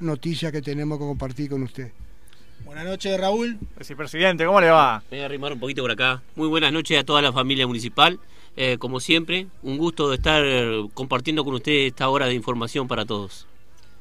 noticias 0.00 0.52
que 0.52 0.62
tenemos 0.62 0.98
que 0.98 1.04
compartir 1.04 1.50
con 1.50 1.62
usted. 1.62 1.90
Buenas 2.64 2.84
noches, 2.84 3.20
Raúl. 3.20 3.58
Sí, 3.80 3.94
presidente, 3.94 4.46
¿cómo 4.46 4.60
le 4.60 4.70
va? 4.70 5.02
Me 5.10 5.18
voy 5.18 5.22
a 5.22 5.26
arrimar 5.26 5.52
un 5.52 5.60
poquito 5.60 5.82
por 5.82 5.90
acá. 5.90 6.22
Muy 6.34 6.48
buenas 6.48 6.72
noches 6.72 6.98
a 6.98 7.04
toda 7.04 7.20
la 7.20 7.32
familia 7.32 7.66
municipal. 7.66 8.18
Eh, 8.56 8.78
como 8.78 9.00
siempre, 9.00 9.48
un 9.62 9.78
gusto 9.78 10.08
de 10.08 10.16
estar 10.16 10.44
compartiendo 10.94 11.44
con 11.44 11.54
ustedes 11.54 11.88
esta 11.88 12.08
hora 12.08 12.26
de 12.26 12.34
información 12.34 12.88
para 12.88 13.04
todos. 13.04 13.46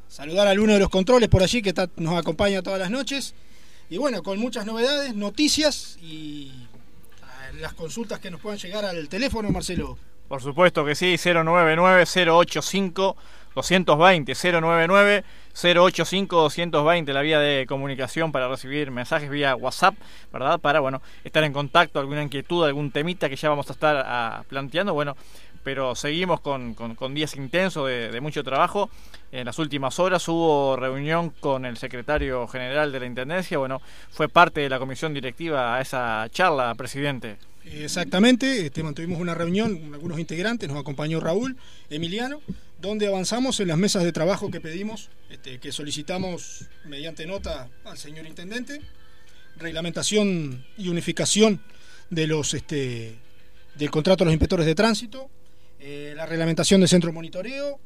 Saludar 0.08 0.48
a 0.48 0.54
uno 0.54 0.74
de 0.74 0.80
los 0.80 0.90
controles 0.90 1.28
por 1.28 1.42
allí 1.42 1.62
que 1.62 1.74
nos 1.98 2.18
acompaña 2.18 2.62
todas 2.62 2.80
las 2.80 2.92
noches. 2.92 3.34
Y 3.90 3.98
bueno, 3.98 4.24
con 4.24 4.40
muchas 4.40 4.66
novedades, 4.66 5.16
noticias 5.16 5.98
y 6.02 6.52
ah, 7.24 7.52
las 7.60 7.74
consultas 7.74 8.20
que 8.20 8.32
nos 8.32 8.40
puedan 8.40 8.60
llegar 8.60 8.86
al 8.86 9.10
teléfono, 9.10 9.50
Marcelo. 9.50 9.98
Por 10.28 10.42
supuesto 10.42 10.84
que 10.86 10.96
sí, 10.96 11.16
099-085. 11.16 13.16
220 13.56 14.34
099 14.34 15.24
085 15.54 16.36
220 16.36 17.14
la 17.14 17.22
vía 17.22 17.40
de 17.40 17.66
comunicación 17.68 18.32
para 18.32 18.48
recibir 18.48 18.92
mensajes 18.92 19.30
vía 19.30 19.56
WhatsApp, 19.56 19.96
¿verdad? 20.32 20.60
Para 20.60 20.80
bueno, 20.80 21.02
estar 21.24 21.44
en 21.44 21.54
contacto, 21.54 22.00
alguna 22.00 22.24
inquietud, 22.24 22.66
algún 22.66 22.92
temita 22.92 23.30
que 23.30 23.36
ya 23.36 23.50
vamos 23.50 23.70
a 23.70 23.74
estar 23.74 24.04
ah, 24.06 24.44
planteando, 24.50 24.94
bueno, 24.94 25.16
pero 25.64 25.96
seguimos 25.96 26.42
con, 26.42 26.76
días 27.14 27.36
intensos 27.36 27.88
de, 27.88 28.20
mucho 28.22 28.44
trabajo. 28.44 28.90
En 29.32 29.46
las 29.46 29.58
últimas 29.58 29.98
horas 30.00 30.28
hubo 30.28 30.76
reunión 30.76 31.32
con 31.40 31.66
el 31.66 31.78
secretario 31.78 32.48
general 32.48 32.92
de 32.92 33.00
la 33.00 33.06
Intendencia, 33.06 33.58
bueno, 33.58 33.82
fue 34.12 34.30
parte 34.30 34.62
de 34.62 34.70
la 34.70 34.78
comisión 34.78 35.14
directiva 35.14 35.76
a 35.76 35.82
esa 35.82 36.28
charla, 36.30 36.76
presidente. 36.76 37.38
Exactamente, 37.66 38.66
este, 38.66 38.84
mantuvimos 38.84 39.20
una 39.20 39.34
reunión 39.34 39.78
con 39.78 39.94
algunos 39.94 40.20
integrantes, 40.20 40.70
nos 40.70 40.78
acompañó 40.78 41.20
Raúl, 41.20 41.56
Emiliano, 41.90 42.42
donde 42.84 43.08
avanzamos 43.08 43.62
en 43.62 43.70
las 43.70 43.78
mesas 43.78 44.04
de 44.04 44.12
trabajo 44.12 44.52
que 44.52 44.60
pedimos, 44.60 45.10
este, 45.30 45.58
que 45.58 45.72
solicitamos 45.72 46.66
mediante 46.84 47.26
nota 47.26 47.70
al 47.86 47.98
señor 47.98 48.28
intendente, 48.28 48.82
reglamentación 49.56 50.66
y 50.78 50.90
unificación 50.90 51.62
de 52.10 52.28
los 52.28 52.54
este, 52.54 53.16
del 53.76 53.90
contrato 53.90 54.24
de 54.24 54.26
los 54.26 54.34
inspectores 54.34 54.66
de 54.66 54.76
tránsito, 54.76 55.30
eh, 55.80 56.12
la 56.14 56.26
reglamentación 56.26 56.82
del 56.82 56.90
centro 56.90 57.10
de 57.10 57.14
monitoreo, 57.14 57.80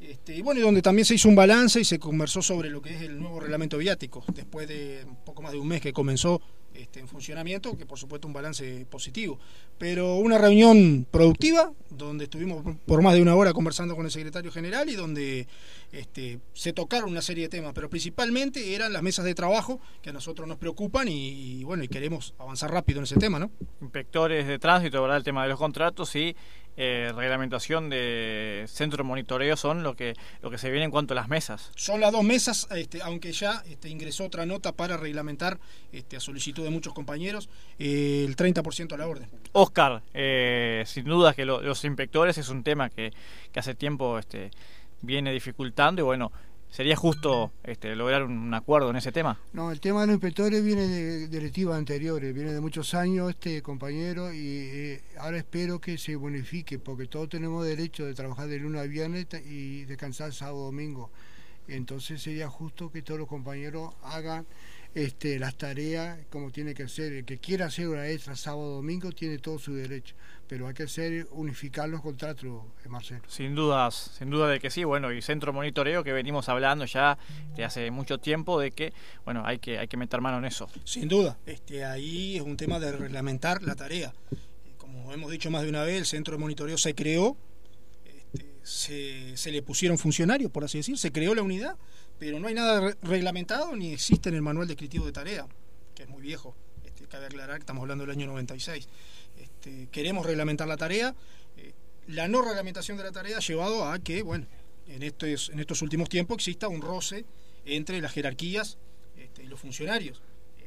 este, 0.00 0.36
y 0.36 0.42
bueno, 0.42 0.60
donde 0.60 0.80
también 0.80 1.06
se 1.06 1.16
hizo 1.16 1.28
un 1.28 1.34
balance 1.34 1.80
y 1.80 1.84
se 1.84 1.98
conversó 1.98 2.40
sobre 2.40 2.70
lo 2.70 2.80
que 2.80 2.94
es 2.94 3.02
el 3.02 3.18
nuevo 3.18 3.40
reglamento 3.40 3.78
viático, 3.78 4.24
después 4.32 4.68
de 4.68 5.04
un 5.08 5.24
poco 5.24 5.42
más 5.42 5.50
de 5.50 5.58
un 5.58 5.66
mes 5.66 5.80
que 5.80 5.92
comenzó 5.92 6.40
este, 6.78 7.00
en 7.00 7.08
funcionamiento, 7.08 7.76
que 7.76 7.86
por 7.86 7.98
supuesto 7.98 8.26
un 8.26 8.34
balance 8.34 8.86
positivo. 8.90 9.38
Pero 9.78 10.16
una 10.16 10.38
reunión 10.38 11.06
productiva, 11.10 11.72
donde 11.90 12.24
estuvimos 12.24 12.64
por 12.86 13.02
más 13.02 13.14
de 13.14 13.22
una 13.22 13.34
hora 13.34 13.52
conversando 13.52 13.96
con 13.96 14.04
el 14.04 14.10
secretario 14.10 14.50
general 14.50 14.88
y 14.88 14.94
donde 14.94 15.46
este, 15.92 16.40
se 16.52 16.72
tocaron 16.72 17.10
una 17.10 17.22
serie 17.22 17.44
de 17.44 17.48
temas, 17.48 17.72
pero 17.74 17.88
principalmente 17.88 18.74
eran 18.74 18.92
las 18.92 19.02
mesas 19.02 19.24
de 19.24 19.34
trabajo 19.34 19.80
que 20.02 20.10
a 20.10 20.12
nosotros 20.12 20.46
nos 20.48 20.58
preocupan 20.58 21.08
y, 21.08 21.64
bueno, 21.64 21.84
y 21.84 21.88
queremos 21.88 22.34
avanzar 22.38 22.70
rápido 22.70 22.98
en 22.98 23.04
ese 23.04 23.16
tema, 23.16 23.38
¿no? 23.38 23.50
Inspectores 23.80 24.46
de 24.46 24.58
tránsito, 24.58 25.00
¿verdad? 25.02 25.18
El 25.18 25.24
tema 25.24 25.42
de 25.42 25.50
los 25.50 25.58
contratos 25.58 26.14
y 26.16 26.36
eh, 26.76 27.12
reglamentación 27.14 27.88
de 27.88 28.64
centro 28.68 28.98
de 28.98 29.04
monitoreo 29.04 29.56
son 29.56 29.82
lo 29.82 29.96
que, 29.96 30.14
lo 30.42 30.50
que 30.50 30.58
se 30.58 30.70
viene 30.70 30.84
en 30.84 30.90
cuanto 30.90 31.14
a 31.14 31.16
las 31.16 31.28
mesas. 31.28 31.70
Son 31.74 32.00
las 32.00 32.12
dos 32.12 32.22
mesas, 32.22 32.68
este, 32.70 33.00
aunque 33.02 33.32
ya 33.32 33.62
este, 33.68 33.88
ingresó 33.88 34.24
otra 34.24 34.44
nota 34.44 34.72
para 34.72 34.96
reglamentar, 34.96 35.58
este, 35.92 36.16
a 36.16 36.20
solicitud 36.20 36.62
de 36.64 36.70
muchos 36.70 36.92
compañeros, 36.92 37.48
eh, 37.78 38.24
el 38.26 38.36
30% 38.36 38.92
a 38.92 38.96
la 38.98 39.08
orden. 39.08 39.28
Oscar, 39.52 40.02
eh, 40.12 40.84
sin 40.86 41.04
duda 41.04 41.34
que 41.34 41.44
los 41.44 41.84
inspectores 41.84 42.36
es 42.38 42.48
un 42.48 42.62
tema 42.62 42.90
que, 42.90 43.12
que 43.52 43.60
hace 43.60 43.74
tiempo 43.74 44.18
este, 44.18 44.50
viene 45.00 45.32
dificultando 45.32 46.02
y 46.02 46.04
bueno, 46.04 46.32
¿Sería 46.76 46.94
justo 46.94 47.52
este, 47.64 47.96
lograr 47.96 48.24
un 48.24 48.52
acuerdo 48.52 48.90
en 48.90 48.96
ese 48.96 49.10
tema? 49.10 49.40
No, 49.54 49.72
el 49.72 49.80
tema 49.80 50.02
de 50.02 50.08
los 50.08 50.14
inspectores 50.16 50.62
viene 50.62 50.86
de 50.86 51.26
directivas 51.26 51.78
anteriores, 51.78 52.34
viene 52.34 52.52
de 52.52 52.60
muchos 52.60 52.92
años, 52.92 53.30
este 53.30 53.62
compañero, 53.62 54.30
y 54.30 54.40
eh, 54.42 55.02
ahora 55.18 55.38
espero 55.38 55.80
que 55.80 55.96
se 55.96 56.16
bonifique, 56.16 56.78
porque 56.78 57.06
todos 57.06 57.30
tenemos 57.30 57.64
derecho 57.64 58.04
de 58.04 58.12
trabajar 58.12 58.48
de 58.48 58.58
lunes 58.58 58.82
a 58.82 58.84
viernes 58.84 59.26
y 59.46 59.86
descansar 59.86 60.34
sábado 60.34 60.66
domingo. 60.66 61.10
Entonces 61.66 62.20
sería 62.20 62.50
justo 62.50 62.92
que 62.92 63.00
todos 63.00 63.20
los 63.20 63.28
compañeros 63.28 63.94
hagan 64.02 64.46
este, 64.94 65.38
las 65.38 65.56
tareas 65.56 66.18
como 66.28 66.50
tiene 66.50 66.74
que 66.74 66.88
ser. 66.88 67.14
El 67.14 67.24
que 67.24 67.38
quiera 67.38 67.66
hacer 67.66 67.88
una 67.88 68.06
extra 68.06 68.36
sábado 68.36 68.74
domingo 68.74 69.12
tiene 69.12 69.38
todo 69.38 69.58
su 69.58 69.72
derecho 69.72 70.14
pero 70.48 70.68
hay 70.68 70.74
que 70.74 70.84
hacer 70.84 71.26
unificar 71.32 71.88
los 71.88 72.00
contratos, 72.00 72.44
eh, 72.84 72.88
Marcelo. 72.88 73.22
Sin 73.28 73.54
dudas, 73.54 74.12
sin 74.16 74.30
duda 74.30 74.48
de 74.48 74.60
que 74.60 74.70
sí, 74.70 74.84
bueno, 74.84 75.12
y 75.12 75.20
centro 75.22 75.52
monitoreo 75.52 76.04
que 76.04 76.12
venimos 76.12 76.48
hablando 76.48 76.84
ya 76.84 77.18
de 77.54 77.64
hace 77.64 77.90
mucho 77.90 78.18
tiempo 78.18 78.60
de 78.60 78.70
que, 78.70 78.92
bueno, 79.24 79.42
hay 79.44 79.58
que 79.58 79.78
hay 79.78 79.88
que 79.88 79.96
meter 79.96 80.20
mano 80.20 80.38
en 80.38 80.44
eso. 80.44 80.68
Sin 80.84 81.08
duda, 81.08 81.38
este 81.46 81.84
ahí 81.84 82.36
es 82.36 82.42
un 82.42 82.56
tema 82.56 82.78
de 82.78 82.92
reglamentar 82.92 83.62
la 83.62 83.74
tarea. 83.74 84.12
Eh, 84.30 84.74
como 84.76 85.12
hemos 85.12 85.30
dicho 85.30 85.50
más 85.50 85.62
de 85.62 85.68
una 85.68 85.82
vez, 85.82 85.98
el 85.98 86.06
centro 86.06 86.36
de 86.36 86.38
monitoreo 86.38 86.78
se 86.78 86.94
creó, 86.94 87.36
este, 88.66 89.36
se, 89.36 89.50
le 89.50 89.62
pusieron 89.62 89.98
funcionarios, 89.98 90.50
por 90.50 90.64
así 90.64 90.78
decir, 90.78 90.96
se 90.98 91.12
creó 91.12 91.34
la 91.34 91.42
unidad, 91.42 91.76
pero 92.18 92.38
no 92.38 92.48
hay 92.48 92.54
nada 92.54 92.94
reglamentado 93.02 93.74
ni 93.74 93.92
existe 93.92 94.28
en 94.28 94.36
el 94.36 94.42
manual 94.42 94.68
descriptivo 94.68 95.06
de 95.06 95.12
tarea, 95.12 95.46
que 95.94 96.04
es 96.04 96.08
muy 96.08 96.22
viejo. 96.22 96.54
Este, 96.84 97.06
cabe 97.06 97.26
aclarar 97.26 97.56
que 97.56 97.62
estamos 97.62 97.82
hablando 97.82 98.04
del 98.04 98.12
año 98.12 98.26
96. 98.26 98.88
Este, 99.66 99.88
queremos 99.90 100.24
reglamentar 100.24 100.68
la 100.68 100.76
tarea. 100.76 101.14
Eh, 101.56 101.72
la 102.08 102.28
no 102.28 102.42
reglamentación 102.42 102.96
de 102.96 103.04
la 103.04 103.12
tarea 103.12 103.38
ha 103.38 103.40
llevado 103.40 103.84
a 103.84 103.98
que, 103.98 104.22
bueno, 104.22 104.46
en 104.86 105.02
estos, 105.02 105.82
últimos 105.82 106.08
tiempos 106.08 106.36
exista 106.36 106.68
un 106.68 106.80
roce 106.80 107.24
entre 107.64 108.00
las 108.00 108.12
jerarquías 108.12 108.78
este, 109.16 109.42
y 109.42 109.46
los 109.46 109.58
funcionarios. 109.58 110.22
Eh, 110.58 110.62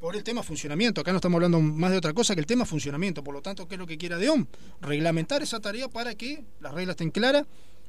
por 0.00 0.16
el 0.16 0.24
tema 0.24 0.42
funcionamiento, 0.42 1.00
acá 1.00 1.12
no 1.12 1.18
estamos 1.18 1.36
hablando 1.36 1.60
más 1.60 1.92
de 1.92 1.98
otra 1.98 2.12
cosa 2.12 2.34
que 2.34 2.40
el 2.40 2.46
tema 2.46 2.64
funcionamiento, 2.64 3.22
por 3.22 3.34
lo 3.34 3.42
tanto, 3.42 3.68
¿qué 3.68 3.76
es 3.76 3.78
lo 3.78 3.86
que 3.86 3.96
quiera 3.96 4.18
DEOM? 4.18 4.46
Reglamentar 4.80 5.42
esa 5.42 5.60
tarea 5.60 5.88
para 5.88 6.16
que 6.16 6.44
las 6.60 6.74
reglas 6.74 6.94
estén 6.94 7.12
claras 7.12 7.44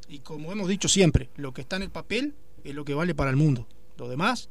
y 0.07 0.19
como 0.19 0.51
hemos 0.51 0.67
dicho 0.67 0.87
siempre, 0.87 1.29
lo 1.35 1.53
que 1.53 1.61
está 1.61 1.77
en 1.77 1.83
el 1.83 1.89
papel 1.89 2.35
es 2.63 2.75
lo 2.75 2.85
que 2.85 2.93
vale 2.93 3.15
para 3.15 3.31
el 3.31 3.37
mundo. 3.37 3.67
Lo 3.97 4.07
demás 4.07 4.49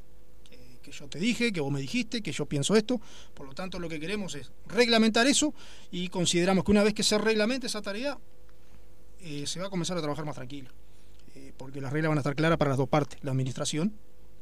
que 0.82 0.92
yo 0.92 1.08
te 1.08 1.18
dije, 1.18 1.52
que 1.52 1.60
vos 1.60 1.72
me 1.72 1.80
dijiste, 1.80 2.22
que 2.22 2.32
yo 2.32 2.46
pienso 2.46 2.76
esto. 2.76 3.00
Por 3.34 3.46
lo 3.46 3.54
tanto, 3.54 3.78
lo 3.78 3.88
que 3.88 3.98
queremos 3.98 4.34
es 4.34 4.50
reglamentar 4.66 5.26
eso 5.26 5.54
y 5.90 6.08
consideramos 6.08 6.64
que 6.64 6.70
una 6.70 6.82
vez 6.82 6.94
que 6.94 7.02
se 7.02 7.16
reglamente 7.18 7.68
esa 7.68 7.80
tarea, 7.80 8.18
eh, 9.20 9.46
se 9.46 9.60
va 9.60 9.66
a 9.66 9.70
comenzar 9.70 9.96
a 9.96 10.00
trabajar 10.00 10.24
más 10.24 10.34
tranquilo. 10.34 10.70
Eh, 11.34 11.52
porque 11.56 11.80
las 11.80 11.92
reglas 11.92 12.10
van 12.10 12.18
a 12.18 12.20
estar 12.20 12.34
claras 12.34 12.58
para 12.58 12.70
las 12.70 12.78
dos 12.78 12.88
partes, 12.88 13.18
la 13.22 13.30
administración 13.30 13.94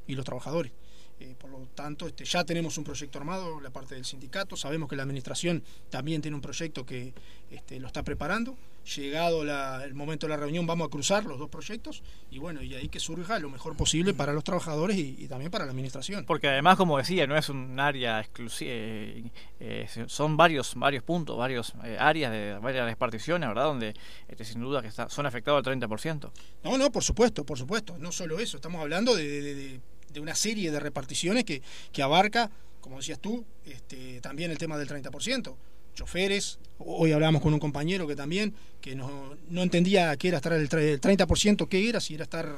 y 0.07 0.15
los 0.15 0.25
trabajadores. 0.25 0.73
Eh, 1.21 1.35
por 1.39 1.51
lo 1.51 1.59
tanto, 1.75 2.07
este, 2.07 2.25
ya 2.25 2.45
tenemos 2.45 2.79
un 2.79 2.85
proyecto 2.85 3.19
armado, 3.19 3.61
la 3.61 3.69
parte 3.69 3.95
del 3.95 4.07
sindicato, 4.07 4.57
sabemos 4.57 4.89
que 4.89 4.97
la 4.97 5.03
administración 5.03 5.63
también 5.91 6.23
tiene 6.23 6.35
un 6.35 6.41
proyecto 6.41 6.87
que 6.87 7.13
este, 7.51 7.79
lo 7.79 7.89
está 7.89 8.03
preparando. 8.03 8.57
Llegado 8.97 9.43
el 9.85 9.95
momento 9.95 10.27
de 10.27 10.31
la 10.31 10.39
reunión, 10.39 10.67
vamos 10.67 10.87
a 10.87 10.91
cruzar 10.91 11.27
los 11.27 11.39
dos 11.39 11.51
proyectos 11.51 12.03
y 12.31 12.39
bueno, 12.39 12.63
y 12.63 12.75
ahí 12.75 12.89
que 12.89 12.99
surja 12.99 13.39
lo 13.39 13.51
mejor 13.51 13.77
posible 13.77 14.15
para 14.15 14.33
los 14.33 14.43
trabajadores 14.43 14.97
y, 14.97 15.29
también 15.29 15.51
para 15.51 15.67
la 15.67 15.73
administración. 15.73 16.25
Porque 16.25 16.49
además, 16.49 16.79
como 16.79 16.97
decía, 16.97 17.27
no 17.27 17.37
es 17.37 17.51
un 17.51 17.79
área 17.79 18.21
exclusiva, 18.21 18.71
eh, 18.73 19.31
eh, 19.61 19.87
son 20.07 20.39
varios 20.39 20.75
varios 20.75 21.05
puntos, 21.05 21.37
varios 21.37 21.75
áreas 21.99 22.33
de 22.33 22.59
varias 22.63 22.87
reparticiones, 22.87 23.47
¿verdad? 23.51 23.65
Donde 23.65 23.95
este, 24.27 24.47
sin 24.47 24.63
duda 24.63 24.81
que 24.81 24.91
son 24.91 25.27
afectados 25.27 25.67
al 25.67 25.79
30%. 25.79 26.31
No, 26.65 26.79
no, 26.79 26.91
por 26.91 27.05
supuesto, 27.05 27.45
por 27.45 27.59
supuesto. 27.59 27.99
No 27.99 28.11
solo 28.11 28.39
eso, 28.39 28.57
estamos 28.57 28.81
hablando 28.81 29.15
de 29.15 29.43
de 29.55 29.81
una 30.19 30.35
serie 30.35 30.71
de 30.73 30.81
reparticiones 30.81 31.45
que, 31.45 31.63
que 31.93 32.03
abarca, 32.03 32.51
como 32.81 32.97
decías 32.97 33.21
tú, 33.21 33.45
este, 33.65 34.21
también 34.21 34.51
el 34.51 34.59
tema 34.59 34.79
del 34.79 34.89
30%. 34.89 35.55
Choferes, 35.95 36.59
hoy 36.79 37.13
hablábamos 37.13 37.43
con 37.43 37.53
un 37.53 37.61
compañero 37.61 38.07
que 38.07 38.17
también, 38.17 38.55
que 38.81 38.95
no, 38.95 39.37
no 39.49 39.63
entendía 39.63 40.17
qué 40.17 40.29
era 40.29 40.39
estar 40.39 40.53
el, 40.53 40.69
30%, 40.69 41.69
qué 41.69 41.89
era, 41.89 42.01
si 42.01 42.15
era 42.15 42.25
estar 42.25 42.57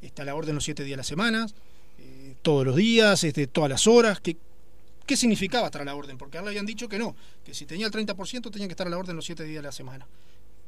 está 0.00 0.22
a 0.22 0.26
la 0.26 0.34
orden 0.34 0.54
los 0.54 0.64
siete 0.64 0.84
días 0.84 0.92
de 0.92 0.98
la 0.98 1.04
semana, 1.04 1.46
eh, 1.98 2.36
todos 2.42 2.64
los 2.64 2.76
días, 2.76 3.24
este, 3.24 3.46
todas 3.46 3.70
las 3.70 3.86
horas, 3.86 4.20
¿qué, 4.20 4.36
¿qué 5.06 5.16
significaba 5.16 5.66
estar 5.66 5.82
a 5.82 5.84
la 5.84 5.94
orden? 5.94 6.18
Porque 6.18 6.38
ahora 6.38 6.50
habían 6.50 6.66
dicho 6.66 6.88
que 6.88 6.98
no, 6.98 7.16
que 7.44 7.54
si 7.54 7.66
tenía 7.66 7.86
el 7.86 7.92
30% 7.92 8.50
tenía 8.50 8.68
que 8.68 8.72
estar 8.72 8.86
a 8.86 8.90
la 8.90 8.98
orden 8.98 9.16
los 9.16 9.24
siete 9.24 9.44
días 9.44 9.62
de 9.62 9.68
la 9.68 9.72
semana. 9.72 10.06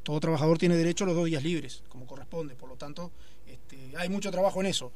Todo 0.02 0.20
trabajador 0.20 0.58
tiene 0.58 0.76
derecho 0.76 1.04
a 1.04 1.08
los 1.08 1.16
dos 1.16 1.26
días 1.26 1.42
libres, 1.42 1.82
como 1.88 2.06
corresponde, 2.06 2.54
por 2.54 2.68
lo 2.68 2.76
tanto, 2.76 3.12
este, 3.46 3.92
hay 3.96 4.08
mucho 4.08 4.30
trabajo 4.30 4.60
en 4.60 4.66
eso. 4.66 4.90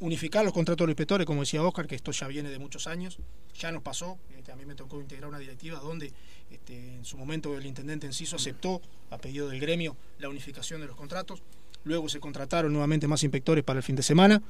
Unificar 0.00 0.44
los 0.44 0.52
contratos 0.52 0.84
de 0.84 0.88
los 0.88 0.92
inspectores, 0.92 1.26
como 1.26 1.40
decía 1.40 1.62
Oscar, 1.62 1.86
que 1.86 1.94
esto 1.94 2.10
ya 2.12 2.26
viene 2.26 2.50
de 2.50 2.58
muchos 2.58 2.86
años, 2.86 3.18
ya 3.58 3.72
nos 3.72 3.82
pasó, 3.82 4.18
este, 4.36 4.52
a 4.52 4.56
mí 4.56 4.66
me 4.66 4.74
tocó 4.74 5.00
integrar 5.00 5.28
una 5.28 5.38
directiva 5.38 5.78
donde 5.78 6.12
este, 6.50 6.96
en 6.96 7.04
su 7.04 7.16
momento 7.16 7.56
el 7.56 7.64
intendente 7.64 8.06
Enciso 8.06 8.36
aceptó, 8.36 8.82
a 9.10 9.18
pedido 9.18 9.48
del 9.48 9.60
gremio, 9.60 9.96
la 10.18 10.28
unificación 10.28 10.80
de 10.80 10.88
los 10.88 10.96
contratos, 10.96 11.42
luego 11.84 12.08
se 12.08 12.20
contrataron 12.20 12.72
nuevamente 12.72 13.06
más 13.06 13.22
inspectores 13.22 13.64
para 13.64 13.78
el 13.78 13.82
fin 13.82 13.96
de 13.96 14.02
semana, 14.02 14.42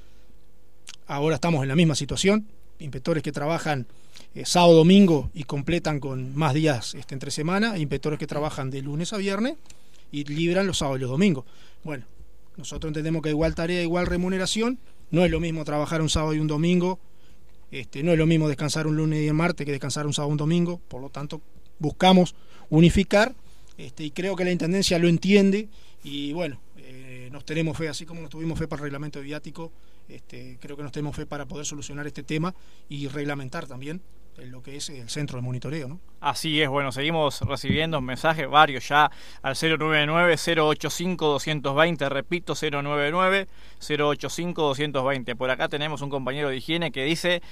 ahora 1.07 1.37
estamos 1.37 1.63
en 1.63 1.69
la 1.69 1.77
misma 1.77 1.95
situación, 1.95 2.47
inspectores 2.79 3.23
que 3.23 3.33
trabajan 3.33 3.87
eh, 4.35 4.45
sábado, 4.45 4.75
domingo 4.75 5.31
y 5.35 5.45
completan 5.45 6.01
con 6.01 6.35
más 6.35 6.55
días 6.55 6.95
este, 6.95 7.15
entre 7.15 7.31
semana, 7.31 7.77
e 7.77 7.81
inspectores 7.81 8.19
que 8.19 8.27
trabajan 8.27 8.71
de 8.71 8.83
lunes 8.83 9.13
a 9.13 9.17
viernes 9.17 9.57
y 10.11 10.25
libran 10.25 10.67
los 10.67 10.79
sábados 10.79 10.99
y 10.99 11.03
los 11.03 11.11
domingos. 11.11 11.45
Bueno, 11.83 12.05
Nosotros 12.57 12.91
entendemos 12.91 13.23
que 13.23 13.31
igual 13.31 13.55
tarea, 13.55 13.83
igual 13.83 14.07
remuneración. 14.07 14.79
No 15.15 15.25
es 15.25 15.31
lo 15.31 15.39
mismo 15.39 15.65
trabajar 15.65 16.03
un 16.03 16.09
sábado 16.11 16.35
y 16.35 16.41
un 16.41 16.49
domingo. 16.49 16.99
Este, 17.71 18.03
no 18.03 18.11
es 18.11 18.19
lo 18.19 18.27
mismo 18.27 18.49
descansar 18.49 18.89
un 18.89 18.97
lunes 18.97 19.25
y 19.25 19.31
un 19.31 19.37
martes 19.37 19.65
que 19.65 19.71
descansar 19.71 20.07
un 20.07 20.13
sábado 20.13 20.31
y 20.31 20.33
un 20.33 20.39
domingo. 20.39 20.81
Por 20.89 21.01
lo 21.01 21.09
tanto, 21.09 21.41
buscamos 21.79 22.35
unificar 22.69 23.33
este, 23.79 24.03
y 24.03 24.11
creo 24.11 24.35
que 24.35 24.45
la 24.45 24.51
Intendencia 24.51 24.99
lo 24.99 25.07
entiende 25.07 25.69
y 26.03 26.33
bueno, 26.33 26.61
eh, 26.79 27.29
nos 27.31 27.45
tenemos 27.45 27.79
fe, 27.79 27.89
así 27.89 28.05
como 28.05 28.23
nos 28.23 28.31
tuvimos 28.31 28.59
fe 28.59 28.67
para 28.67 28.81
el 28.81 28.85
reglamento 28.87 29.21
viático, 29.21 29.71
este, 30.09 30.59
creo 30.61 30.77
que 30.77 30.83
nos 30.83 30.91
tenemos 30.91 31.15
fe 31.15 31.27
para 31.27 31.47
poder 31.47 31.65
solucionar 31.65 32.09
este 32.09 32.25
tema 32.25 32.53
y 32.89 33.07
reglamentar 33.07 33.69
también 33.69 34.01
en 34.39 34.51
lo 34.51 34.63
que 34.63 34.77
es 34.77 34.89
el 34.91 35.09
centro 35.09 35.39
de 35.39 35.43
monitoreo. 35.43 35.89
¿no? 35.89 35.99
Así 36.21 36.61
es, 36.63 36.69
bueno, 36.69 36.93
seguimos 36.93 37.41
recibiendo 37.43 38.01
mensajes 38.01 38.49
varios 38.49 38.89
ya 38.89 39.11
al 39.43 39.55
099-085-220, 39.55 42.09
repito, 42.09 42.55
099-085-220. 42.55 45.37
Por 45.37 45.51
acá 45.51 45.69
tenemos 45.69 46.01
un 46.03 46.11
compañero 46.11 46.49
de 46.49 46.57
higiene 46.57 46.93
que 46.93 47.05
dice 47.05 47.43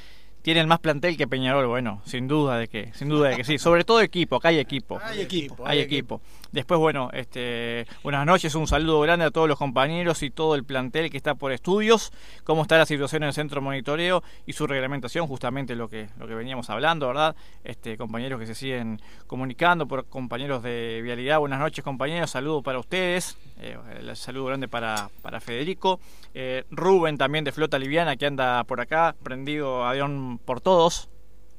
tienen 0.42 0.68
más 0.68 0.80
plantel 0.80 1.16
que 1.16 1.28
Peñarol, 1.28 1.66
bueno, 1.66 2.02
sin 2.04 2.28
duda 2.28 2.58
de 2.58 2.68
que, 2.68 2.92
sin 2.94 3.08
duda 3.08 3.30
de 3.30 3.36
que 3.36 3.44
sí. 3.44 3.58
Sobre 3.58 3.84
todo 3.84 4.00
equipo, 4.00 4.36
acá 4.36 4.48
hay 4.48 4.58
equipo. 4.58 5.00
Hay 5.02 5.20
equipo, 5.20 5.64
hay, 5.64 5.78
equipo. 5.78 6.20
Después, 6.52 6.78
bueno, 6.78 7.08
este, 7.14 7.86
buenas 8.02 8.26
noches, 8.26 8.54
un 8.54 8.66
saludo 8.66 9.00
grande 9.00 9.24
a 9.24 9.30
todos 9.30 9.48
los 9.48 9.56
compañeros 9.56 10.22
y 10.22 10.30
todo 10.30 10.54
el 10.54 10.64
plantel 10.64 11.08
que 11.08 11.16
está 11.16 11.34
por 11.34 11.50
estudios. 11.50 12.12
Cómo 12.44 12.60
está 12.60 12.76
la 12.76 12.84
situación 12.84 13.22
en 13.22 13.28
el 13.28 13.32
centro 13.32 13.62
de 13.62 13.64
monitoreo 13.64 14.22
y 14.44 14.52
su 14.52 14.66
reglamentación, 14.66 15.26
justamente 15.26 15.74
lo 15.74 15.88
que, 15.88 16.10
lo 16.18 16.28
que 16.28 16.34
veníamos 16.34 16.68
hablando, 16.68 17.06
¿verdad? 17.06 17.34
Este, 17.64 17.96
compañeros 17.96 18.38
que 18.38 18.46
se 18.46 18.54
siguen 18.54 19.00
comunicando, 19.26 19.88
por 19.88 20.04
compañeros 20.04 20.62
de 20.62 21.00
vialidad. 21.02 21.38
Buenas 21.38 21.58
noches, 21.58 21.82
compañeros. 21.82 22.30
Saludo 22.30 22.62
para 22.62 22.78
ustedes. 22.78 23.38
Eh, 23.58 23.78
saludo 24.12 24.44
grande 24.44 24.68
para, 24.68 25.08
para 25.22 25.40
Federico. 25.40 26.00
Eh, 26.34 26.64
Rubén 26.70 27.16
también 27.16 27.44
de 27.44 27.52
Flota 27.52 27.78
Liviana 27.78 28.16
que 28.16 28.26
anda 28.26 28.62
por 28.64 28.82
acá, 28.82 29.14
prendido 29.22 29.86
avión 29.86 30.38
por 30.44 30.60
todos. 30.60 31.08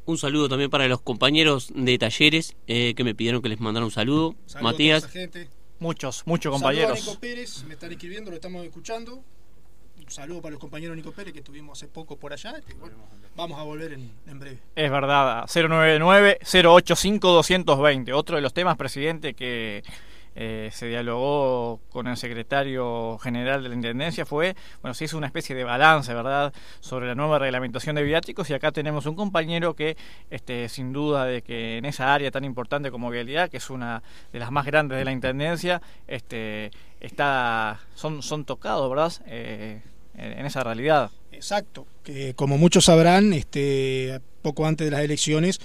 Un 0.06 0.18
saludo 0.18 0.50
también 0.50 0.70
para 0.70 0.86
los 0.88 1.02
compañeros 1.02 1.72
de 1.74 1.98
talleres 1.98 2.56
eh, 2.68 2.94
que 2.96 3.04
me 3.04 3.16
pidieron 3.16 3.42
que 3.42 3.50
les 3.50 3.60
mandara 3.60 3.84
un 3.86 3.92
saludo. 3.92 4.36
Matías. 4.62 5.10
Muchos, 5.80 6.22
muchos 6.26 6.52
compañeros. 6.52 7.00
Saludo 7.00 7.12
a 7.12 7.14
Nico 7.14 7.22
Pérez, 7.22 7.64
me 7.66 7.74
están 7.74 7.92
escribiendo, 7.92 8.30
lo 8.30 8.36
estamos 8.36 8.64
escuchando. 8.66 9.24
Un 9.98 10.12
saludo 10.12 10.42
para 10.42 10.52
los 10.52 10.60
compañeros 10.60 10.96
Nico 10.98 11.12
Pérez 11.12 11.34
que 11.34 11.42
tuvimos 11.42 11.78
hace 11.78 11.88
poco 11.88 12.18
por 12.18 12.34
allá. 12.34 12.56
Este, 12.58 12.76
vamos 13.36 13.60
a 13.60 13.64
volver 13.64 13.94
en, 13.94 14.12
en, 14.28 14.40
breve. 14.40 14.60
Es 14.76 14.92
verdad, 14.92 15.46
099-085-220. 15.46 18.14
Otro 18.14 18.36
de 18.36 18.42
los 18.42 18.54
temas, 18.54 18.76
presidente, 18.76 19.34
que 19.34 19.84
eh, 20.36 20.70
se 20.72 20.88
dialogó 20.88 21.80
con 21.90 22.08
el 22.08 22.18
secretario 22.18 23.18
general 23.20 23.64
de 23.64 23.70
la 23.70 23.76
Intendencia 23.76 24.26
fue, 24.26 24.56
bueno, 24.82 24.94
se 24.94 25.06
hizo 25.06 25.18
una 25.18 25.28
especie 25.28 25.56
de 25.56 25.64
balance, 25.64 26.14
¿verdad?, 26.14 26.54
sobre 26.80 27.08
la 27.08 27.16
nueva 27.16 27.40
reglamentación 27.40 27.96
de 27.96 28.04
viáticos 28.04 28.50
y 28.50 28.54
acá 28.54 28.72
tenemos 28.72 29.06
un 29.06 29.16
compañero 29.16 29.76
que, 29.76 29.96
este, 30.30 30.70
sin 30.70 30.94
duda 30.94 31.26
de 31.26 31.42
que 31.42 31.78
en 31.78 31.86
esa 31.86 32.14
área 32.14 32.32
tan 32.32 32.44
importante 32.44 32.92
como 32.92 33.10
vialidad, 33.10 33.50
que 33.50 33.58
es 33.58 33.70
una 33.70 34.02
de 34.32 34.40
las 34.40 34.52
más 34.52 34.66
grandes 34.66 34.98
de 34.98 35.06
la 35.06 35.12
Intendencia, 35.12 35.82
este, 36.08 36.72
está, 37.00 37.80
son, 37.96 38.22
son 38.22 38.46
tocados, 38.46 38.90
¿verdad?, 38.90 39.14
eh, 39.28 39.82
en 40.16 40.46
esa 40.46 40.64
realidad. 40.64 41.10
Exacto, 41.32 41.88
que 42.04 42.36
como 42.36 42.58
muchos 42.58 42.86
sabrán, 42.86 43.34
este, 43.34 44.22
poco 44.44 44.68
antes 44.68 44.86
de 44.86 44.92
las 44.92 45.02
elecciones, 45.02 45.60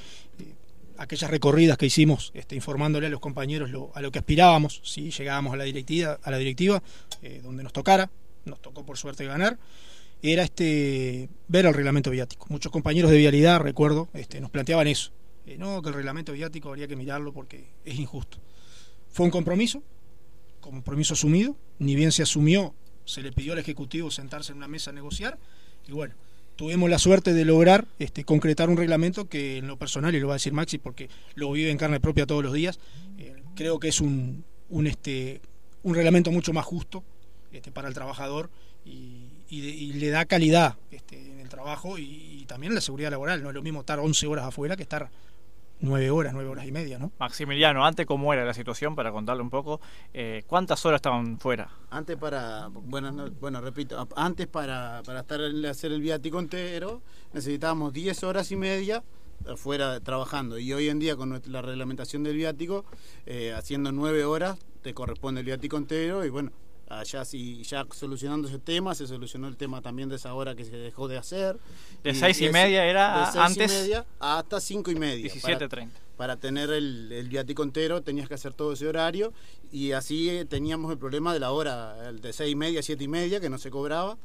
aquellas 0.98 1.30
recorridas 1.30 1.78
que 1.78 1.86
hicimos 1.86 2.32
este, 2.34 2.54
informándole 2.56 3.06
a 3.06 3.10
los 3.10 3.20
compañeros 3.20 3.70
a 3.94 4.00
lo 4.02 4.10
que 4.10 4.18
aspirábamos, 4.18 4.80
si 4.84 5.10
llegábamos 5.10 5.54
a 5.54 5.56
la 5.56 5.64
directiva, 5.64 6.18
a 6.22 6.30
la 6.30 6.38
directiva 6.38 6.82
eh, 7.22 7.40
donde 7.42 7.62
nos 7.62 7.72
tocara, 7.72 8.10
nos 8.44 8.60
tocó 8.60 8.84
por 8.84 8.98
suerte 8.98 9.24
ganar, 9.24 9.58
era 10.20 10.42
este 10.42 11.28
ver 11.46 11.66
el 11.66 11.74
reglamento 11.74 12.10
viático. 12.10 12.46
Muchos 12.50 12.72
compañeros 12.72 13.10
de 13.10 13.18
vialidad, 13.18 13.60
recuerdo, 13.60 14.08
este, 14.12 14.40
nos 14.40 14.50
planteaban 14.50 14.88
eso. 14.88 15.12
Eh, 15.46 15.56
no, 15.56 15.80
que 15.80 15.88
el 15.88 15.94
reglamento 15.94 16.32
viático 16.32 16.68
habría 16.68 16.88
que 16.88 16.96
mirarlo 16.96 17.32
porque 17.32 17.68
es 17.84 17.98
injusto. 17.98 18.38
Fue 19.08 19.24
un 19.24 19.30
compromiso, 19.30 19.82
compromiso 20.60 21.14
asumido, 21.14 21.56
ni 21.78 21.94
bien 21.94 22.12
se 22.12 22.22
asumió, 22.22 22.74
se 23.04 23.22
le 23.22 23.32
pidió 23.32 23.52
al 23.52 23.58
Ejecutivo 23.60 24.10
sentarse 24.10 24.52
en 24.52 24.58
una 24.58 24.68
mesa 24.68 24.90
a 24.90 24.94
negociar, 24.94 25.38
y 25.86 25.92
bueno, 25.92 26.14
tuvimos 26.58 26.90
la 26.90 26.98
suerte 26.98 27.34
de 27.34 27.44
lograr 27.44 27.86
este, 28.00 28.24
concretar 28.24 28.68
un 28.68 28.76
reglamento 28.76 29.28
que 29.28 29.58
en 29.58 29.68
lo 29.68 29.78
personal, 29.78 30.12
y 30.12 30.18
lo 30.18 30.26
va 30.26 30.34
a 30.34 30.42
decir 30.42 30.52
Maxi 30.52 30.76
porque 30.76 31.08
lo 31.36 31.52
vive 31.52 31.70
en 31.70 31.78
carne 31.78 32.00
propia 32.00 32.26
todos 32.26 32.42
los 32.42 32.52
días, 32.52 32.80
eh, 33.16 33.36
creo 33.54 33.78
que 33.78 33.86
es 33.86 34.00
un, 34.00 34.44
un, 34.68 34.88
este, 34.88 35.40
un 35.84 35.94
reglamento 35.94 36.32
mucho 36.32 36.52
más 36.52 36.66
justo 36.66 37.04
este, 37.52 37.70
para 37.70 37.86
el 37.86 37.94
trabajador 37.94 38.50
y, 38.84 39.24
le 39.50 40.10
da 40.10 40.26
calidad 40.26 40.76
este, 40.90 41.30
en 41.30 41.40
el 41.40 41.48
trabajo 41.48 41.96
y, 41.96 42.02
y, 42.40 42.44
también 42.46 42.72
en 42.72 42.74
la 42.74 42.80
seguridad 42.80 43.10
laboral. 43.10 43.42
No 43.42 43.48
es 43.48 43.54
lo 43.54 43.62
mismo 43.62 43.80
estar 43.80 43.98
11 43.98 44.26
horas 44.26 44.44
afuera 44.44 44.76
que 44.76 44.82
estar 44.82 45.10
nueve 45.80 46.10
horas, 46.10 46.32
nueve 46.34 46.50
horas 46.50 46.66
y 46.66 46.72
media, 46.72 46.98
¿no? 46.98 47.12
Maximiliano, 47.18 47.84
antes 47.84 48.06
cómo 48.06 48.32
era 48.32 48.44
la 48.44 48.54
situación, 48.54 48.94
para 48.94 49.12
contarle 49.12 49.42
un 49.42 49.50
poco, 49.50 49.80
eh, 50.12 50.42
¿cuántas 50.46 50.84
horas 50.86 50.98
estaban 50.98 51.38
fuera? 51.38 51.70
Antes 51.90 52.16
para, 52.16 52.68
bueno, 52.68 53.30
bueno 53.40 53.60
repito, 53.60 54.08
antes 54.16 54.46
para, 54.46 55.02
para 55.04 55.20
estar 55.20 55.40
hacer 55.68 55.92
el 55.92 56.00
viático 56.00 56.38
entero 56.38 57.02
necesitábamos 57.32 57.92
10 57.92 58.24
horas 58.24 58.50
y 58.50 58.56
media 58.56 59.02
fuera 59.56 60.00
trabajando 60.00 60.58
y 60.58 60.72
hoy 60.72 60.88
en 60.88 60.98
día 60.98 61.16
con 61.16 61.40
la 61.46 61.62
reglamentación 61.62 62.22
del 62.22 62.36
viático, 62.36 62.84
eh, 63.26 63.52
haciendo 63.56 63.92
nueve 63.92 64.24
horas 64.24 64.58
te 64.82 64.94
corresponde 64.94 65.40
el 65.40 65.46
viático 65.46 65.76
entero 65.76 66.24
y 66.24 66.28
bueno, 66.28 66.50
allá 66.88 67.24
sí, 67.24 67.62
ya 67.64 67.86
solucionando 67.92 68.48
ese 68.48 68.58
tema, 68.58 68.94
se 68.94 69.06
solucionó 69.06 69.48
el 69.48 69.56
tema 69.56 69.82
también 69.82 70.08
de 70.08 70.16
esa 70.16 70.34
hora 70.34 70.54
que 70.54 70.64
se 70.64 70.76
dejó 70.76 71.08
de 71.08 71.18
hacer. 71.18 71.58
De 72.02 72.14
seis 72.14 72.40
y, 72.40 72.48
media 72.50 72.84
era 72.84 73.20
de 73.20 73.32
seis 73.32 73.36
antes. 73.36 73.72
Y 73.72 73.82
media 73.82 74.06
hasta 74.18 74.60
cinco 74.60 74.90
y 74.90 74.94
media. 74.94 75.30
17.30. 75.32 75.90
Para, 76.16 76.36
tener 76.36 76.70
el, 76.70 77.12
el, 77.12 77.28
viático 77.28 77.62
entero 77.62 78.02
tenías 78.02 78.26
que 78.26 78.34
hacer 78.34 78.52
todo 78.52 78.72
ese 78.72 78.88
horario 78.88 79.32
y 79.70 79.92
así 79.92 80.28
eh, 80.28 80.44
teníamos 80.44 80.90
el 80.90 80.98
problema 80.98 81.32
de 81.32 81.38
la 81.38 81.52
hora, 81.52 82.08
el 82.08 82.20
de 82.20 82.32
seis 82.32 82.52
y 82.52 82.56
media, 82.56 82.82
siete 82.82 83.04
y 83.04 83.08
media, 83.08 83.38
que 83.40 83.48
no 83.48 83.58
se 83.58 83.70
cobraba 83.70 84.18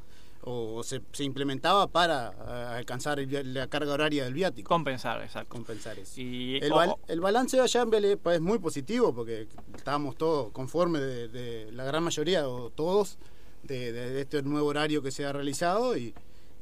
o 0.46 0.82
se, 0.82 1.00
se 1.12 1.24
implementaba 1.24 1.86
para 1.86 2.30
uh, 2.30 2.76
alcanzar 2.76 3.18
el, 3.18 3.54
la 3.54 3.66
carga 3.68 3.92
horaria 3.92 4.24
del 4.24 4.34
viático. 4.34 4.68
Compensar, 4.68 5.22
exacto. 5.22 5.48
Compensar 5.48 5.98
eso. 5.98 6.20
Y, 6.20 6.58
el, 6.62 6.70
bal, 6.70 6.94
el, 7.08 7.20
balance 7.20 7.58
allá 7.58 7.82
en 7.82 7.90
Belé 7.90 8.18
es 8.24 8.40
muy 8.40 8.58
positivo 8.58 9.14
porque 9.14 9.48
estábamos 9.74 10.16
todos 10.16 10.52
conformes 10.52 11.00
de, 11.00 11.28
de, 11.28 11.72
la 11.72 11.84
gran 11.84 12.02
mayoría 12.02 12.48
o 12.48 12.70
todos 12.70 13.16
de, 13.62 13.92
de, 13.92 14.20
este 14.20 14.42
nuevo 14.42 14.68
horario 14.68 15.02
que 15.02 15.10
se 15.10 15.24
ha 15.24 15.32
realizado 15.32 15.96
y, 15.96 16.14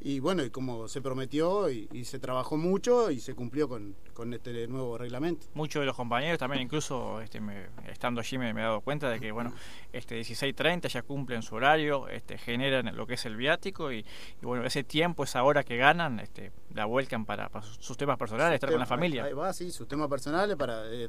y 0.04 0.20
bueno, 0.20 0.44
y 0.44 0.50
como 0.50 0.88
se 0.88 1.00
prometió 1.00 1.70
y, 1.70 1.88
y, 1.93 2.05
se 2.05 2.19
trabajó 2.19 2.56
mucho 2.56 3.10
y 3.10 3.20
se 3.20 3.34
cumplió 3.34 3.69
con, 3.69 3.94
con 4.15 4.34
este 4.34 4.67
nuevo 4.67 4.98
reglamento. 4.98 5.46
Muchos 5.55 5.81
de 5.81 5.86
los 5.86 5.94
compañeros 5.94 6.38
también, 6.38 6.62
incluso 6.62 7.20
este, 7.20 7.41
me, 7.41 7.67
estando 7.88 8.20
allí 8.20 8.36
me, 8.36 8.53
me, 8.53 8.60
he 8.62 8.65
dado 8.65 8.81
cuenta 8.81 9.08
de 9.08 9.20
que 9.20 9.31
bueno, 9.31 9.53
este 9.93 10.20
16.30 10.20 10.88
ya 10.88 11.03
cumplen 11.03 11.43
su 11.43 11.55
horario, 11.55 12.08
este, 12.08 12.36
generan 12.36 12.96
lo 12.96 13.06
que 13.06 13.15
es 13.15 13.24
el 13.26 13.36
viático 13.36 13.93
y, 13.93 14.05
y, 14.41 14.44
bueno, 14.44 14.65
ese 14.65 14.82
tiempo, 14.82 15.22
esa 15.22 15.44
hora 15.44 15.62
que 15.62 15.76
ganan, 15.76 16.19
este, 16.19 16.50
la 16.74 16.84
vuelcan 16.84 17.24
para, 17.24 17.48
para 17.48 17.65
sus 17.65 17.96
temas 17.96 18.19
personales, 18.19 18.55
estar 18.55 18.70
tema, 18.70 18.79
con 18.79 18.81
la 18.81 18.86
familia. 18.86 19.24
Ahí 19.24 19.34
va, 19.34 19.53
sí, 19.53 19.70
sus 19.70 19.86
temas 19.86 20.08
personales 20.08 20.56
para 20.56 20.84
eh, 20.91 21.08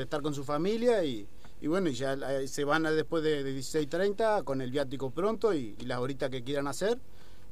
estar 0.00 0.22
con 0.22 0.32
su 0.32 0.44
familia 0.44 1.04
y, 1.04 1.26
y 1.60 1.66
bueno, 1.66 1.90
ya 1.90 2.14
eh, 2.14 2.48
se 2.48 2.64
van 2.64 2.84
después 2.84 3.22
de, 3.22 3.44
de 3.44 3.58
16.30 3.58 4.44
con 4.44 4.62
el 4.62 4.70
viático 4.70 5.10
pronto 5.10 5.52
y, 5.52 5.76
y 5.78 5.84
las 5.84 5.98
horitas 5.98 6.30
que 6.30 6.42
quieran 6.42 6.66
hacer 6.66 6.98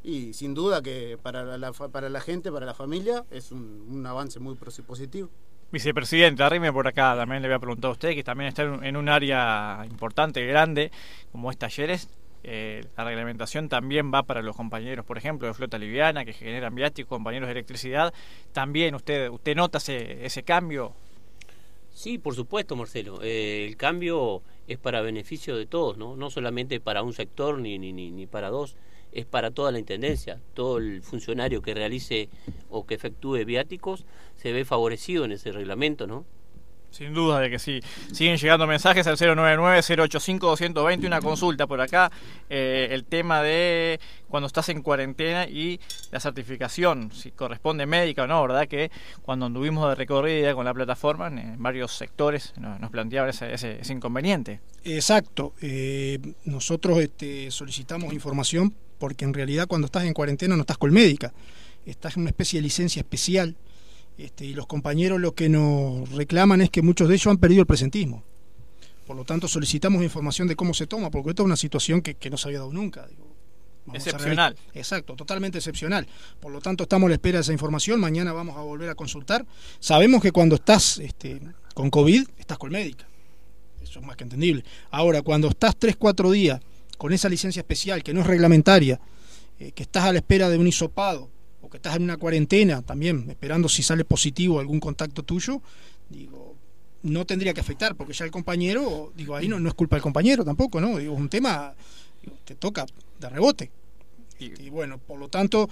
y 0.09 0.33
sin 0.33 0.55
duda 0.55 0.81
que 0.81 1.19
para 1.23 1.59
la, 1.59 1.73
para 1.73 2.09
la 2.09 2.21
gente, 2.23 2.50
para 2.50 2.65
la 2.65 2.73
familia, 2.73 3.27
es 3.31 3.53
un, 3.53 3.87
un 3.91 4.07
avance 4.07 4.41
muy 4.41 4.55
positivo. 4.55 5.29
Vicepresidente, 5.71 6.43
arrime 6.43 6.73
por 6.73 6.88
acá, 6.88 7.15
también 7.15 7.43
le 7.43 7.49
voy 7.49 7.57
a 7.57 7.59
preguntar 7.59 7.91
a 7.91 7.93
usted, 7.93 8.15
que 8.15 8.25
también 8.25 8.49
está 8.49 8.62
en 8.62 8.97
un 8.97 9.09
área 9.11 9.85
importante, 9.85 10.47
grande, 10.47 10.91
como 11.31 11.50
es 11.50 11.59
talleres. 11.59 12.09
Eh, 12.43 12.87
la 12.97 13.05
reglamentación 13.05 13.69
también 13.69 14.11
va 14.11 14.23
para 14.23 14.41
los 14.41 14.57
compañeros, 14.57 15.05
por 15.05 15.19
ejemplo, 15.19 15.47
de 15.47 15.53
flota 15.53 15.77
liviana, 15.77 16.25
que 16.25 16.33
generan 16.33 16.75
viáticos, 16.75 17.11
compañeros 17.11 17.49
de 17.49 17.53
electricidad. 17.53 18.15
También 18.53 18.95
usted, 18.95 19.29
usted 19.29 19.55
nota 19.57 19.77
ese, 19.77 20.25
ese 20.25 20.43
cambio. 20.43 20.95
Sí, 21.93 22.17
por 22.17 22.35
supuesto, 22.35 22.77
Marcelo. 22.77 23.19
Eh, 23.23 23.67
el 23.69 23.77
cambio 23.77 24.41
es 24.67 24.79
para 24.79 25.03
beneficio 25.03 25.55
de 25.55 25.67
todos, 25.67 25.99
no, 25.99 26.17
no 26.17 26.31
solamente 26.31 26.81
para 26.81 27.03
un 27.03 27.12
sector 27.12 27.59
ni, 27.59 27.79
ni, 27.79 27.93
ni, 27.93 28.11
ni 28.11 28.27
para 28.27 28.49
dos 28.49 28.75
es 29.12 29.27
para 29.27 29.50
toda 29.50 29.73
la 29.73 29.79
intendencia. 29.79 30.41
Todo 30.55 30.79
el 30.79 31.03
funcionario 31.03 31.62
que 31.62 31.75
realice 31.75 32.29
o 32.71 32.87
que 32.87 32.95
efectúe 32.95 33.45
viáticos 33.45 34.05
se 34.37 34.53
ve 34.53 34.65
favorecido 34.65 35.25
en 35.25 35.33
ese 35.33 35.53
reglamento, 35.53 36.07
¿no? 36.07 36.25
Sin 36.91 37.12
duda 37.12 37.41
de 37.41 37.50
que 37.50 37.59
sí. 37.59 37.81
Siguen 38.12 38.37
llegando 38.38 38.67
mensajes 38.67 39.07
al 39.07 39.17
099-085-220, 39.17 41.07
una 41.07 41.21
consulta 41.21 41.67
por 41.67 41.81
acá. 41.81 42.11
Eh, 42.49 42.88
el 42.91 43.05
tema 43.05 43.43
de 43.43 44.00
cuando 44.29 44.47
estás 44.47 44.71
en 44.71 44.83
cuarentena 44.83 45.47
y 45.47 45.81
la 46.11 46.21
certificación, 46.21 47.12
si 47.12 47.31
corresponde 47.33 47.85
médica 47.85 48.23
o 48.25 48.27
no, 48.27 48.41
¿verdad? 48.43 48.67
Que 48.67 48.91
cuando 49.23 49.47
anduvimos 49.47 49.88
de 49.88 49.95
recorrida 49.97 50.55
con 50.55 50.65
la 50.65 50.73
plataforma, 50.73 51.29
en 51.29 51.62
varios 51.62 51.93
sectores 51.93 52.55
nos, 52.57 52.91
planteaban 52.91 53.31
ese, 53.31 53.53
ese, 53.53 53.93
inconveniente. 53.93 54.61
Exacto. 54.85 55.53
Eh, 55.61 56.19
nosotros 56.45 56.99
este, 56.99 57.50
solicitamos 57.50 58.15
información 58.15 58.75
porque 58.99 59.25
en 59.25 59.35
realidad 59.35 59.67
cuando 59.67 59.87
estás 59.87 60.05
en 60.05 60.14
cuarentena 60.14 60.57
no 60.57 60.62
estás 60.62 60.78
con 60.78 60.93
médica, 60.93 61.33
estás 61.87 62.17
en 62.17 62.23
una 62.23 62.31
especie 62.31 62.59
de 62.59 62.62
licencia 62.62 63.00
especial 63.00 63.57
este, 64.19 64.45
y 64.45 64.55
los 64.55 64.67
compañeros 64.67 65.21
lo 65.21 65.33
que 65.35 65.49
nos 65.49 66.11
reclaman 66.11 66.61
es 66.61 66.71
que 66.71 66.83
muchos 66.83 67.09
de 67.09 67.14
ellos 67.14 67.28
han 67.28 67.38
perdido 67.38 67.61
el 67.61 67.67
presentismo. 67.67 68.25
Por 69.07 69.17
lo 69.17 69.25
tanto, 69.25 69.49
solicitamos 69.49 70.02
información 70.02 70.49
de 70.49 70.57
cómo 70.57 70.75
se 70.75 70.87
toma, 70.87 71.11
porque 71.11 71.31
esto 71.31 71.43
es 71.43 71.47
una 71.47 71.57
situación 71.57 72.02
que, 72.02 72.17
no 72.28 72.37
se 72.37 72.49
había 72.49 72.59
dado 72.59 72.73
nunca. 72.73 73.09
excepcional. 73.95 74.57
Exacto, 74.75 75.14
totalmente 75.14 75.59
excepcional. 75.59 76.07
Por 76.40 76.52
lo 76.52 76.61
tanto, 76.61 76.83
estamos 76.83 77.07
a 77.07 77.11
la 77.11 77.14
espera 77.14 77.38
de 77.38 77.43
esa 77.43 77.52
información. 77.52 78.00
Mañana 78.00 78.33
vamos 78.33 78.57
a 78.57 78.61
volver 78.61 78.90
a 78.90 78.95
consultar. 78.95 79.47
Sabemos 79.78 80.21
que 80.21 80.33
cuando 80.33 80.57
estás 80.57 80.99
este, 80.99 81.40
con 81.75 81.88
COVID, 81.88 82.28
estás 82.38 82.59
con 82.59 82.71
médica. 82.71 83.07
Eso 83.81 84.00
es 84.00 84.05
más 84.05 84.17
que 84.17 84.25
entendible. 84.25 84.64
Ahora, 84.90 85.23
cuando 85.23 85.49
estás 85.49 85.76
3, 85.76 85.97
4 85.97 86.31
días 86.33 86.61
con 86.99 87.12
esa 87.12 87.28
licencia 87.28 87.61
especial, 87.61 88.02
que 88.02 88.12
no 88.12 88.21
es 88.21 88.26
reglamentaria, 88.26 89.00
eh, 89.59 89.73
que 89.73 89.85
estás 89.85 90.05
a 90.05 90.12
la 90.12 90.19
espera 90.19 90.50
de 90.50 90.59
un 90.59 90.67
hisopado, 90.67 91.31
o 91.62 91.71
que 91.71 91.78
estás 91.78 91.97
en 91.97 92.02
una 92.02 92.17
cuarentena 92.17 92.83
también, 92.83 93.31
esperando 93.31 93.69
si 93.69 93.83
sale 93.83 94.05
positivo 94.05 94.61
algún 94.61 94.81
contacto 94.81 95.23
tuyo, 95.23 95.62
digo, 96.11 96.57
no 97.02 97.25
tendría 97.25 97.55
que 97.55 97.61
afectar, 97.61 97.95
porque 97.95 98.12
ya 98.12 98.25
el 98.25 98.31
compañero, 98.31 99.12
digo, 99.17 99.37
ahí 99.37 99.49
no, 99.49 99.59
no 99.61 99.69
es 99.69 99.75
culpa 99.75 99.97
del 99.97 100.02
compañero 100.02 100.45
tampoco, 100.45 100.81
¿no? 100.81 100.99
Digo, 100.99 101.14
es 101.14 101.21
un 101.21 101.28
tema, 101.28 101.75
te 102.45 102.55
toca 102.57 102.85
de 103.19 103.28
rebote. 103.28 103.71
Y, 104.40 104.71
bueno, 104.71 104.99
por 104.99 105.19
lo 105.19 105.28
tanto, 105.28 105.69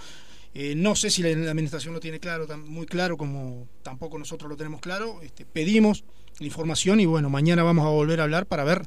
eh, 0.53 0.75
no 0.75 0.97
sé 0.97 1.11
si 1.11 1.23
la, 1.23 1.29
administración 1.51 1.95
lo 1.95 2.01
tiene 2.01 2.19
claro, 2.19 2.47
muy 2.59 2.87
claro, 2.87 3.17
como 3.17 3.69
tampoco 3.83 4.19
nosotros 4.19 4.51
lo 4.51 4.57
tenemos 4.57 4.81
claro. 4.81 5.21
Este, 5.23 5.45
pedimos 5.45 6.05
la 6.41 6.47
información 6.47 6.99
y 6.99 7.07
bueno, 7.07 7.31
mañana 7.31 7.63
vamos 7.63 7.87
a 7.87 7.91
volver 7.91 8.21
a 8.21 8.25
hablar 8.25 8.47
para 8.47 8.65
ver 8.65 8.87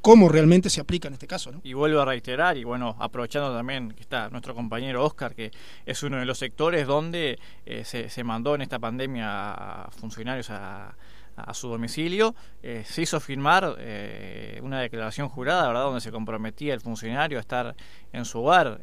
cómo 0.00 0.28
realmente 0.28 0.70
se 0.70 0.80
aplica 0.80 1.08
en 1.08 1.14
este 1.14 1.26
caso. 1.26 1.52
¿no? 1.52 1.60
Y 1.62 1.72
vuelvo 1.72 2.00
a 2.00 2.04
reiterar, 2.04 2.56
y 2.56 2.64
bueno, 2.64 2.96
aprovechando 2.98 3.54
también 3.54 3.92
que 3.92 4.02
está 4.02 4.28
nuestro 4.30 4.54
compañero 4.54 5.04
Oscar, 5.04 5.34
que 5.34 5.50
es 5.86 6.02
uno 6.02 6.18
de 6.18 6.24
los 6.24 6.38
sectores 6.38 6.86
donde 6.86 7.38
eh, 7.66 7.84
se, 7.84 8.08
se, 8.08 8.24
mandó 8.24 8.54
en 8.54 8.62
esta 8.62 8.78
pandemia 8.78 9.84
a 9.84 9.90
funcionarios 9.90 10.50
a, 10.50 10.94
a 11.40 11.54
su 11.54 11.68
domicilio, 11.68 12.34
eh, 12.62 12.82
se 12.86 13.02
hizo 13.02 13.20
firmar 13.20 13.76
eh, 13.78 14.60
una 14.62 14.80
declaración 14.80 15.28
jurada, 15.28 15.66
¿verdad?, 15.66 15.84
donde 15.84 16.00
se 16.00 16.10
comprometía 16.10 16.74
el 16.74 16.80
funcionario 16.80 17.38
a 17.38 17.40
estar 17.40 17.74
en 18.12 18.24
su 18.24 18.40
hogar. 18.40 18.80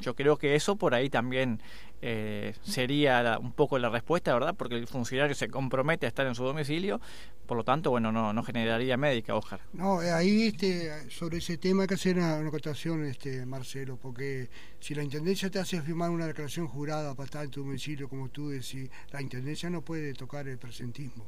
yo 0.00 0.16
creo 0.16 0.36
que 0.36 0.54
eso 0.54 0.76
por 0.76 0.94
ahí 0.94 1.08
también 1.08 1.60
eh, 2.04 2.52
sería 2.64 3.38
un 3.40 3.52
poco 3.52 3.78
la 3.78 3.88
respuesta, 3.88 4.34
¿verdad? 4.34 4.56
Porque 4.58 4.74
el 4.74 4.88
funcionario 4.88 5.36
se 5.36 5.48
compromete 5.48 6.04
a 6.04 6.08
estar 6.08 6.26
en 6.26 6.34
su 6.34 6.42
domicilio, 6.42 7.00
por 7.46 7.56
lo 7.56 7.62
tanto, 7.62 7.90
bueno, 7.90 8.10
no, 8.10 8.32
no 8.32 8.42
generaría 8.42 8.96
médica, 8.96 9.36
Oscar. 9.36 9.60
No, 9.72 10.02
eh, 10.02 10.10
ahí 10.10 10.48
este, 10.48 11.08
sobre 11.10 11.38
ese 11.38 11.58
tema 11.58 11.86
que 11.86 11.94
hacer 11.94 12.18
una, 12.18 12.40
acotación, 12.40 13.04
este, 13.04 13.46
Marcelo, 13.46 13.98
porque 14.02 14.50
si 14.80 14.96
la 14.96 15.04
Intendencia 15.04 15.48
te 15.48 15.60
hace 15.60 15.80
firmar 15.80 16.10
una 16.10 16.26
declaración 16.26 16.66
jurada 16.66 17.14
para 17.14 17.26
estar 17.26 17.44
en 17.44 17.52
tu 17.52 17.62
domicilio, 17.62 18.08
como 18.08 18.28
tú 18.30 18.48
decís, 18.48 18.90
la 19.12 19.22
Intendencia 19.22 19.70
no 19.70 19.82
puede 19.82 20.12
tocar 20.12 20.48
el 20.48 20.58
presentismo, 20.58 21.24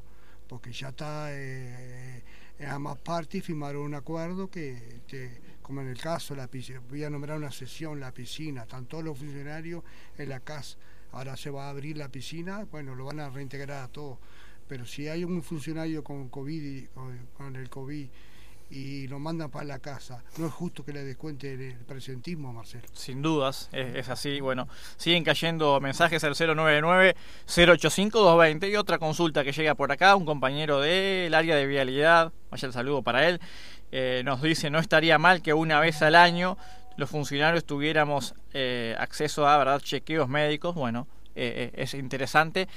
porque 0.49 0.73
ya 0.73 0.91
está, 0.91 1.29
eh, 1.31 2.23
ambas 2.69 2.99
partes 2.99 3.45
firmaron 3.45 3.83
un 3.83 3.95
acuerdo 3.95 4.51
que... 4.51 5.01
Te, 5.09 5.55
como 5.65 5.81
en 5.81 5.89
el 5.89 5.99
caso, 5.99 6.35
la 6.37 6.47
piscina, 6.47 6.83
voy 6.91 7.05
a 7.05 7.11
nombrar 7.11 7.39
una 7.39 7.51
sesión, 7.51 7.99
la 7.99 8.13
piscina, 8.13 8.65
están 8.65 8.85
todos 8.85 9.03
los 9.03 9.19
funcionarios 9.19 9.83
en 10.19 10.29
la 10.29 10.41
casa, 10.41 10.77
ahora 11.11 11.39
se 11.39 11.49
va 11.49 11.67
a 11.67 11.71
abrir 11.71 11.97
la 11.97 12.11
piscina, 12.11 12.67
bueno, 12.71 12.95
lo 12.95 13.07
van 13.07 13.19
a 13.19 13.31
reintegrar 13.31 13.83
a 13.83 13.89
todos, 13.89 14.19
pero 14.69 14.85
si 14.85 15.09
hay 15.09 15.25
un 15.25 15.43
funcionario 15.43 16.05
con 16.05 16.29
COVID, 16.29 16.89
con, 17.35 17.57
el 17.57 17.71
COVID, 17.71 18.09
y 18.71 19.09
lo 19.09 19.19
mandan 19.19 19.51
para 19.51 19.65
la 19.65 19.79
casa. 19.79 20.23
No 20.39 20.47
es 20.47 20.53
justo 20.53 20.85
que 20.85 20.93
le 20.93 21.03
descuente 21.05 21.55
el 21.55 21.75
presentismo, 21.87 22.53
Marcelo. 22.53 22.85
Sin 22.93 23.23
dudas, 23.23 23.71
es, 23.73 24.09
así. 24.09 24.41
Bueno, 24.41 24.69
siguen 24.97 25.25
cayendo 25.25 25.81
mensajes 25.81 26.23
al 26.25 26.35
099-085-220 26.35 28.71
y 28.71 28.77
otra 28.77 28.99
consulta 28.99 29.43
que 29.45 29.53
llega 29.53 29.75
por 29.75 29.91
acá, 29.93 30.17
un 30.17 30.27
compañero 30.27 30.81
del 30.81 31.35
área 31.35 31.57
de 31.57 31.67
vialidad, 31.67 32.33
vaya 32.51 32.67
el 32.67 32.73
saludo 32.73 33.03
para 33.03 33.29
él. 33.29 33.41
Eh, 33.93 34.23
nos 34.25 34.43
dice 34.43 34.71
no 34.71 34.81
estaría 34.81 35.19
mal 35.19 35.41
que 35.41 35.55
una 35.55 35.79
vez 35.79 36.03
al 36.03 36.17
año 36.17 36.59
los 36.97 37.09
funcionarios 37.11 37.65
tuviéramos 37.65 38.35
eh, 38.53 38.97
acceso 38.99 39.47
a 39.47 39.57
verdad 39.59 39.81
chequeos 39.81 40.29
médicos. 40.29 40.75
Bueno, 40.75 41.07
eh, 41.37 41.71
es 41.75 41.95
interesante. 41.95 42.69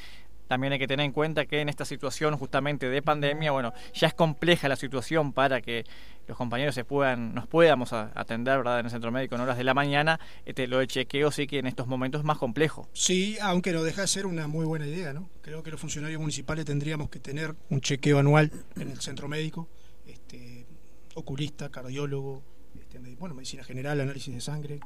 También 0.48 0.74
hay 0.74 0.80
que 0.80 0.88
tener 0.88 1.06
en 1.06 1.12
cuenta 1.12 1.46
que 1.46 1.62
en 1.62 1.70
esta 1.70 1.86
situación 1.86 2.38
justamente 2.38 2.90
de 2.90 3.02
pandemia, 3.02 3.52
bueno, 3.52 3.74
ya 3.94 4.08
es 4.08 4.14
compleja 4.14 4.68
la 4.68 4.76
situación 4.76 5.34
para 5.34 5.62
que 5.62 5.86
los 6.28 6.38
compañeros 6.38 6.76
se 6.76 6.84
puedan, 6.84 7.34
nos 7.34 7.48
podamos 7.48 7.94
atender 7.94 8.58
¿verdad? 8.58 8.80
en 8.80 8.86
el 8.86 8.92
centro 8.92 9.12
médico 9.12 9.36
en 9.36 9.42
horas 9.42 9.58
de 9.58 9.64
la 9.64 9.74
mañana. 9.74 10.20
Este, 10.46 10.68
lo 10.68 10.80
de 10.80 10.88
chequeo 10.88 11.32
sí 11.32 11.48
que 11.48 11.60
en 11.60 11.68
estos 11.68 11.88
momentos 11.88 12.20
es 12.20 12.26
más 12.26 12.38
complejo. 12.38 12.90
Sí, 12.94 13.38
aunque 13.42 13.72
no 13.72 13.84
deja 13.84 14.02
de 14.02 14.08
ser 14.08 14.26
una 14.26 14.48
muy 14.48 14.66
buena 14.66 14.88
idea, 14.88 15.14
¿no? 15.14 15.30
Creo 15.42 15.64
que 15.64 15.72
los 15.72 15.80
funcionarios 15.80 16.20
municipales 16.20 16.66
tendríamos 16.66 17.10
que 17.10 17.20
tener 17.20 17.56
un 17.70 17.82
chequeo 17.82 18.20
anual 18.20 18.52
en 18.76 18.92
el 18.92 19.00
centro 19.00 19.28
médico. 19.28 19.70
Este, 20.06 20.66
oculista, 21.16 21.70
cardiólogo, 21.70 22.44
este, 22.80 23.00
bueno, 23.00 23.34
medicina 23.34 23.64
general, 23.64 24.02
análisis 24.02 24.34
de 24.34 24.42
sangre. 24.42 24.80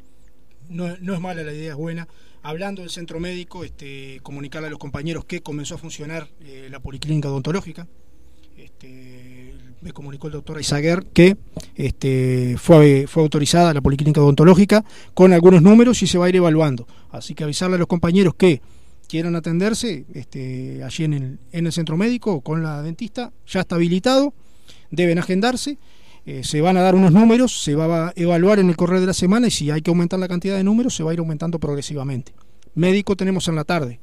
No, 0.69 0.87
es 0.87 1.19
mala 1.19 1.43
la 1.43 1.53
idea, 1.53 1.71
es 1.71 1.77
buena. 1.77 2.07
Hablando 2.43 2.81
del 2.81 2.89
centro 2.89 3.19
médico, 3.19 3.63
este, 3.63 4.19
comunicarle 4.23 4.67
a 4.67 4.71
los 4.71 4.79
compañeros 4.79 5.25
que 5.25 5.41
comenzó 5.41 5.75
a 5.75 5.77
funcionar 5.77 6.27
eh, 6.41 6.67
la 6.71 6.79
policlínica 6.79 7.29
odontológica. 7.29 7.87
Este, 8.57 9.53
me 9.81 9.91
comunicó 9.91 10.27
el 10.27 10.33
doctor 10.33 10.59
Izaguer 10.59 11.05
que 11.13 11.37
este, 11.75 12.55
fue, 12.57 13.05
fue 13.07 13.23
autorizada 13.23 13.73
la 13.73 13.81
policlínica 13.81 14.21
odontológica 14.21 14.85
con 15.13 15.33
algunos 15.33 15.61
números 15.61 16.01
y 16.03 16.07
se 16.07 16.17
va 16.17 16.25
a 16.25 16.29
ir 16.29 16.35
evaluando. 16.35 16.87
Así 17.09 17.33
que 17.33 17.43
avisarle 17.43 17.75
a 17.75 17.79
los 17.79 17.87
compañeros 17.87 18.35
que 18.35 18.61
quieran 19.07 19.35
atenderse 19.35 20.05
este, 20.13 20.83
allí 20.83 21.03
en 21.03 21.13
el, 21.13 21.39
en 21.51 21.65
el 21.65 21.73
centro 21.73 21.97
médico 21.97 22.41
con 22.41 22.63
la 22.63 22.81
dentista, 22.81 23.33
ya 23.45 23.61
está 23.61 23.75
habilitado, 23.75 24.33
deben 24.89 25.19
agendarse 25.19 25.77
eh, 26.25 26.43
se 26.43 26.61
van 26.61 26.77
a 26.77 26.81
dar 26.81 26.95
unos 26.95 27.11
números, 27.11 27.63
se 27.63 27.75
va 27.75 28.09
a 28.09 28.13
evaluar 28.15 28.59
en 28.59 28.69
el 28.69 28.75
correr 28.75 28.99
de 28.99 29.07
la 29.07 29.13
semana 29.13 29.47
y 29.47 29.51
si 29.51 29.71
hay 29.71 29.81
que 29.81 29.89
aumentar 29.89 30.19
la 30.19 30.27
cantidad 30.27 30.55
de 30.55 30.63
números, 30.63 30.95
se 30.95 31.03
va 31.03 31.11
a 31.11 31.13
ir 31.13 31.19
aumentando 31.19 31.59
progresivamente. 31.59 32.33
Médico 32.75 33.15
tenemos 33.15 33.47
en 33.47 33.55
la 33.55 33.63
tarde. 33.63 33.99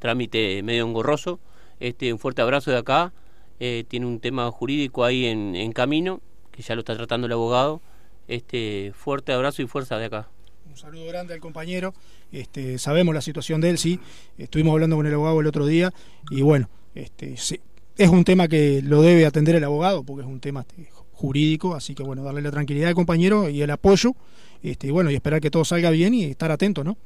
trámite 0.00 0.60
medio 0.62 0.84
engorroso. 0.84 1.38
Este, 1.80 2.12
un 2.12 2.18
fuerte 2.18 2.42
abrazo 2.42 2.72
de 2.72 2.78
acá. 2.78 3.12
Eh, 3.60 3.84
tiene 3.88 4.06
un 4.06 4.18
tema 4.18 4.50
jurídico 4.50 5.04
ahí 5.04 5.26
en, 5.26 5.54
en 5.54 5.70
camino, 5.72 6.20
que 6.50 6.62
ya 6.62 6.74
lo 6.74 6.80
está 6.80 6.96
tratando 6.96 7.28
el 7.28 7.32
abogado. 7.32 7.80
Este, 8.26 8.90
fuerte 8.94 9.32
abrazo 9.32 9.62
y 9.62 9.68
fuerza 9.68 9.96
de 9.96 10.06
acá. 10.06 10.28
Un 10.74 10.80
saludo 10.80 11.06
grande 11.06 11.34
al 11.34 11.38
compañero. 11.38 11.94
Este, 12.32 12.78
sabemos 12.78 13.14
la 13.14 13.20
situación 13.20 13.60
de 13.60 13.70
él, 13.70 13.78
sí. 13.78 14.00
Estuvimos 14.36 14.72
hablando 14.72 14.96
con 14.96 15.06
el 15.06 15.14
abogado 15.14 15.40
el 15.40 15.46
otro 15.46 15.66
día 15.66 15.92
y 16.30 16.42
bueno, 16.42 16.68
este, 16.96 17.34
es 17.34 18.08
un 18.08 18.24
tema 18.24 18.48
que 18.48 18.82
lo 18.82 19.00
debe 19.00 19.24
atender 19.24 19.54
el 19.54 19.62
abogado 19.62 20.02
porque 20.02 20.22
es 20.22 20.26
un 20.28 20.40
tema 20.40 20.62
este, 20.62 20.90
jurídico, 21.12 21.76
así 21.76 21.94
que 21.94 22.02
bueno, 22.02 22.24
darle 22.24 22.42
la 22.42 22.50
tranquilidad 22.50 22.88
al 22.88 22.96
compañero 22.96 23.48
y 23.48 23.62
el 23.62 23.70
apoyo 23.70 24.14
y 24.62 24.90
bueno, 24.90 25.12
y 25.12 25.14
esperar 25.14 25.40
que 25.40 25.48
todo 25.48 25.64
salga 25.64 25.90
bien 25.90 26.12
y 26.12 26.24
estar 26.24 26.50
atento, 26.50 26.82
¿no? 26.82 26.96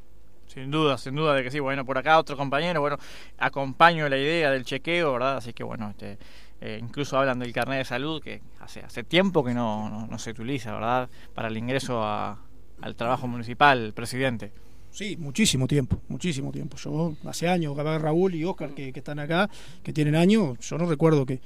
Sin 0.47 0.71
duda, 0.71 0.97
sin 0.97 1.15
duda 1.15 1.35
de 1.35 1.43
que 1.43 1.51
sí. 1.51 1.61
Bueno, 1.61 1.85
por 1.85 1.99
acá 1.99 2.19
otro 2.19 2.39
compañero, 2.39 2.81
bueno, 2.81 2.97
acompaño 3.37 4.09
la 4.09 4.17
idea 4.17 4.51
del 4.51 4.65
chequeo, 4.65 5.13
¿verdad? 5.13 5.37
Así 5.37 5.53
que 5.53 5.63
bueno, 5.63 5.95
eh, 6.63 6.79
incluso 6.81 7.19
hablan 7.19 7.39
del 7.39 7.53
carnet 7.53 7.81
de 7.81 7.85
salud 7.85 8.23
que 8.23 8.41
hace, 8.61 9.05
tiempo 9.05 9.45
que 9.45 9.53
no 9.53 10.09
se 10.17 10.31
utiliza, 10.31 10.73
¿verdad? 10.73 11.11
Para 11.35 11.49
el 11.49 11.57
ingreso 11.59 12.03
a, 12.03 12.39
al 12.81 12.95
trabajo 12.97 13.27
municipal, 13.27 13.93
presidente. 13.95 14.53
Sí, 14.91 15.17
muchísimo 15.17 15.67
tiempo, 15.67 16.01
muchísimo 16.09 16.51
tiempo. 16.51 16.77
Yo 16.77 17.15
hace 17.27 17.49
años, 17.49 17.77
Raúl 17.77 18.35
y 18.35 18.45
Oscar 18.45 18.71
que, 18.75 18.93
están 18.95 19.19
acá, 19.19 19.49
que 19.83 19.93
tienen 19.93 20.17
años, 20.17 20.59
yo 20.61 20.79
no 20.79 20.87
recuerdo 20.87 21.27
que 21.27 21.41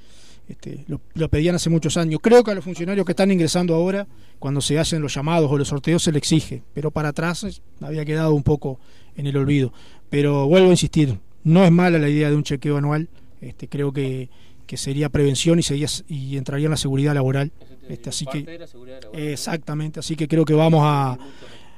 este, 0.47 0.85
lo, 0.87 1.29
pedían 1.29 1.55
hace 1.55 1.69
muchos 1.69 1.97
años. 1.97 2.19
Creo 2.21 2.43
que 2.43 2.51
a 2.51 2.55
los 2.55 2.63
funcionarios 2.63 3.05
que 3.05 3.11
están 3.11 3.31
ingresando 3.31 3.75
ahora, 3.75 4.07
cuando 4.39 4.61
se 4.61 4.79
hacen 4.79 5.01
los 5.01 5.13
llamados 5.13 5.51
o 5.51 5.57
los 5.57 5.67
sorteos, 5.67 6.03
se 6.03 6.11
le 6.11 6.17
exige, 6.17 6.63
pero 6.73 6.91
para 6.91 7.09
atrás 7.09 7.61
había 7.81 8.05
quedado 8.05 8.33
un 8.33 8.43
poco 8.43 8.79
en 9.15 9.27
el 9.27 9.37
olvido. 9.37 9.73
Pero 10.09 10.47
vuelvo 10.47 10.69
a 10.69 10.71
insistir, 10.71 11.19
no 11.43 11.63
es 11.63 11.71
mala 11.71 11.99
la 11.99 12.09
idea 12.09 12.29
de 12.29 12.35
un 12.35 12.43
chequeo 12.43 12.77
anual, 12.77 13.09
este, 13.41 13.67
creo 13.67 13.91
que, 13.91 14.29
que 14.65 14.77
sería 14.77 15.09
prevención 15.09 15.59
y, 15.59 15.63
sería, 15.63 15.87
y 16.07 16.37
entraría 16.37 16.65
en 16.65 16.71
la 16.71 16.77
seguridad 16.77 17.13
laboral. 17.13 17.51
Este, 17.89 18.09
así 18.09 18.25
que, 18.25 18.65
exactamente, 19.13 19.99
así 19.99 20.15
que 20.15 20.27
creo 20.27 20.45
que 20.45 20.53
vamos 20.53 20.81
a 20.83 21.17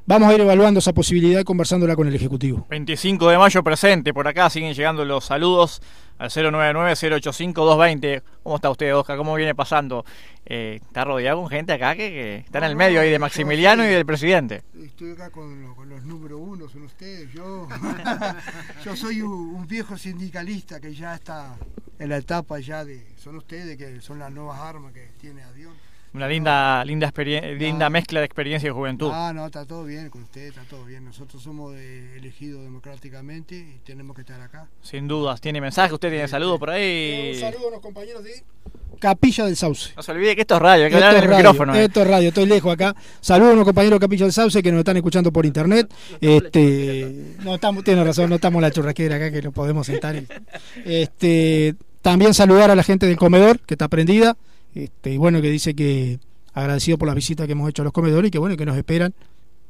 vamos 0.06 0.30
a 0.30 0.34
ir 0.34 0.42
evaluando 0.42 0.80
esa 0.80 0.94
posibilidad 0.94 1.40
y 1.40 1.44
conversándola 1.44 1.96
con 1.96 2.08
el 2.08 2.16
Ejecutivo. 2.16 2.66
25 2.70 3.30
de 3.30 3.38
mayo 3.38 3.64
presente, 3.64 4.14
por 4.14 4.28
acá 4.28 4.50
siguen 4.50 4.74
llegando 4.74 5.06
los 5.06 5.26
saludos 5.26 5.82
al 6.18 6.30
099-085-220. 6.30 8.24
¿Cómo 8.44 8.56
está 8.56 8.70
usted, 8.70 8.96
Oscar? 8.96 9.18
¿Cómo 9.18 9.36
viene 9.36 9.56
pasando? 9.56 10.06
Eh, 10.46 10.80
está 10.82 11.04
rodeado 11.04 11.42
con 11.42 11.50
gente 11.50 11.74
acá 11.74 11.96
que, 11.96 12.10
que 12.10 12.36
está 12.38 12.60
en 12.60 12.66
el 12.66 12.76
medio 12.76 13.02
ahí 13.02 13.10
de 13.10 13.20
Maximiliano 13.20 13.84
y 13.84 13.88
del 13.88 14.06
presidente. 14.06 14.62
Estoy 14.80 15.12
acá 15.14 15.32
con, 15.32 15.74
con 15.76 15.90
los 15.90 16.04
número 16.04 16.38
uno, 16.38 16.70
son 16.70 16.84
ustedes. 16.84 17.32
Yo, 17.34 17.68
yo 18.86 18.96
soy 18.96 19.22
un, 19.22 19.56
un, 19.56 19.68
viejo 19.68 19.98
sindicalista 19.98 20.80
que 20.80 20.94
ya 20.94 21.16
está 21.16 21.56
en 21.98 22.10
la 22.10 22.18
etapa 22.18 22.60
ya 22.60 22.86
de... 22.86 23.06
Son 23.18 23.36
ustedes 23.38 23.78
que 23.78 24.02
son 24.02 24.20
las 24.20 24.32
nuevas 24.32 24.60
armas 24.60 24.94
que 24.94 25.10
tiene 25.20 25.42
Avión. 25.44 25.74
Una 26.16 26.30
linda, 26.30 26.86
linda, 26.86 27.12
linda 27.60 27.90
mezcla 27.90 28.22
de 28.22 28.26
experiencia 28.26 28.70
y 28.70 28.72
juventud. 28.72 29.12
Ah, 29.14 29.34
no, 29.36 29.48
está 29.48 29.66
todo 29.66 29.84
bien 29.84 30.10
con 30.10 30.24
usted, 30.24 30.44
está 30.48 30.62
todo 30.62 30.86
bien. 30.86 31.04
Nosotros 31.04 31.44
somos 31.44 31.74
de, 31.74 32.16
elegidos 32.16 32.64
democráticamente 32.64 33.54
y 33.54 33.80
tenemos 33.84 34.16
que 34.16 34.22
estar 34.22 34.40
acá. 34.40 34.70
Sin 34.82 35.10
dudas. 35.10 35.42
¿Tiene 35.42 35.60
mensaje? 35.60 35.94
¿Usted 35.94 36.10
tiene 36.10 36.30
saludo 36.30 36.58
por 36.58 36.70
ahí? 36.70 37.32
Un 37.34 37.40
saludo 37.42 37.68
a 37.68 37.72
los 37.72 37.82
compañeros 37.82 38.24
de 38.24 38.46
Capilla 38.98 39.44
del 39.44 39.58
Sauce. 39.58 39.92
No 39.94 40.04
se 40.04 40.14
olvide 40.14 40.36
que 40.36 40.42
esto 40.44 40.56
es 40.56 40.62
radio, 40.62 40.86
hay 40.86 40.90
que 40.90 40.96
hablar 40.96 41.16
en 41.16 41.24
el 41.24 41.30
radio, 41.30 41.38
micrófono. 41.38 41.76
Esto 41.76 42.02
es 42.02 42.08
radio, 42.08 42.28
estoy 42.30 42.46
lejos 42.46 42.74
acá. 42.74 42.96
Saludos 43.20 43.52
a 43.52 43.56
los 43.58 43.66
compañeros 43.66 44.00
de 44.00 44.06
Capilla 44.06 44.24
del 44.24 44.34
Sauce 44.34 44.64
que 44.64 44.72
nos 44.72 44.80
están 44.80 44.96
escuchando 44.96 45.34
por 45.34 45.46
internet. 45.46 45.94
Este, 46.22 47.36
no 47.44 47.56
estamos, 47.56 47.84
tiene 47.84 48.02
razón, 48.06 48.30
no 48.30 48.36
estamos 48.36 48.60
en 48.60 48.62
la 48.62 48.72
churrasquera 48.72 49.18
acá 49.18 49.32
que 49.32 49.42
nos 49.42 49.54
podemos 49.54 49.86
sentar. 49.86 50.16
Y, 50.16 50.26
este, 50.86 51.76
también 52.02 52.34
saludar 52.34 52.72
a 52.72 52.76
la 52.76 52.84
gente 52.84 53.06
del 53.06 53.18
comedor 53.18 53.60
que 53.60 53.74
está 53.74 53.90
prendida. 53.90 54.38
Este, 54.76 55.12
y 55.14 55.18
bueno, 55.18 55.42
que 55.42 55.50
dice 55.50 55.74
que 55.74 56.20
agradecido 56.54 56.98
por 56.98 57.08
las 57.08 57.16
visitas 57.16 57.48
que 57.48 57.54
hemos 57.54 57.70
hecho 57.70 57.82
a 57.82 57.86
los 57.86 57.94
comedores 57.94 58.28
y 58.28 58.32
que 58.32 58.38
bueno, 58.38 58.56
que 58.58 58.66
nos 58.66 58.78
esperan. 58.78 59.14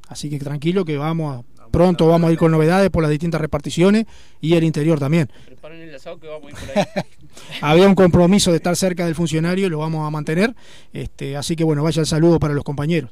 Así 0.07 0.29
que 0.29 0.37
tranquilo 0.39 0.83
que 0.83 0.97
vamos 0.97 1.37
a, 1.37 1.69
pronto 1.71 2.07
vamos 2.07 2.29
a 2.29 2.33
ir 2.33 2.37
con 2.37 2.51
novedades 2.51 2.89
por 2.89 3.01
las 3.03 3.11
distintas 3.11 3.41
reparticiones 3.41 4.05
y 4.41 4.55
el 4.55 4.63
interior 4.63 4.99
también. 4.99 5.29
Preparen 5.45 5.81
el 5.81 5.95
asado 5.95 6.19
que 6.19 6.27
vamos 6.27 6.47
a 6.47 6.49
ir 6.49 6.55
por 6.55 6.77
ahí. 6.77 6.85
Había 7.61 7.87
un 7.87 7.95
compromiso 7.95 8.51
de 8.51 8.57
estar 8.57 8.75
cerca 8.75 9.05
del 9.05 9.15
funcionario 9.15 9.67
y 9.67 9.69
lo 9.69 9.79
vamos 9.79 10.05
a 10.05 10.09
mantener. 10.09 10.55
Este, 10.91 11.37
así 11.37 11.55
que 11.55 11.63
bueno, 11.63 11.83
vaya 11.83 12.01
el 12.01 12.07
saludo 12.07 12.39
para 12.39 12.53
los 12.53 12.63
compañeros. 12.63 13.11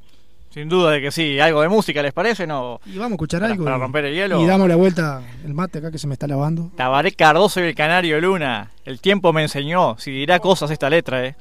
Sin 0.50 0.70
duda 0.70 0.92
de 0.92 1.02
que 1.02 1.12
sí, 1.12 1.40
algo 1.40 1.62
de 1.62 1.70
música 1.70 2.04
les 2.04 2.14
parece, 2.14 2.46
¿no? 2.46 2.80
Y 2.86 2.96
vamos 2.98 3.14
a 3.14 3.16
escuchar 3.16 3.42
para, 3.42 3.54
algo. 3.54 3.66
Para 3.66 3.78
romper 3.80 4.06
el 4.06 4.14
hielo. 4.14 4.40
Y 4.40 4.46
damos 4.46 4.68
la 4.68 4.76
vuelta 4.76 5.24
el 5.44 5.54
mate 5.56 5.80
acá 5.80 5.90
que 5.90 5.98
se 5.98 6.06
me 6.06 6.14
está 6.14 6.28
lavando. 6.28 6.72
Tabaré 6.76 7.12
Cardoso 7.14 7.60
y 7.60 7.64
el 7.64 7.74
Canario 7.74 8.22
Luna. 8.22 8.72
El 8.86 9.00
tiempo 9.00 9.34
me 9.34 9.42
enseñó. 9.42 9.98
Si 9.98 10.12
dirá 10.12 10.40
cosas 10.40 10.70
esta 10.70 10.92
letra, 10.92 11.26
eh. 11.26 11.36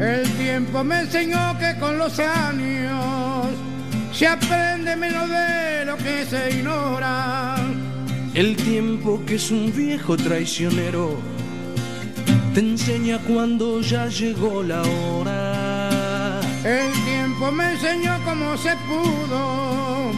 El 0.00 0.30
tiempo 0.36 0.84
me 0.84 1.00
enseñó 1.00 1.58
que 1.58 1.78
con 1.78 1.98
los 1.98 2.18
años 2.18 3.46
se 4.12 4.26
aprende 4.26 4.96
menos 4.96 5.28
de 5.28 5.84
lo 5.84 5.96
que 5.96 6.24
se 6.26 6.58
ignora. 6.58 7.56
El 8.34 8.56
tiempo 8.56 9.22
que 9.26 9.36
es 9.36 9.50
un 9.50 9.72
viejo 9.72 10.16
traicionero 10.16 11.16
te 12.54 12.60
enseña 12.60 13.18
cuando 13.18 13.80
ya 13.80 14.06
llegó 14.06 14.62
la 14.62 14.82
hora. 14.82 16.40
El 16.64 16.92
tiempo 17.04 17.50
me 17.50 17.72
enseñó 17.72 18.16
cómo 18.24 18.56
se 18.56 18.76
pudo 18.86 20.12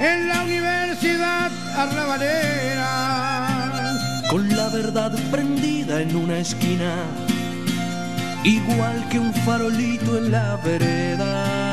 en 0.00 0.28
la 0.28 0.42
universidad 0.42 1.50
arrabalera. 1.76 2.88
Con 4.30 4.48
la 4.56 4.70
verdad 4.70 5.12
prendida 5.30 6.00
en 6.00 6.16
una 6.16 6.38
esquina, 6.38 6.94
igual 8.42 9.06
que 9.10 9.18
un 9.18 9.34
farolito 9.34 10.16
en 10.16 10.32
la 10.32 10.56
vereda. 10.56 11.65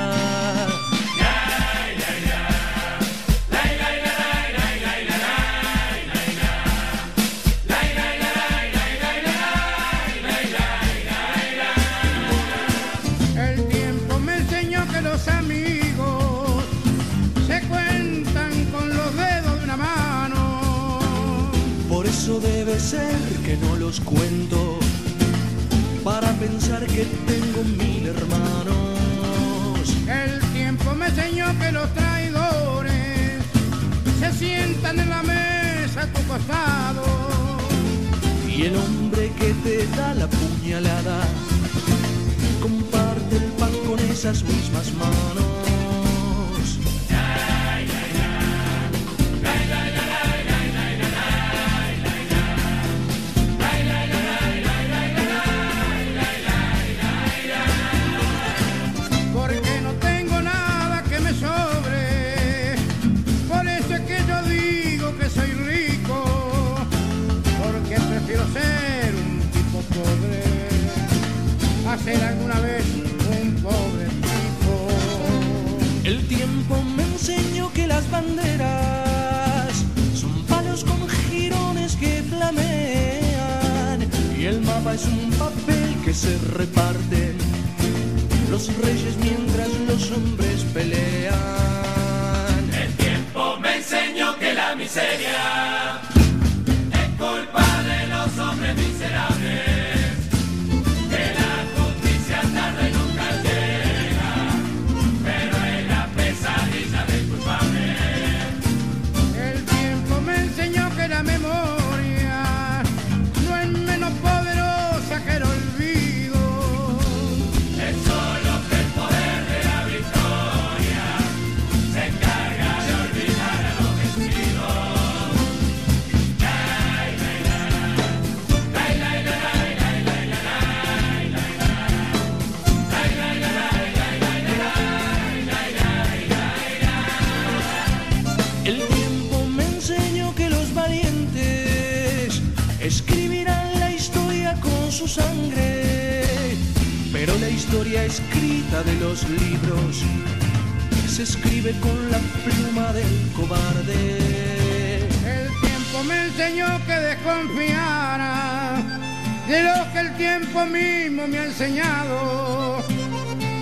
Mismo 160.65 161.27
me 161.27 161.37
ha 161.39 161.45
enseñado. 161.45 162.83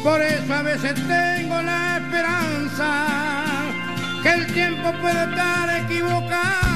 Por 0.04 0.22
eso 0.22 0.54
a 0.54 0.62
veces 0.62 0.96
tengo 0.96 1.62
la 1.62 1.98
esperanza 1.98 3.06
que 4.24 4.30
el 4.30 4.48
tiempo 4.54 4.92
puede 5.02 5.24
estar 5.30 5.84
equivocado. 5.84 6.71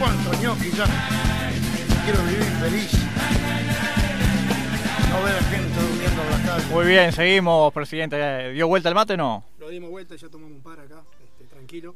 Cuantos 0.00 0.40
ñoquis 0.40 0.74
ya. 0.76 0.86
Quiero 2.04 2.22
vivir 2.24 2.42
feliz. 2.58 2.90
No 5.10 5.22
ver 5.22 5.36
a 5.36 5.42
gente 5.42 5.80
durmiendo 5.80 6.22
en 6.22 6.30
la 6.30 6.52
calle. 6.52 6.66
Muy 6.72 6.86
bien, 6.86 7.12
seguimos, 7.12 7.72
presidente. 7.74 8.52
¿Dio 8.52 8.66
vuelta 8.66 8.88
el 8.88 8.94
mate 8.94 9.12
o 9.14 9.16
no? 9.18 9.44
Lo 9.58 9.68
dimos 9.68 9.90
vuelta, 9.90 10.16
ya 10.16 10.28
tomamos 10.28 10.52
un 10.56 10.62
par 10.62 10.80
acá, 10.80 11.02
este, 11.22 11.44
tranquilo. 11.44 11.94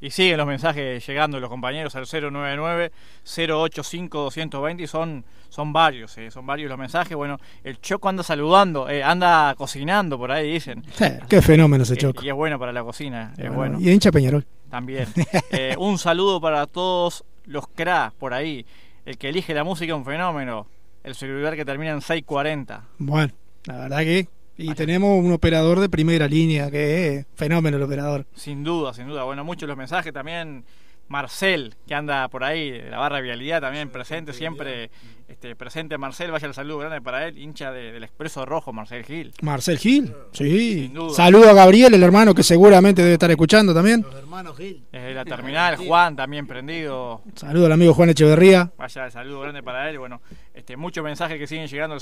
Y 0.00 0.10
siguen 0.10 0.36
los 0.36 0.46
mensajes 0.46 1.04
llegando 1.06 1.40
los 1.40 1.50
compañeros 1.50 1.94
al 1.96 2.04
099-085-220 2.06 4.80
y 4.82 4.86
son, 4.86 5.24
son 5.48 5.72
varios, 5.72 6.16
eh, 6.18 6.30
son 6.30 6.46
varios 6.46 6.68
los 6.70 6.78
mensajes. 6.78 7.16
Bueno, 7.16 7.38
el 7.64 7.80
Choco 7.80 8.08
anda 8.08 8.22
saludando, 8.22 8.88
eh, 8.88 9.02
anda 9.02 9.54
cocinando 9.56 10.16
por 10.18 10.30
ahí, 10.30 10.52
dicen. 10.52 10.84
Qué 11.28 11.42
fenómeno 11.42 11.82
ese 11.82 11.94
Eh, 11.94 11.98
choco. 11.98 12.22
y 12.24 12.28
es 12.28 12.34
bueno 12.34 12.58
para 12.58 12.72
la 12.72 12.82
cocina, 12.84 13.32
es 13.36 13.52
bueno. 13.52 13.78
Y 13.80 13.90
hincha 13.90 14.12
Peñarol. 14.12 14.46
También. 14.70 15.08
Eh, 15.50 15.74
un 15.78 15.98
saludo 15.98 16.40
para 16.40 16.66
todos 16.66 17.24
los 17.46 17.66
CRA 17.68 18.12
por 18.18 18.34
ahí. 18.34 18.64
El 19.06 19.16
que 19.18 19.30
elige 19.30 19.54
la 19.54 19.64
música 19.64 19.92
es 19.92 19.96
un 19.98 20.04
fenómeno. 20.04 20.66
El 21.02 21.14
celular 21.14 21.56
que 21.56 21.64
termina 21.64 21.92
en 21.92 22.02
640. 22.02 22.84
Bueno, 22.98 23.32
la 23.64 23.76
verdad 23.78 23.98
que. 24.00 24.28
Y 24.60 24.74
tenemos 24.74 25.24
un 25.24 25.32
operador 25.32 25.78
de 25.78 25.88
primera 25.88 26.26
línea 26.26 26.68
que 26.68 27.14
es 27.14 27.26
fenómeno 27.36 27.76
el 27.76 27.82
operador. 27.84 28.26
Sin 28.34 28.64
duda, 28.64 28.92
sin 28.92 29.06
duda. 29.06 29.22
Bueno, 29.22 29.44
muchos 29.44 29.68
los 29.68 29.78
mensajes 29.78 30.12
también. 30.12 30.64
Marcel, 31.08 31.74
que 31.86 31.94
anda 31.94 32.28
por 32.28 32.44
ahí, 32.44 32.70
de 32.70 32.90
la 32.90 32.98
barra 32.98 33.16
de 33.16 33.22
vialidad 33.22 33.60
también 33.60 33.88
presente, 33.90 34.32
siempre 34.32 34.90
este, 35.28 35.54
presente 35.56 35.96
Marcel, 35.98 36.30
vaya 36.30 36.46
el 36.48 36.54
saludo 36.54 36.78
grande 36.78 37.00
para 37.02 37.26
él, 37.26 37.36
hincha 37.38 37.70
de- 37.72 37.92
del 37.92 38.02
Expreso 38.04 38.44
Rojo, 38.46 38.72
Marcel 38.72 39.04
Gil. 39.04 39.32
Marcel 39.42 39.78
Gil, 39.78 40.14
sí. 40.32 40.82
Sin 40.84 40.94
duda. 40.94 41.14
Saludo 41.14 41.50
a 41.50 41.54
Gabriel, 41.54 41.92
el 41.94 42.02
hermano 42.02 42.34
que 42.34 42.42
seguramente 42.42 43.02
debe 43.02 43.14
estar 43.14 43.30
escuchando 43.30 43.74
también. 43.74 44.04
Hermano 44.16 44.54
Gil. 44.54 44.84
Desde 44.92 45.14
la 45.14 45.24
terminal, 45.24 45.76
Juan 45.76 46.14
también 46.16 46.46
prendido. 46.46 47.22
Saludo 47.34 47.66
al 47.66 47.72
amigo 47.72 47.92
Juan 47.94 48.10
Echeverría. 48.10 48.70
Vaya 48.78 49.04
el 49.06 49.12
saludo 49.12 49.40
grande 49.40 49.62
para 49.62 49.88
él. 49.90 49.98
Bueno, 49.98 50.20
este, 50.54 50.76
muchos 50.76 51.02
mensajes 51.04 51.38
que 51.38 51.46
siguen 51.46 51.66
llegando 51.68 51.94
al 51.94 52.00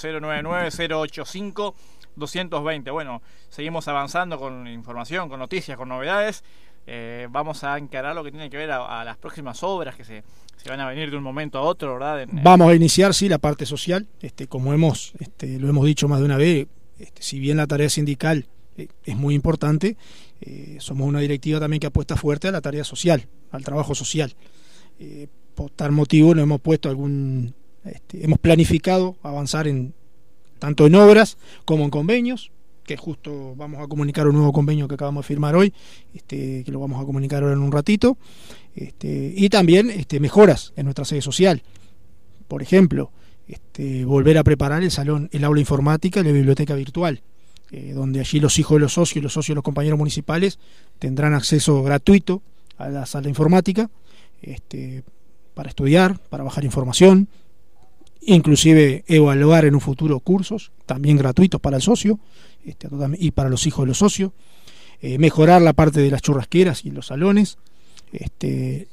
099-085-220. 2.17 2.93
Bueno, 2.93 3.23
seguimos 3.49 3.89
avanzando 3.89 4.39
con 4.39 4.67
información, 4.69 5.29
con 5.29 5.39
noticias, 5.39 5.77
con 5.77 5.89
novedades. 5.89 6.45
Eh, 6.87 7.27
vamos 7.31 7.65
a 7.65 7.77
encarar 7.79 8.15
lo 8.15 8.23
que 8.23 8.31
tiene 8.31 8.49
que 8.49 8.57
ver 8.57 8.71
a, 8.71 9.05
las 9.05 9.17
próximas 9.17 9.63
obras 9.63 9.97
que 9.97 10.05
se, 10.05 10.23
se 10.57 10.69
van 10.69 10.81
a 10.81 10.89
venir 10.89 11.11
de 11.11 11.17
un 11.17 11.23
momento 11.23 11.59
a 11.59 11.63
otro, 11.63 11.95
¿verdad? 11.95 12.27
Vamos 12.31 12.71
a 12.71 12.75
iniciar, 12.75 13.13
sí, 13.13 13.29
la 13.29 13.39
parte 13.39 13.67
social. 13.67 14.07
Este, 14.21 14.47
como 14.47 14.73
hemos, 14.73 15.13
este, 15.19 15.59
lo 15.59 15.69
hemos 15.69 15.85
dicho 15.85 16.07
más 16.07 16.21
de 16.21 16.27
una 16.27 16.37
vez, 16.37 16.69
este, 16.99 17.23
si 17.23 17.41
bien 17.41 17.57
la 17.57 17.67
tarea 17.67 17.91
sindical 17.91 18.47
eh, 18.77 18.89
es 19.05 19.17
muy 19.17 19.35
importante, 19.35 19.97
eh, 20.41 20.77
somos 20.79 21.09
una 21.09 21.21
directiva 21.21 21.59
también 21.59 21.81
que 21.81 21.89
apuesta 21.89 22.17
fuerte 22.17 22.49
a 22.49 22.53
la 22.53 22.61
tarea 22.61 22.85
social, 22.85 23.27
al 23.51 23.65
trabajo 23.65 23.95
social. 23.95 24.35
Por 25.55 25.71
tal 25.71 25.93
motivo 25.93 26.35
nos 26.35 26.45
hemos 26.45 26.61
puesto 26.61 26.89
algún, 26.89 27.55
este, 27.85 28.25
hemos 28.25 28.39
planificado 28.39 29.17
avanzar 29.23 29.67
en 29.67 29.93
tanto 30.59 30.87
en 30.87 30.95
obras 30.95 31.37
como 31.65 31.85
en 31.85 31.91
convenios, 31.91 32.51
que 32.87 32.97
justo 32.97 33.55
vamos 33.57 33.83
a 33.83 33.89
comunicar 33.89 34.27
un 34.27 34.37
nuevo 34.37 34.53
convenio 34.53 34.89
que 34.89 34.95
acabamos 34.95 35.25
de 35.25 35.29
firmar 35.29 35.57
hoy, 35.57 35.75
este, 36.15 36.65
que 36.65 36.73
lo 36.73 36.81
vamos 36.81 37.03
a 37.03 37.05
comunicar 37.05 37.43
ahora 37.43 37.55
en 37.55 37.61
un 37.61 37.73
ratito, 37.73 38.17
este, 38.75 39.35
y 39.37 39.49
también 39.49 39.91
este, 39.91 40.21
mejoras 40.21 40.73
en 40.77 40.85
nuestra 40.85 41.05
sede 41.05 41.21
social. 41.21 41.63
Por 42.49 42.63
ejemplo, 42.63 43.11
volver 44.07 44.39
a 44.39 44.45
preparar 44.45 44.83
el 44.83 44.91
salón, 44.91 45.29
el 45.33 45.45
aula 45.45 45.61
informática 45.61 46.21
y 46.21 46.25
la 46.25 46.33
biblioteca 46.33 46.75
virtual, 46.75 47.23
eh, 47.71 47.93
donde 47.93 48.21
allí 48.21 48.41
los 48.41 48.59
hijos 48.59 48.77
de 48.77 48.81
los 48.81 48.95
socios 48.95 49.17
y 49.17 49.21
los 49.21 49.33
socios 49.33 49.55
de 49.55 49.57
los 49.57 49.65
compañeros 49.65 49.99
municipales 49.99 50.59
tendrán 50.99 51.35
acceso 51.35 51.83
gratuito 51.83 52.43
a 52.79 52.89
la 52.89 53.07
sala 53.07 53.29
informática 53.29 53.91
para 55.55 55.69
estudiar, 55.69 56.19
para 56.29 56.45
bajar 56.45 56.65
información, 56.65 57.29
inclusive 58.21 59.05
evaluar 59.07 59.65
en 59.65 59.75
un 59.75 59.81
futuro 59.81 60.21
cursos, 60.21 60.73
también 60.85 61.17
gratuitos 61.17 61.61
para 61.61 61.77
el 61.77 61.83
socio 61.83 62.19
este, 62.67 62.89
y 63.19 63.31
para 63.31 63.49
los 63.49 63.67
hijos 63.67 63.85
de 63.85 63.89
los 63.89 63.99
socios, 63.99 64.33
eh, 65.01 65.19
mejorar 65.19 65.63
la 65.63 65.73
parte 65.73 66.01
de 66.01 66.11
las 66.11 66.23
churrasqueras 66.23 66.85
y 66.85 66.91
los 66.91 67.07
salones. 67.07 67.59
Este, 68.13 68.89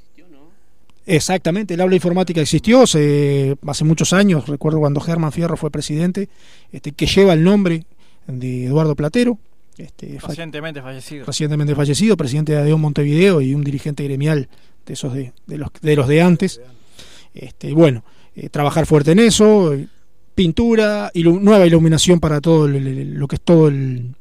Exactamente, 1.06 1.74
el 1.74 1.82
aula 1.82 1.96
informática 1.96 2.40
existió 2.40 2.88
se- 2.88 3.58
hace 3.68 3.84
muchos 3.84 4.14
años, 4.14 4.48
recuerdo 4.48 4.80
cuando 4.80 5.02
Germán 5.02 5.34
Fierro 5.34 5.58
fue 5.58 5.70
presidente, 5.70 6.30
este, 6.72 6.94
que 6.94 7.08
lleva 7.08 7.34
el 7.34 7.44
nombre 7.44 7.84
de 8.26 8.68
Eduardo 8.68 8.96
Platero, 8.96 9.38
este, 9.78 10.18
recientemente 10.26 10.82
fallecido. 10.82 11.26
recientemente 11.26 11.76
fallecido, 11.76 12.16
presidente 12.16 12.54
de 12.54 12.60
ADEON 12.60 12.80
Montevideo 12.80 13.42
y 13.42 13.54
un 13.54 13.66
dirigente 13.66 14.06
gremial 14.06 14.48
de 14.86 14.94
esos 14.94 15.14
de, 15.14 15.34
de 15.46 15.58
los 15.58 15.72
de 15.82 15.96
los 15.98 16.08
de 16.08 16.22
antes. 16.22 16.62
Este, 17.34 17.74
bueno, 17.74 18.06
eh, 18.38 18.48
trabajar 18.48 18.86
fuerte 18.86 19.12
en 19.12 19.20
eso, 19.20 19.76
pintura, 20.36 21.12
ilu- 21.13 21.39
nueva 21.39 21.65
iluminación 21.65 22.19
para 22.19 22.41
todo 22.41 22.65
el- 22.65 22.76
el- 22.76 23.13
lo 23.15 23.28
que 23.28 23.36
es 23.36 23.41
todo 23.41 23.67
el, 23.67 24.15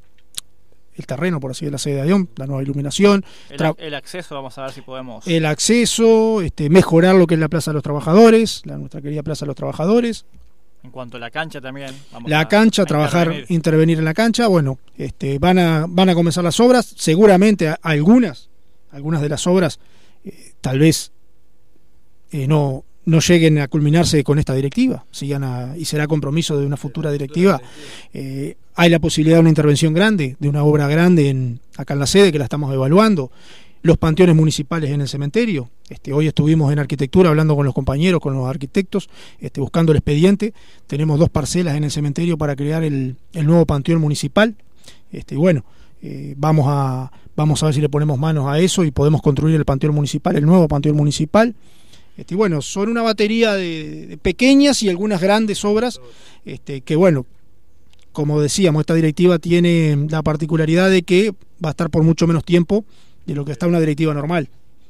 el 0.95 1.07
terreno, 1.07 1.41
por 1.41 1.51
así 1.51 1.61
decirlo, 1.65 1.73
la 1.75 1.79
sede 1.79 1.95
de 1.95 2.01
ADEON, 2.03 2.29
la 2.37 2.47
nueva 2.47 2.63
iluminación, 2.63 3.25
El, 3.79 3.95
acceso, 3.95 4.35
vamos 4.35 4.57
a 4.59 4.63
ver 4.63 4.73
si 4.73 4.83
podemos. 4.83 5.27
el 5.27 5.47
acceso, 5.47 6.43
este, 6.43 6.69
mejorar 6.69 7.15
lo 7.15 7.27
que 7.27 7.35
es 7.35 7.41
la 7.41 7.49
Plaza 7.49 7.71
de 7.71 7.75
los 7.75 7.83
Trabajadores, 7.83 8.63
la 8.65 8.77
nuestra 8.77 9.01
querida 9.01 9.23
Plaza 9.23 9.45
de 9.45 9.49
los 9.49 9.57
Trabajadores, 9.57 10.27
En 10.85 10.91
cuanto 10.91 11.17
a 11.17 11.21
la 11.21 11.31
cancha 11.31 11.61
también. 11.61 11.95
vamos 12.13 12.29
la 12.31 12.41
a- 12.41 12.49
cancha, 12.49 12.83
a 12.83 12.87
trabajar, 12.87 13.29
intervenir. 13.29 13.51
intervenir. 13.53 13.99
en 14.01 14.05
la 14.05 14.15
cancha, 14.15 14.49
bueno, 14.49 14.79
este, 14.99 15.39
van 15.39 15.59
a, 15.59 15.87
van 15.89 16.09
a 16.11 16.15
comenzar 16.15 16.43
las 16.45 16.59
obras, 16.61 16.93
seguramente 16.97 17.69
a- 17.69 17.79
algunas, 17.83 18.51
algunas 18.91 19.23
de 19.23 19.29
las 19.31 19.47
obras, 19.47 19.79
eh, 20.25 20.53
tal 20.61 20.79
vez 20.81 21.11
eh, 22.33 22.47
no, 22.47 22.85
no 23.05 23.19
lleguen 23.21 23.59
a 23.59 23.69
culminarse 23.69 24.23
con 24.23 24.39
esta 24.39 24.55
directiva, 24.55 25.05
sigan 25.11 25.43
a- 25.45 25.77
y 25.77 25.85
será 25.85 26.07
compromiso 26.07 26.59
de 26.59 26.67
una 26.67 26.77
futura 26.77 27.11
directiva. 27.11 27.61
Eh, 28.13 28.57
hay 28.75 28.91
la 28.91 28.99
posibilidad 29.01 29.37
de 29.37 29.41
una 29.41 29.49
intervención 29.49 29.93
grande, 29.93 30.37
de 30.39 30.49
una 30.49 30.63
obra 30.63 30.87
grande 30.89 31.29
en, 31.29 31.61
acá 31.77 31.95
en 31.95 32.01
la 32.01 32.07
sede 32.07 32.31
que 32.33 32.39
la 32.39 32.45
estamos 32.45 32.73
evaluando. 32.73 33.31
Los 33.85 33.99
panteones 33.99 34.37
municipales 34.37 34.91
en 34.93 35.01
el 35.01 35.09
cementerio. 35.09 35.69
Este, 35.89 36.13
hoy 36.13 36.29
estuvimos 36.29 36.73
en 36.73 36.79
arquitectura 36.79 37.31
hablando 37.31 37.57
con 37.57 37.67
los 37.67 37.75
compañeros, 37.75 38.21
con 38.21 38.33
los 38.35 38.49
arquitectos, 38.49 39.11
este, 39.41 39.61
buscando 39.61 39.91
el 39.91 39.99
expediente. 39.99 40.55
Tenemos 40.87 41.19
dos 41.19 41.29
parcelas 41.29 41.77
en 41.77 41.83
el 41.83 41.91
cementerio 41.91 42.39
para 42.39 42.55
crear 42.55 42.85
el, 42.85 43.17
el 43.33 43.47
nuevo 43.47 43.67
panteón 43.67 44.01
municipal. 44.01 44.55
Este, 45.11 45.35
bueno, 45.37 45.65
eh, 46.01 46.35
vamos, 46.37 46.67
a, 46.69 47.11
vamos 47.35 47.61
a 47.63 47.67
ver 47.67 47.75
si 47.75 47.81
le 47.81 47.89
ponemos 47.89 48.17
manos 48.21 48.47
a 48.47 48.61
eso 48.61 48.85
y 48.85 48.93
podemos 48.93 49.21
construir 49.21 49.57
el 49.57 49.65
panteón 49.65 49.97
municipal, 49.97 50.37
el 50.37 50.47
nuevo 50.47 50.69
panteón 50.69 50.97
municipal. 50.97 51.55
Este, 52.17 52.35
bueno, 52.35 52.61
son 52.61 52.89
una 52.89 53.03
batería 53.03 53.55
de, 53.55 54.07
de 54.07 54.19
pequeñas 54.19 54.83
y 54.83 54.89
algunas 54.89 55.21
grandes 55.21 55.65
obras 55.65 56.01
este, 56.45 56.83
que, 56.83 56.97
bueno, 56.97 57.27
como 58.13 58.41
decíamos, 58.41 58.81
esta 58.81 58.95
directiva 58.95 59.39
tiene 59.39 60.07
la 60.11 60.23
particularidad 60.23 60.91
de 60.91 61.03
que 61.03 61.31
va 61.65 61.69
a 61.69 61.71
estar 61.71 61.91
por 61.91 62.03
mucho 62.03 62.27
menos 62.27 62.45
tiempo 62.45 62.85
de 63.27 63.35
lo 63.35 63.45
que 63.45 63.53
está 63.53 63.67
una 63.67 63.81
directiva 63.81 64.13
normal, 64.13 64.49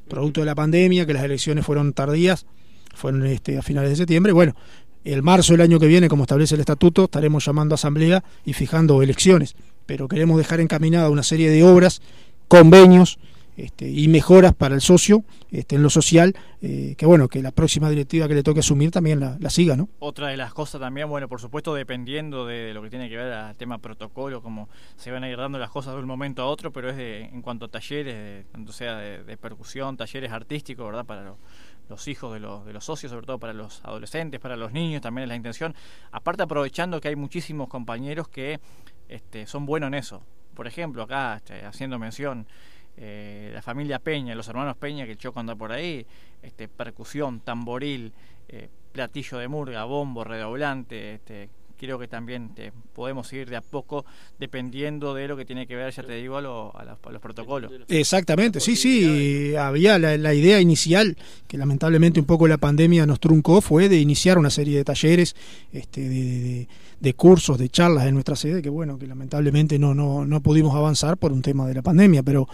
producto 0.09 0.41
de 0.41 0.47
la 0.47 0.55
pandemia, 0.55 1.07
que 1.07 1.15
las 1.15 1.25
elecciones 1.25 1.65
fueron 1.65 1.93
tardías, 1.93 2.47
fueron 2.95 3.25
este, 3.27 3.59
a 3.59 3.63
finales 3.63 3.91
de 3.91 3.97
septiembre. 3.97 4.33
Bueno, 4.33 4.57
el 5.05 5.23
marzo 5.23 5.53
del 5.53 5.63
año 5.63 5.79
que 5.79 5.87
viene, 5.87 6.09
como 6.09 6.25
establece 6.25 6.55
el 6.55 6.61
estatuto, 6.61 7.05
estaremos 7.05 7.45
llamando 7.45 7.75
a 7.75 7.77
asamblea 7.77 8.25
y 8.45 8.53
fijando 8.53 9.03
elecciones. 9.03 9.55
Pero 9.87 10.09
queremos 10.09 10.39
dejar 10.39 10.61
encaminada 10.61 11.09
una 11.11 11.23
serie 11.23 11.51
de 11.51 11.63
obras, 11.63 12.03
convenios 12.49 13.19
este, 13.57 13.89
y 13.89 14.09
mejoras 14.09 14.55
para 14.55 14.75
el 14.75 14.81
socio 14.81 15.25
este, 15.51 15.77
en 15.77 15.83
lo 15.83 15.91
social, 15.91 16.35
eh, 16.63 16.95
que 16.97 17.05
bueno, 17.05 17.29
que 17.29 17.43
la 17.43 17.51
próxima 17.51 17.91
directiva 17.91 18.27
que 18.27 18.35
le 18.35 18.43
toque 18.43 18.61
asumir 18.61 18.91
también 18.91 19.21
la, 19.21 19.51
siga, 19.51 19.77
¿no? 19.77 19.89
Otra 19.99 20.29
de 20.29 20.37
las 20.37 20.55
cosas 20.55 20.81
también, 20.81 21.09
bueno, 21.09 21.29
por 21.29 21.41
supuesto, 21.41 21.75
dependiendo 21.75 22.47
de 22.47 22.73
lo 22.73 22.83
que 22.83 22.89
tiene 22.89 23.11
que 23.11 23.17
ver 23.17 23.33
al 23.33 23.57
tema 23.57 23.79
protocolo, 23.79 24.43
como 24.43 24.69
se 24.97 25.11
van 25.11 25.25
a 25.25 25.29
ir 25.29 25.37
dando 25.37 25.59
las 25.59 25.71
cosas 25.71 25.95
de 25.95 26.01
un 26.01 26.07
momento 26.07 26.43
a 26.43 26.47
otro, 26.47 26.73
pero 26.73 26.89
es 26.89 26.97
de, 26.97 27.25
en 27.25 27.43
cuanto 27.43 27.67
a 27.67 27.69
talleres, 27.69 28.15
de, 28.15 28.73
sea 28.73 28.97
de, 28.97 29.37
percusión, 29.37 29.97
talleres 29.97 30.33
artísticos, 30.33 30.87
¿verdad? 30.87 31.05
Para 31.05 31.23
los, 31.23 31.37
los 31.91 32.09
hijos 32.09 32.33
de 32.33 32.41
los, 32.41 32.65
de 32.65 32.73
los 32.73 32.85
socios, 32.85 33.11
sobre 33.13 33.27
todo 33.27 33.39
para 33.39 33.53
los 33.53 33.85
adolescentes, 33.85 34.41
para 34.41 34.57
los 34.57 34.73
niños, 34.73 35.03
también 35.03 35.25
es 35.25 35.29
la 35.29 35.37
intención. 35.37 35.75
Aparte, 36.11 36.43
aprovechando 36.43 37.01
que 37.01 37.09
hay 37.09 37.17
muchísimos 37.17 37.69
compañeros 37.69 38.29
que 38.29 38.61
este, 39.09 39.47
son 39.47 39.67
buenos 39.67 39.89
en 39.89 39.95
eso. 39.95 40.23
Por 40.55 40.67
ejemplo, 40.67 41.03
acá, 41.03 41.37
este, 41.37 41.65
haciendo 41.65 41.99
mención, 41.99 42.47
eh, 42.97 43.51
la 43.53 43.63
familia 43.63 43.99
Peña, 43.99 44.35
los 44.35 44.49
hermanos 44.49 44.77
Peña, 44.77 45.05
que 45.05 45.13
el 45.13 45.19
Choco 45.19 45.41
anda 45.41 45.55
por 45.55 45.73
ahí, 45.73 46.07
este, 46.43 46.69
percusión, 46.69 47.41
tamboril, 47.41 48.13
eh, 48.49 48.69
platillo 48.93 49.39
de 49.39 49.49
murga, 49.49 49.85
bombo, 49.85 50.25
redoblante, 50.25 51.15
este, 51.15 51.49
creo 51.83 51.99
que 51.99 52.07
también 52.07 52.55
te, 52.55 52.73
podemos 52.93 53.33
ir 53.33 53.51
de 53.51 53.57
a 53.57 53.61
poco 53.61 54.05
dependiendo 54.39 55.15
de 55.15 55.27
lo 55.27 55.37
que 55.37 55.45
tiene 55.45 55.67
que 55.67 55.75
ver, 55.75 55.93
ya 55.93 56.05
te 56.05 56.15
digo, 56.15 56.37
a, 56.37 56.41
lo, 56.41 56.71
a, 56.79 56.85
los, 56.85 56.97
a 57.03 57.11
los, 57.11 57.21
protocolos. 57.21 57.73
Exactamente, 57.89 58.61
sí, 58.61 58.77
sí, 58.77 59.57
había 59.57 59.99
la, 59.99 60.17
la, 60.17 60.33
idea 60.33 60.61
inicial, 60.61 61.17
que 61.49 61.59
lamentablemente 61.59 62.21
un 62.21 62.27
poco 62.27 62.47
la 62.47 62.57
pandemia 62.57 63.05
nos 63.05 63.19
truncó, 63.19 63.61
fue 63.61 63.89
de 63.89 63.99
iniciar 63.99 64.39
una 64.39 64.51
serie 64.51 64.77
de 64.77 64.85
talleres, 64.85 65.35
este, 65.73 66.03
de, 66.03 66.09
de, 66.09 66.69
de 67.01 67.15
cursos, 67.15 67.59
de 67.59 67.69
charlas 67.69 68.07
en 68.07 68.15
nuestra 68.15 68.37
sede, 68.37 68.63
que 68.63 68.71
bueno, 68.71 68.97
que 68.97 69.09
lamentablemente 69.09 69.77
no, 69.77 69.93
no, 69.93 70.25
no 70.25 70.41
pudimos 70.41 70.77
avanzar 70.77 71.17
por 71.17 71.33
un 71.33 71.43
tema 71.43 71.67
de 71.67 71.75
la 71.75 71.83
pandemia, 71.83 72.23
pero 72.23 72.49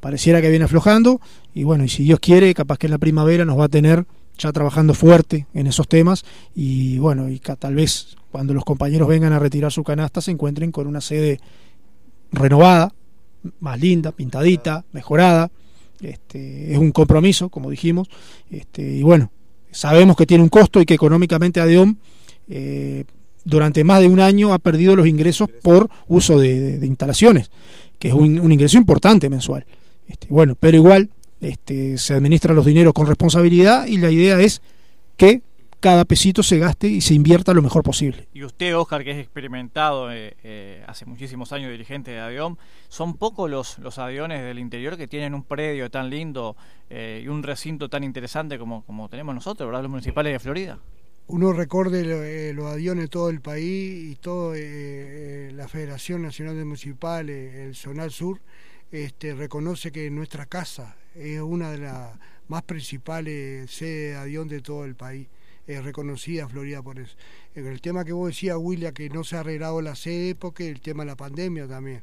pareciera 0.00 0.42
que 0.42 0.50
viene 0.50 0.64
aflojando 0.64 1.20
y 1.54 1.62
bueno, 1.62 1.84
y 1.84 1.88
si 1.88 2.02
Dios 2.02 2.18
quiere, 2.18 2.52
capaz 2.52 2.78
que 2.78 2.88
en 2.88 2.90
la 2.90 2.98
primavera 2.98 3.44
nos 3.44 3.56
va 3.60 3.66
a 3.66 3.68
tener 3.68 4.06
ya 4.38 4.52
trabajando 4.52 4.94
fuerte 4.94 5.46
en 5.54 5.66
esos 5.66 5.88
temas 5.88 6.24
y 6.54 6.98
bueno, 6.98 7.28
y 7.28 7.38
tal 7.38 7.74
vez 7.74 8.16
cuando 8.36 8.52
los 8.52 8.66
compañeros 8.66 9.08
vengan 9.08 9.32
a 9.32 9.38
retirar 9.38 9.72
su 9.72 9.82
canasta 9.82 10.20
se 10.20 10.30
encuentren 10.30 10.70
con 10.70 10.86
una 10.86 11.00
sede 11.00 11.40
renovada, 12.30 12.92
más 13.60 13.80
linda, 13.80 14.12
pintadita, 14.12 14.84
mejorada. 14.92 15.50
Este, 16.02 16.70
es 16.70 16.76
un 16.76 16.92
compromiso, 16.92 17.48
como 17.48 17.70
dijimos, 17.70 18.10
este, 18.50 18.82
y 18.82 19.02
bueno, 19.02 19.32
sabemos 19.70 20.18
que 20.18 20.26
tiene 20.26 20.42
un 20.42 20.50
costo 20.50 20.82
y 20.82 20.84
que 20.84 20.92
económicamente 20.92 21.62
ADEOM 21.62 21.96
eh, 22.50 23.04
durante 23.42 23.84
más 23.84 24.00
de 24.00 24.08
un 24.08 24.20
año 24.20 24.52
ha 24.52 24.58
perdido 24.58 24.96
los 24.96 25.06
ingresos 25.06 25.48
por 25.62 25.88
uso 26.06 26.38
de, 26.38 26.60
de, 26.60 26.78
de 26.78 26.86
instalaciones, 26.86 27.50
que 27.98 28.08
es 28.08 28.14
un, 28.14 28.38
un, 28.38 28.52
ingreso 28.52 28.76
importante 28.76 29.30
mensual. 29.30 29.64
Este, 30.08 30.26
bueno, 30.28 30.56
pero 30.60 30.76
igual 30.76 31.08
este, 31.40 31.96
se 31.96 32.12
administran 32.12 32.54
los 32.54 32.66
dineros 32.66 32.92
con 32.92 33.06
responsabilidad 33.06 33.86
y 33.86 33.96
la 33.96 34.10
idea 34.10 34.38
es 34.42 34.60
que 35.16 35.40
cada 35.86 36.04
pesito 36.04 36.42
se 36.42 36.58
gaste 36.58 36.88
y 36.88 37.00
se 37.00 37.14
invierta 37.14 37.54
lo 37.54 37.62
mejor 37.62 37.84
posible. 37.84 38.26
Y 38.34 38.42
usted, 38.42 38.76
Oscar, 38.76 39.04
que 39.04 39.12
es 39.12 39.18
experimentado 39.18 40.10
eh, 40.10 40.36
eh, 40.42 40.82
hace 40.88 41.06
muchísimos 41.06 41.52
años 41.52 41.70
dirigente 41.70 42.10
de 42.10 42.18
Avión, 42.18 42.58
son 42.88 43.14
pocos 43.14 43.48
los, 43.48 43.78
los 43.78 43.96
aviones 44.00 44.42
del 44.42 44.58
interior 44.58 44.96
que 44.96 45.06
tienen 45.06 45.32
un 45.32 45.44
predio 45.44 45.88
tan 45.88 46.10
lindo 46.10 46.56
eh, 46.90 47.22
y 47.22 47.28
un 47.28 47.44
recinto 47.44 47.88
tan 47.88 48.02
interesante 48.02 48.58
como, 48.58 48.84
como 48.84 49.08
tenemos 49.08 49.32
nosotros, 49.32 49.64
¿verdad? 49.68 49.82
Los 49.82 49.92
municipales 49.92 50.32
de 50.32 50.40
Florida. 50.40 50.80
Uno 51.28 51.52
recorde 51.52 52.52
los 52.52 52.66
aviones 52.66 53.04
de 53.04 53.08
todo 53.08 53.30
el 53.30 53.40
país 53.40 54.10
y 54.10 54.16
toda 54.16 54.56
la 54.56 55.68
Federación 55.68 56.20
Nacional 56.22 56.56
de 56.56 56.64
Municipales, 56.64 57.54
el 57.54 57.76
Zonal 57.76 58.10
Sur, 58.10 58.40
este, 58.90 59.36
reconoce 59.36 59.92
que 59.92 60.10
nuestra 60.10 60.46
casa 60.46 60.96
es 61.14 61.40
una 61.40 61.70
de 61.70 61.78
las 61.78 62.10
más 62.48 62.64
principales 62.64 63.70
sedes 63.70 64.14
de 64.14 64.16
avión 64.16 64.48
de 64.48 64.60
todo 64.62 64.84
el 64.84 64.96
país 64.96 65.28
es 65.66 65.84
reconocida 65.84 66.48
Florida 66.48 66.82
por 66.82 66.98
eso. 66.98 67.16
El 67.54 67.80
tema 67.80 68.04
que 68.04 68.12
vos 68.12 68.28
decías, 68.28 68.56
William, 68.58 68.94
que 68.94 69.08
no 69.08 69.24
se 69.24 69.36
ha 69.36 69.40
arreglado 69.40 69.82
la 69.82 69.94
sede 69.94 70.34
porque 70.34 70.68
el 70.68 70.80
tema 70.80 71.04
de 71.04 71.10
la 71.10 71.16
pandemia 71.16 71.66
también. 71.66 72.02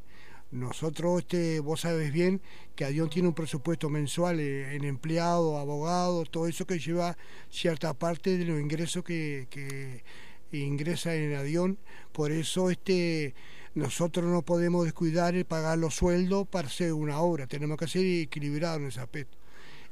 Nosotros, 0.52 1.22
este, 1.22 1.60
vos 1.60 1.82
sabes 1.82 2.14
bien 2.14 2.40
que 2.76 2.86
Adión 2.86 3.10
tiene 3.10 3.28
un 3.28 3.34
presupuesto 3.34 3.90
mensual 3.90 4.40
en 4.40 4.84
empleados, 4.84 5.60
abogados, 5.60 6.30
todo 6.30 6.48
eso 6.48 6.68
que 6.68 6.78
lleva 6.78 7.18
cierta 7.50 7.96
parte 7.96 8.38
de 8.38 8.46
los 8.46 8.62
ingresos 8.62 9.04
que, 9.04 9.48
que 9.50 10.04
ingresa 10.52 11.16
en 11.16 11.34
Adión. 11.34 11.80
Por 12.12 12.32
eso 12.32 12.70
este, 12.70 13.34
nosotros 13.74 14.26
no 14.26 14.44
podemos 14.44 14.86
descuidar 14.86 15.34
el 15.34 15.46
pagar 15.46 15.80
los 15.80 15.96
sueldos 15.96 16.48
para 16.48 16.68
hacer 16.68 16.94
una 16.94 17.20
obra. 17.20 17.48
Tenemos 17.48 17.78
que 17.78 17.88
ser 17.88 18.06
equilibrados 18.06 18.80
en 18.80 18.88
ese 18.88 19.00
aspecto. 19.00 19.38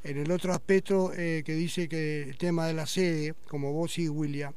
En 0.03 0.17
el 0.17 0.31
otro 0.31 0.53
aspecto 0.53 1.13
eh, 1.13 1.43
que 1.45 1.53
dice 1.53 1.87
que 1.87 2.23
el 2.23 2.37
tema 2.37 2.65
de 2.65 2.73
la 2.73 2.87
sede, 2.87 3.35
como 3.47 3.71
vos 3.71 3.99
y 3.99 4.09
William, 4.09 4.53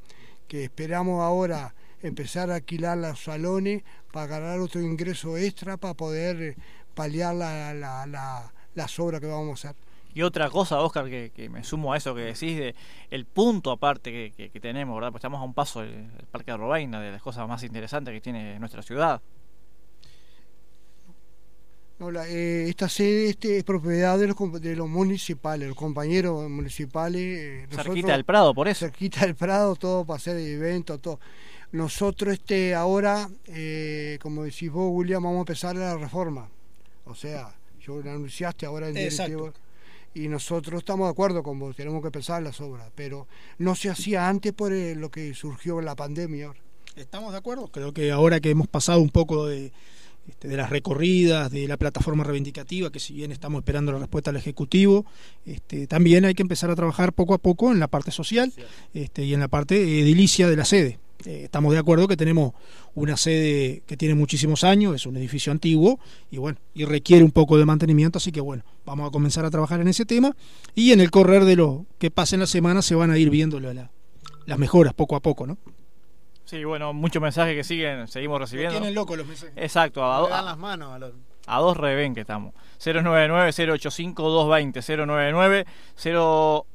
que 0.47 0.63
esperamos 0.63 1.21
ahora 1.21 1.75
empezar 2.01 2.49
a 2.49 2.55
alquilar 2.55 2.97
los 2.97 3.23
salones 3.23 3.83
para 4.11 4.27
ganar 4.27 4.59
otro 4.59 4.81
ingreso 4.81 5.37
extra 5.37 5.77
para 5.77 5.93
poder 5.93 6.55
paliar 6.95 7.35
la, 7.35 7.73
la, 7.73 8.05
la, 8.07 8.53
las 8.73 8.99
obras 8.99 9.21
que 9.21 9.27
vamos 9.27 9.65
a 9.65 9.69
hacer. 9.69 9.81
Y 10.15 10.21
otra 10.21 10.49
cosa, 10.49 10.79
Oscar, 10.79 11.09
que, 11.09 11.49
me 11.51 11.63
sumo 11.63 11.93
a 11.93 11.97
eso 11.97 12.15
que 12.15 12.21
decís, 12.21 12.57
de 12.57 12.73
el 13.11 13.25
punto 13.25 13.69
aparte 13.69 14.31
que 14.31 14.59
tenemos, 14.61 14.95
¿verdad? 14.95 15.11
Pues 15.11 15.19
estamos 15.19 15.41
a 15.41 15.43
un 15.43 15.53
paso 15.53 15.81
del 15.81 16.09
Parque 16.31 16.51
de 16.51 16.57
Robaina, 16.57 17.01
de 17.01 17.11
las 17.11 17.21
cosas 17.21 17.47
más 17.49 17.63
interesantes 17.63 18.13
que 18.13 18.21
tiene 18.21 18.57
nuestra 18.57 18.81
ciudad. 18.81 19.21
No, 21.97 22.11
la, 22.11 22.27
eh, 22.27 22.67
esta 22.67 22.89
sede 22.89 23.29
este, 23.29 23.57
es 23.57 23.63
propiedad 23.63 24.19
de 24.19 24.27
los, 24.27 24.61
de 24.61 24.75
los 24.75 24.89
municipales, 24.89 25.67
los 25.69 25.77
compañeros 25.77 26.49
municipales. 26.49 27.21
Eh, 27.21 27.67
cerquita 27.71 28.11
del 28.11 28.25
Prado, 28.25 28.53
por 28.53 28.67
eso. 28.67 28.85
Cerquita 28.85 29.21
del 29.21 29.35
Prado, 29.35 29.75
todo 29.75 30.03
para 30.05 30.17
hacer 30.17 30.37
eventos, 30.37 31.01
todo. 31.01 31.19
Nosotros 31.71 32.33
este, 32.33 32.75
ahora, 32.75 33.29
eh, 33.47 34.17
como 34.21 34.43
decís 34.43 34.71
vos, 34.71 34.91
William, 34.93 35.23
vamos 35.23 35.37
a 35.37 35.41
empezar 35.41 35.75
la 35.75 35.97
reforma. 35.97 36.49
O 37.05 37.15
sea, 37.15 37.55
yo 37.79 38.01
lo 38.01 38.11
anunciaste 38.11 38.65
ahora 38.65 38.89
en 38.89 38.95
directivo. 38.95 39.53
Y 40.13 40.29
nosotros 40.29 40.79
estamos 40.79 41.07
de 41.07 41.11
acuerdo 41.11 41.43
con 41.43 41.59
vos, 41.59 41.75
tenemos 41.75 42.01
que 42.01 42.07
empezar 42.07 42.41
las 42.41 42.61
obras. 42.61 42.89
Pero 42.95 43.27
no 43.57 43.75
se 43.75 43.89
hacía 43.89 44.27
antes 44.27 44.53
por 44.53 44.71
eh, 44.71 44.95
lo 44.95 45.11
que 45.11 45.33
surgió 45.33 45.79
en 45.79 45.85
la 45.85 45.95
pandemia. 45.95 46.47
Ahora. 46.47 46.59
¿Estamos 46.95 47.33
de 47.33 47.37
acuerdo? 47.37 47.67
Creo 47.67 47.93
que 47.93 48.11
ahora 48.11 48.39
que 48.39 48.49
hemos 48.49 48.67
pasado 48.67 49.01
un 49.01 49.09
poco 49.09 49.45
de 49.47 49.73
este, 50.27 50.47
de 50.47 50.57
las 50.57 50.69
recorridas, 50.69 51.51
de 51.51 51.67
la 51.67 51.77
plataforma 51.77 52.23
reivindicativa, 52.23 52.91
que 52.91 52.99
si 52.99 53.13
bien 53.13 53.31
estamos 53.31 53.59
esperando 53.59 53.91
la 53.91 53.99
respuesta 53.99 54.31
del 54.31 54.39
Ejecutivo, 54.39 55.05
este, 55.45 55.87
también 55.87 56.25
hay 56.25 56.33
que 56.33 56.41
empezar 56.41 56.69
a 56.71 56.75
trabajar 56.75 57.13
poco 57.13 57.33
a 57.33 57.37
poco 57.37 57.71
en 57.71 57.79
la 57.79 57.87
parte 57.87 58.11
social 58.11 58.51
este, 58.93 59.23
y 59.23 59.33
en 59.33 59.39
la 59.39 59.47
parte 59.47 59.75
edilicia 59.75 60.49
de 60.49 60.55
la 60.55 60.65
sede. 60.65 60.99
Eh, 61.25 61.43
estamos 61.45 61.73
de 61.73 61.79
acuerdo 61.79 62.07
que 62.07 62.17
tenemos 62.17 62.53
una 62.93 63.17
sede 63.17 63.83
que 63.85 63.97
tiene 63.97 64.15
muchísimos 64.15 64.63
años, 64.63 64.95
es 64.95 65.05
un 65.05 65.15
edificio 65.17 65.51
antiguo 65.51 65.99
y 66.29 66.37
bueno, 66.37 66.59
y 66.73 66.85
requiere 66.85 67.23
un 67.23 67.31
poco 67.31 67.57
de 67.57 67.65
mantenimiento, 67.65 68.17
así 68.17 68.31
que 68.31 68.41
bueno, 68.41 68.63
vamos 68.85 69.07
a 69.07 69.11
comenzar 69.11 69.45
a 69.45 69.51
trabajar 69.51 69.79
en 69.79 69.87
ese 69.87 70.05
tema 70.05 70.35
y 70.75 70.91
en 70.91 71.01
el 71.01 71.11
correr 71.11 71.45
de 71.45 71.55
lo 71.55 71.85
que 71.99 72.11
pase 72.11 72.35
en 72.35 72.41
la 72.41 72.47
semana 72.47 72.81
se 72.81 72.95
van 72.95 73.11
a 73.11 73.17
ir 73.17 73.29
viendo 73.29 73.59
la, 73.59 73.91
las 74.45 74.59
mejoras 74.59 74.93
poco 74.93 75.15
a 75.15 75.19
poco, 75.21 75.47
¿no? 75.47 75.57
Sí, 76.45 76.63
bueno, 76.63 76.93
muchos 76.93 77.21
mensajes 77.21 77.55
que 77.55 77.63
siguen, 77.63 78.07
seguimos 78.07 78.39
recibiendo. 78.39 78.77
Tienen 78.77 78.93
locos 78.93 79.17
los 79.17 79.25
mensajes. 79.27 79.57
Exacto, 79.57 80.05
a, 80.05 80.21
Le 80.23 80.29
dan 80.29 80.45
las 80.45 80.57
manos 80.57 80.93
a 80.93 80.99
los... 80.99 81.11
A 81.47 81.59
dos 81.59 81.77
revén 81.77 82.15
que 82.15 82.21
estamos. 82.21 82.55
099-085-220. 82.79 85.05
099 85.05 85.65
0 85.95 86.65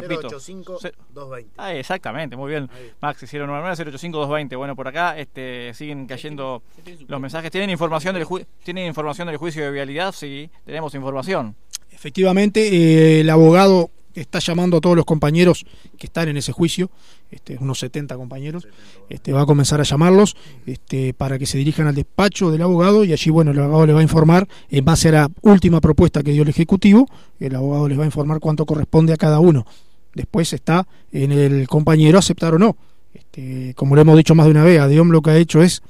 repito 0.00 0.28
085 0.28 0.78
220 1.10 1.52
ah, 1.56 1.74
exactamente 1.74 2.36
muy 2.36 2.50
bien 2.50 2.70
Maxi 3.00 3.26
099 3.26 3.72
085 3.72 4.18
220 4.18 4.56
bueno 4.56 4.76
por 4.76 4.88
acá 4.88 5.18
este 5.18 5.72
siguen 5.74 6.06
cayendo 6.06 6.62
los 7.06 7.20
mensajes 7.20 7.50
tienen 7.50 7.70
información 7.70 8.14
del 8.14 8.24
ju 8.24 8.40
tienen 8.62 8.86
información 8.86 9.28
del 9.28 9.36
juicio 9.36 9.64
de 9.64 9.70
vialidad 9.70 10.12
sí 10.12 10.50
tenemos 10.64 10.94
información 10.94 11.56
efectivamente 11.90 12.68
eh, 12.68 13.20
el 13.20 13.30
abogado 13.30 13.90
está 14.20 14.38
llamando 14.38 14.78
a 14.78 14.80
todos 14.80 14.96
los 14.96 15.04
compañeros 15.04 15.64
que 15.98 16.06
están 16.06 16.28
en 16.28 16.36
ese 16.36 16.52
juicio, 16.52 16.90
este, 17.30 17.56
unos 17.58 17.78
70 17.78 18.16
compañeros, 18.16 18.66
este, 19.08 19.32
va 19.32 19.42
a 19.42 19.46
comenzar 19.46 19.80
a 19.80 19.84
llamarlos 19.84 20.36
este, 20.66 21.14
para 21.14 21.38
que 21.38 21.46
se 21.46 21.58
dirijan 21.58 21.86
al 21.86 21.94
despacho 21.94 22.50
del 22.50 22.62
abogado 22.62 23.04
y 23.04 23.12
allí, 23.12 23.30
bueno, 23.30 23.50
el 23.50 23.58
abogado 23.60 23.86
les 23.86 23.96
va 23.96 24.00
a 24.00 24.02
informar 24.02 24.48
en 24.70 24.84
base 24.84 25.08
a 25.08 25.12
la 25.12 25.30
última 25.42 25.80
propuesta 25.80 26.22
que 26.22 26.32
dio 26.32 26.42
el 26.42 26.48
Ejecutivo, 26.48 27.08
el 27.40 27.54
abogado 27.54 27.88
les 27.88 27.98
va 27.98 28.02
a 28.02 28.06
informar 28.06 28.40
cuánto 28.40 28.66
corresponde 28.66 29.12
a 29.12 29.16
cada 29.16 29.40
uno. 29.40 29.66
Después 30.14 30.52
está 30.52 30.86
en 31.12 31.32
el 31.32 31.68
compañero 31.68 32.18
aceptar 32.18 32.54
o 32.54 32.58
no. 32.58 32.76
Este, 33.12 33.74
como 33.74 33.94
lo 33.94 34.00
hemos 34.00 34.16
dicho 34.16 34.34
más 34.34 34.46
de 34.46 34.52
una 34.52 34.64
vez, 34.64 34.80
Adeom 34.80 35.10
lo 35.10 35.20
que 35.22 35.30
ha 35.30 35.36
hecho 35.36 35.62
es 35.62 35.82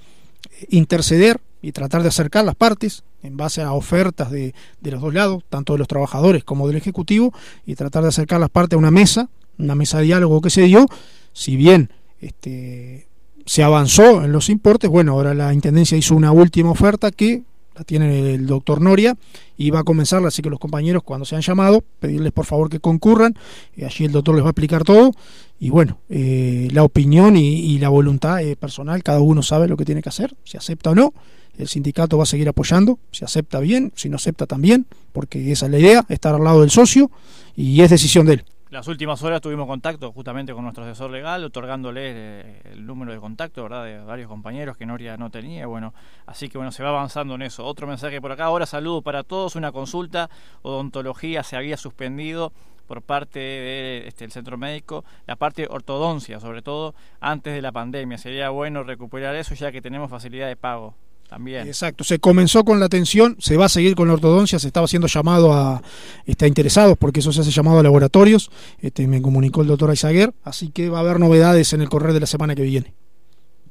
interceder 0.69 1.41
y 1.63 1.73
tratar 1.73 2.03
de 2.03 2.09
acercar 2.09 2.45
las 2.45 2.55
partes 2.55 3.05
en 3.23 3.37
base 3.37 3.63
a 3.63 3.73
ofertas 3.73 4.31
de, 4.31 4.55
de, 4.81 4.91
los 4.91 5.01
dos 5.01 5.13
lados, 5.13 5.43
tanto 5.49 5.73
de 5.73 5.79
los 5.81 5.89
trabajadores 5.89 6.45
como 6.45 6.67
del 6.69 6.77
Ejecutivo, 6.77 7.33
y 7.67 7.75
tratar 7.75 8.03
de 8.03 8.11
acercar 8.11 8.41
las 8.41 8.51
partes 8.51 8.77
a 8.77 8.79
una 8.79 8.91
mesa, 8.91 9.29
una 9.59 9.75
mesa 9.75 9.99
de 9.99 10.05
diálogo 10.05 10.41
que 10.41 10.51
se 10.51 10.63
dio, 10.63 10.87
si 11.33 11.57
bien 11.57 11.91
este, 12.21 13.07
se 13.45 13.63
avanzó 13.63 14.25
en 14.25 14.33
los 14.33 14.49
importes, 14.49 14.91
bueno, 14.91 15.13
ahora 15.13 15.35
la 15.35 15.53
Intendencia 15.53 15.97
hizo 15.97 16.15
una 16.15 16.33
última 16.33 16.71
oferta 16.71 17.11
que 17.11 17.43
la 17.75 17.85
tiene 17.85 18.35
el 18.35 18.47
doctor 18.47 18.81
Noria 18.81 19.17
y 19.57 19.71
va 19.71 19.81
a 19.81 19.85
comenzarla, 19.85 20.29
así 20.29 20.41
que 20.41 20.49
los 20.49 20.59
compañeros 20.59 21.03
cuando 21.03 21.27
se 21.27 21.37
han 21.37 21.43
llamado, 21.43 21.85
pedirles 22.01 22.33
por 22.33 22.47
favor 22.47 22.71
que 22.71 22.81
concurran, 22.81 23.35
y 23.77 23.85
allí 23.85 24.05
el 24.05 24.13
doctor 24.13 24.35
les 24.35 24.45
va 24.45 24.49
a 24.49 24.51
explicar 24.51 24.83
todo, 24.83 25.13
y 25.61 25.71
bueno, 25.71 25.99
eh, 26.09 26.69
la 26.73 26.85
opinión 26.85 27.37
y, 27.37 27.61
y 27.61 27.79
la 27.79 27.89
voluntad 27.91 28.43
eh, 28.43 28.57
personal, 28.57 29.03
cada 29.03 29.21
uno 29.21 29.43
sabe 29.43 29.69
lo 29.69 29.77
que 29.77 29.85
tiene 29.85 30.03
que 30.03 30.09
hacer, 30.09 30.35
si 30.45 30.57
acepta 30.57 30.91
o 30.91 30.95
no, 30.95 31.13
el 31.59 31.69
sindicato 31.69 32.17
va 32.17 32.25
a 32.25 32.27
seguir 32.27 32.49
apoyando, 32.49 32.99
si 33.11 33.25
acepta 33.25 33.61
bien, 33.61 33.93
si 33.95 34.09
no 34.09 34.17
acepta 34.17 34.47
también, 34.47 34.87
porque 35.13 35.53
esa 35.53 35.67
es 35.67 35.73
la 35.73 35.79
idea, 35.79 36.05
estar 36.09 36.35
al 36.35 36.45
lado 36.45 36.61
del 36.61 36.71
socio, 36.71 37.11
y 37.55 37.81
es 37.81 37.91
decisión 37.91 38.27
de 38.27 38.35
él. 38.35 38.45
Las 38.69 38.89
últimas 38.89 39.23
horas 39.23 39.41
tuvimos 39.41 39.69
contacto 39.69 40.11
justamente 40.11 40.53
con 40.53 40.65
nuestro 40.65 40.83
asesor 40.83 41.11
legal, 41.11 41.45
otorgándole 41.45 42.01
eh, 42.05 42.63
el 42.73 42.85
número 42.85 43.13
de 43.13 43.19
contacto, 43.19 43.63
¿verdad? 43.63 43.85
De 43.85 44.01
varios 44.01 44.29
compañeros 44.29 44.77
que 44.77 44.85
Noria 44.85 45.17
no 45.17 45.31
tenía. 45.31 45.69
Bueno, 45.69 45.95
así 46.27 46.49
que 46.49 46.59
bueno, 46.59 46.73
se 46.73 46.83
va 46.83 46.89
avanzando 46.89 47.37
en 47.37 47.43
eso. 47.43 47.65
Otro 47.65 47.87
mensaje 47.87 48.21
por 48.21 48.33
acá. 48.33 48.47
Ahora 48.47 48.67
saludo 48.67 49.03
para 49.03 49.23
todos. 49.23 49.55
Una 49.55 49.71
consulta. 49.71 50.29
Odontología 50.63 51.45
se 51.45 51.57
había 51.57 51.77
suspendido 51.77 52.53
por 52.89 53.03
parte 53.03 53.39
del 53.39 54.09
este, 54.09 54.29
centro 54.31 54.57
médico, 54.59 55.05
la 55.27 55.37
parte 55.37 55.67
ortodoncia, 55.69 56.41
sobre 56.41 56.61
todo 56.61 56.95
antes 57.21 57.55
de 57.55 57.63
la 57.63 57.73
pandemia. 57.73 58.19
Sería 58.19 58.51
bueno 58.51 58.83
recuperar 58.83 59.37
eso 59.37 59.55
ya 59.55 59.71
que 59.73 59.81
tenemos 59.81 60.11
facilidad 60.11 60.49
de 60.49 60.57
pago. 60.57 60.95
También. 61.29 61.67
Exacto, 61.67 62.05
se 62.05 62.19
comenzó 62.19 62.65
con 62.65 62.79
la 62.79 62.87
atención, 62.87 63.37
se 63.41 63.57
va 63.57 63.67
a 63.67 63.69
seguir 63.69 63.97
con 63.97 64.07
la 64.09 64.15
ortodoncia, 64.15 64.59
se 64.59 64.69
estaba 64.69 64.85
haciendo 64.85 65.09
llamado 65.09 65.53
a, 65.53 65.77
a 65.77 66.47
interesados, 66.47 66.97
porque 66.97 67.21
eso 67.21 67.33
se 67.33 67.41
hace 67.41 67.51
llamado 67.51 67.81
a 67.81 67.83
laboratorios, 67.83 68.51
este, 68.81 69.07
me 69.09 69.21
comunicó 69.21 69.63
el 69.63 69.69
doctor 69.69 69.91
Aizaguer, 69.91 70.33
así 70.45 70.71
que 70.71 70.89
va 70.89 70.99
a 70.99 71.01
haber 71.01 71.19
novedades 71.19 71.73
en 71.73 71.81
el 71.81 71.89
correr 71.89 72.13
de 72.13 72.21
la 72.21 72.27
semana 72.27 72.55
que 72.55 72.63
viene. 72.63 72.95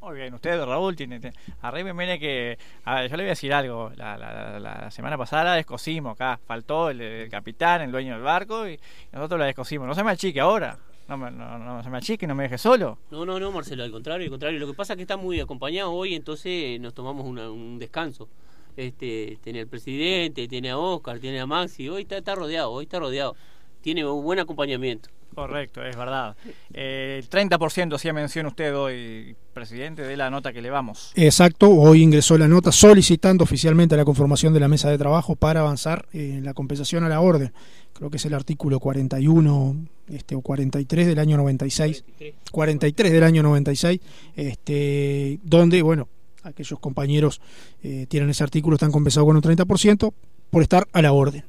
Muy 0.01 0.17
bien, 0.17 0.33
usted, 0.33 0.63
Raúl, 0.63 0.95
tiene, 0.95 1.19
arriba 1.61 1.93
viene 1.93 2.19
que, 2.19 2.59
a 2.83 2.95
ver, 2.95 3.09
yo 3.09 3.17
le 3.17 3.23
voy 3.23 3.29
a 3.29 3.31
decir 3.31 3.53
algo, 3.53 3.91
la, 3.95 4.17
la, 4.17 4.59
la, 4.59 4.81
la 4.81 4.91
semana 4.91 5.17
pasada 5.17 5.45
la 5.45 5.53
descosimos 5.55 6.13
acá, 6.13 6.39
faltó 6.45 6.89
el, 6.89 7.01
el, 7.01 7.29
capitán, 7.29 7.81
el 7.81 7.91
dueño 7.91 8.13
del 8.13 8.21
barco, 8.21 8.67
y 8.67 8.79
nosotros 9.11 9.39
la 9.39 9.47
descosimos, 9.47 9.87
no 9.87 9.95
se 9.95 10.03
me 10.03 10.11
achique 10.11 10.39
ahora. 10.39 10.77
No, 11.07 11.17
no, 11.17 11.59
no 11.59 11.83
se 11.83 11.89
me 11.89 11.97
achique, 11.97 12.25
no 12.25 12.33
me 12.33 12.43
deje 12.43 12.57
solo. 12.57 12.97
No, 13.11 13.25
no, 13.25 13.39
no, 13.39 13.51
Marcelo, 13.51 13.83
al 13.83 13.91
contrario, 13.91 14.25
al 14.25 14.31
contrario. 14.31 14.59
Lo 14.59 14.67
que 14.67 14.73
pasa 14.73 14.93
es 14.93 14.97
que 14.97 15.03
está 15.03 15.17
muy 15.17 15.39
acompañado 15.39 15.91
hoy, 15.91 16.15
entonces 16.15 16.79
nos 16.79 16.93
tomamos 16.93 17.25
una, 17.25 17.51
un 17.51 17.77
descanso. 17.77 18.27
Este, 18.75 19.37
tiene 19.41 19.61
el 19.61 19.67
presidente, 19.67 20.47
tiene 20.47 20.71
a 20.71 20.77
Oscar, 20.77 21.19
tiene 21.19 21.39
a 21.39 21.45
Maxi, 21.45 21.87
hoy 21.89 22.07
está 22.09 22.35
rodeado, 22.35 22.71
hoy 22.71 22.85
está 22.85 22.99
rodeado. 22.99 23.35
Tiene 23.81 24.05
un 24.05 24.23
buen 24.23 24.39
acompañamiento. 24.39 25.09
Correcto, 25.35 25.83
es 25.83 25.95
verdad. 25.97 26.35
Eh, 26.73 27.19
el 27.21 27.29
30% 27.29 27.95
hacía 27.95 28.13
mención 28.13 28.45
usted 28.45 28.75
hoy, 28.75 29.35
presidente, 29.53 30.01
de 30.01 30.15
la 30.15 30.29
nota 30.29 30.53
que 30.53 30.61
le 30.61 30.69
vamos. 30.69 31.11
Exacto, 31.15 31.69
hoy 31.69 32.01
ingresó 32.01 32.37
la 32.37 32.47
nota 32.47 32.71
solicitando 32.71 33.43
oficialmente 33.43 33.97
la 33.97 34.05
conformación 34.05 34.53
de 34.53 34.61
la 34.61 34.67
mesa 34.67 34.89
de 34.89 34.97
trabajo 34.97 35.35
para 35.35 35.59
avanzar 35.59 36.07
en 36.13 36.45
la 36.45 36.53
compensación 36.53 37.03
a 37.03 37.09
la 37.09 37.19
orden. 37.19 37.51
Creo 37.93 38.09
que 38.09 38.17
es 38.17 38.25
el 38.25 38.33
artículo 38.33 38.79
41 38.79 39.75
este, 40.07 40.35
o 40.35 40.41
43 40.41 41.07
del 41.07 41.19
año 41.19 41.37
96. 41.37 42.03
43, 42.03 42.51
43 42.51 43.11
del 43.11 43.23
año 43.23 43.43
96, 43.43 43.99
este, 44.35 45.39
donde, 45.43 45.81
bueno, 45.81 46.07
aquellos 46.43 46.79
compañeros 46.79 47.41
eh, 47.83 48.05
tienen 48.07 48.29
ese 48.29 48.43
artículo, 48.43 48.75
están 48.75 48.91
compensados 48.91 49.27
con 49.27 49.35
un 49.35 49.41
30% 49.41 50.13
por 50.49 50.61
estar 50.61 50.87
a 50.93 51.01
la 51.01 51.11
orden. 51.11 51.43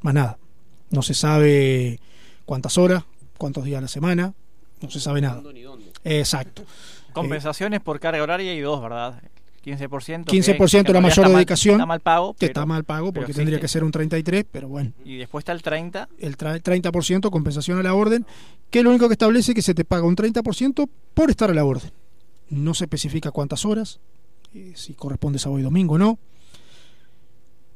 Más 0.00 0.14
nada. 0.14 0.38
No 0.90 1.02
se 1.02 1.14
sabe 1.14 2.00
cuántas 2.44 2.78
horas, 2.78 3.04
cuántos 3.40 3.64
días 3.64 3.78
a 3.78 3.80
la 3.80 3.88
semana, 3.88 4.34
no 4.82 4.90
se 4.90 5.00
sabe 5.00 5.20
nada. 5.20 5.42
Exacto. 6.04 6.62
Compensaciones 7.12 7.78
eh, 7.78 7.80
por 7.80 7.98
carga 7.98 8.22
horaria 8.22 8.54
y 8.54 8.60
dos, 8.60 8.80
¿verdad? 8.80 9.20
15%. 9.64 10.24
15% 10.24 10.86
que, 10.86 10.92
la 10.92 11.00
mayor 11.00 11.26
está 11.26 11.36
dedicación. 11.36 11.76
Mal, 11.76 11.80
está 11.80 11.86
mal 11.86 12.00
pago. 12.00 12.34
Que 12.34 12.46
está 12.46 12.66
mal 12.66 12.84
pago 12.84 13.12
porque 13.12 13.34
tendría 13.34 13.58
que 13.58 13.68
ser 13.68 13.82
un 13.82 13.90
33, 13.90 14.44
pero 14.50 14.68
bueno. 14.68 14.92
Y 15.04 15.16
después 15.16 15.42
está 15.42 15.52
el 15.52 15.62
30. 15.62 16.08
El 16.18 16.36
30% 16.36 17.30
compensación 17.30 17.78
a 17.78 17.82
la 17.82 17.94
orden, 17.94 18.24
que 18.70 18.82
lo 18.82 18.90
único 18.90 19.08
que 19.08 19.14
establece 19.14 19.52
es 19.52 19.54
que 19.54 19.62
se 19.62 19.74
te 19.74 19.84
paga 19.84 20.04
un 20.04 20.16
30% 20.16 20.88
por 21.14 21.30
estar 21.30 21.50
a 21.50 21.54
la 21.54 21.64
orden. 21.64 21.90
No 22.50 22.74
se 22.74 22.84
especifica 22.84 23.30
cuántas 23.30 23.64
horas, 23.64 24.00
eh, 24.54 24.72
si 24.76 24.94
corresponde 24.94 25.38
sábado 25.38 25.60
y 25.60 25.62
domingo 25.62 25.94
o 25.94 25.98
no. 25.98 26.18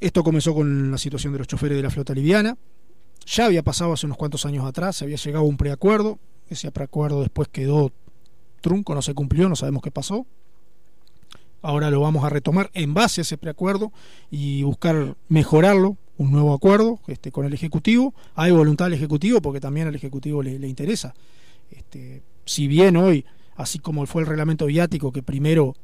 Esto 0.00 0.22
comenzó 0.22 0.54
con 0.54 0.90
la 0.90 0.98
situación 0.98 1.32
de 1.32 1.38
los 1.40 1.48
choferes 1.48 1.76
de 1.76 1.82
la 1.82 1.90
flota 1.90 2.14
liviana. 2.14 2.56
Ya 3.26 3.46
había 3.46 3.62
pasado 3.62 3.92
hace 3.92 4.06
unos 4.06 4.18
cuantos 4.18 4.44
años 4.46 4.64
atrás, 4.66 4.96
se 4.96 5.04
había 5.04 5.16
llegado 5.16 5.44
a 5.44 5.48
un 5.48 5.56
preacuerdo, 5.56 6.18
ese 6.48 6.70
preacuerdo 6.70 7.20
después 7.20 7.48
quedó 7.48 7.92
trunco, 8.60 8.94
no 8.94 9.02
se 9.02 9.14
cumplió, 9.14 9.48
no 9.48 9.56
sabemos 9.56 9.82
qué 9.82 9.90
pasó. 9.90 10.26
Ahora 11.62 11.90
lo 11.90 12.00
vamos 12.00 12.24
a 12.24 12.28
retomar 12.28 12.70
en 12.74 12.92
base 12.92 13.20
a 13.20 13.22
ese 13.22 13.38
preacuerdo 13.38 13.92
y 14.30 14.62
buscar 14.62 15.16
mejorarlo, 15.28 15.96
un 16.18 16.30
nuevo 16.30 16.52
acuerdo 16.52 17.00
este, 17.06 17.32
con 17.32 17.46
el 17.46 17.54
Ejecutivo. 17.54 18.14
Hay 18.34 18.52
voluntad 18.52 18.86
del 18.86 18.94
Ejecutivo 18.94 19.40
porque 19.40 19.60
también 19.60 19.88
al 19.88 19.94
Ejecutivo 19.94 20.42
le, 20.42 20.58
le 20.58 20.68
interesa. 20.68 21.14
Este, 21.70 22.22
si 22.44 22.68
bien 22.68 22.96
hoy, 22.96 23.24
así 23.56 23.78
como 23.78 24.04
fue 24.06 24.22
el 24.22 24.28
reglamento 24.28 24.66
viático 24.66 25.10
que 25.10 25.22
primero 25.22 25.74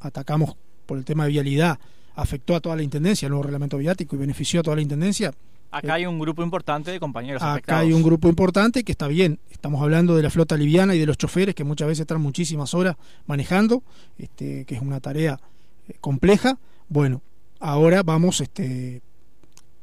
atacamos 0.00 0.56
por 0.84 0.98
el 0.98 1.04
tema 1.04 1.24
de 1.24 1.30
vialidad, 1.30 1.78
afectó 2.14 2.54
a 2.54 2.60
toda 2.60 2.76
la 2.76 2.82
Intendencia, 2.82 3.26
el 3.26 3.30
nuevo 3.30 3.44
reglamento 3.44 3.78
viático 3.78 4.16
y 4.16 4.18
benefició 4.18 4.60
a 4.60 4.62
toda 4.62 4.76
la 4.76 4.82
Intendencia, 4.82 5.32
Acá 5.72 5.94
hay 5.94 6.06
un 6.06 6.18
grupo 6.18 6.42
importante 6.42 6.90
de 6.90 7.00
compañeros 7.00 7.42
Acá 7.42 7.52
afectados. 7.52 7.82
hay 7.82 7.92
un 7.94 8.02
grupo 8.02 8.28
importante 8.28 8.84
que 8.84 8.92
está 8.92 9.08
bien. 9.08 9.40
Estamos 9.50 9.82
hablando 9.82 10.14
de 10.14 10.22
la 10.22 10.28
flota 10.28 10.56
liviana 10.56 10.94
y 10.94 10.98
de 10.98 11.06
los 11.06 11.16
choferes 11.16 11.54
que 11.54 11.64
muchas 11.64 11.88
veces 11.88 12.00
están 12.02 12.20
muchísimas 12.20 12.74
horas 12.74 12.96
manejando, 13.26 13.82
este, 14.18 14.66
que 14.66 14.74
es 14.74 14.82
una 14.82 15.00
tarea 15.00 15.40
eh, 15.88 15.94
compleja. 16.00 16.58
Bueno, 16.90 17.22
ahora 17.58 18.02
vamos 18.02 18.42
este, 18.42 19.00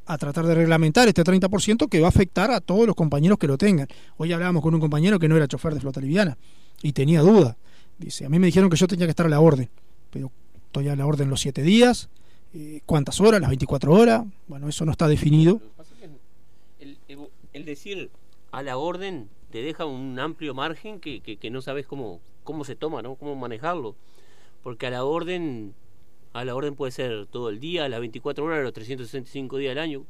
a 0.05 0.17
tratar 0.17 0.45
de 0.45 0.55
reglamentar 0.55 1.07
este 1.07 1.23
30% 1.23 1.89
que 1.89 1.99
va 1.99 2.05
a 2.05 2.09
afectar 2.09 2.51
a 2.51 2.61
todos 2.61 2.85
los 2.85 2.95
compañeros 2.95 3.39
que 3.39 3.47
lo 3.47 3.57
tengan. 3.57 3.87
Hoy 4.17 4.31
hablábamos 4.31 4.61
con 4.61 4.75
un 4.75 4.79
compañero 4.79 5.17
que 5.17 5.27
no 5.27 5.37
era 5.37 5.47
chofer 5.47 5.73
de 5.73 5.79
flota 5.79 6.01
liviana 6.01 6.37
y 6.83 6.93
tenía 6.93 7.21
duda. 7.21 7.57
Dice, 7.97 8.25
a 8.25 8.29
mí 8.29 8.37
me 8.37 8.45
dijeron 8.45 8.69
que 8.69 8.77
yo 8.77 8.87
tenía 8.87 9.07
que 9.07 9.11
estar 9.11 9.25
a 9.25 9.29
la 9.29 9.39
orden, 9.39 9.69
pero 10.11 10.31
estoy 10.65 10.87
a 10.87 10.95
la 10.95 11.05
orden 11.05 11.29
los 11.29 11.41
siete 11.41 11.63
días, 11.63 12.09
eh, 12.53 12.81
cuántas 12.85 13.21
horas, 13.21 13.39
las 13.41 13.49
24 13.49 13.93
horas, 13.93 14.23
bueno, 14.47 14.67
eso 14.67 14.85
no 14.85 14.91
está 14.91 15.07
definido. 15.07 15.61
El, 17.59 17.65
decir 17.65 18.09
a 18.51 18.63
la 18.63 18.77
orden 18.77 19.29
te 19.51 19.61
deja 19.61 19.85
un 19.85 20.17
amplio 20.17 20.53
margen 20.53 20.99
que, 20.99 21.49
no 21.51 21.61
sabes 21.61 21.85
cómo, 21.85 22.21
cómo 22.43 22.63
se 22.63 22.75
toma, 22.75 23.01
¿no? 23.01 23.15
cómo 23.15 23.35
manejarlo. 23.35 23.95
Porque 24.63 24.87
a 24.87 24.89
la 24.89 25.03
orden, 25.03 25.73
a 26.33 26.45
la 26.45 26.55
orden 26.55 26.75
puede 26.75 26.91
ser 26.91 27.25
todo 27.25 27.49
el 27.49 27.59
día, 27.59 27.89
las 27.89 27.99
24 27.99 28.45
horas, 28.45 28.63
los 28.63 28.73
365 28.73 29.57
días 29.57 29.71
del 29.71 29.79
año. 29.79 30.05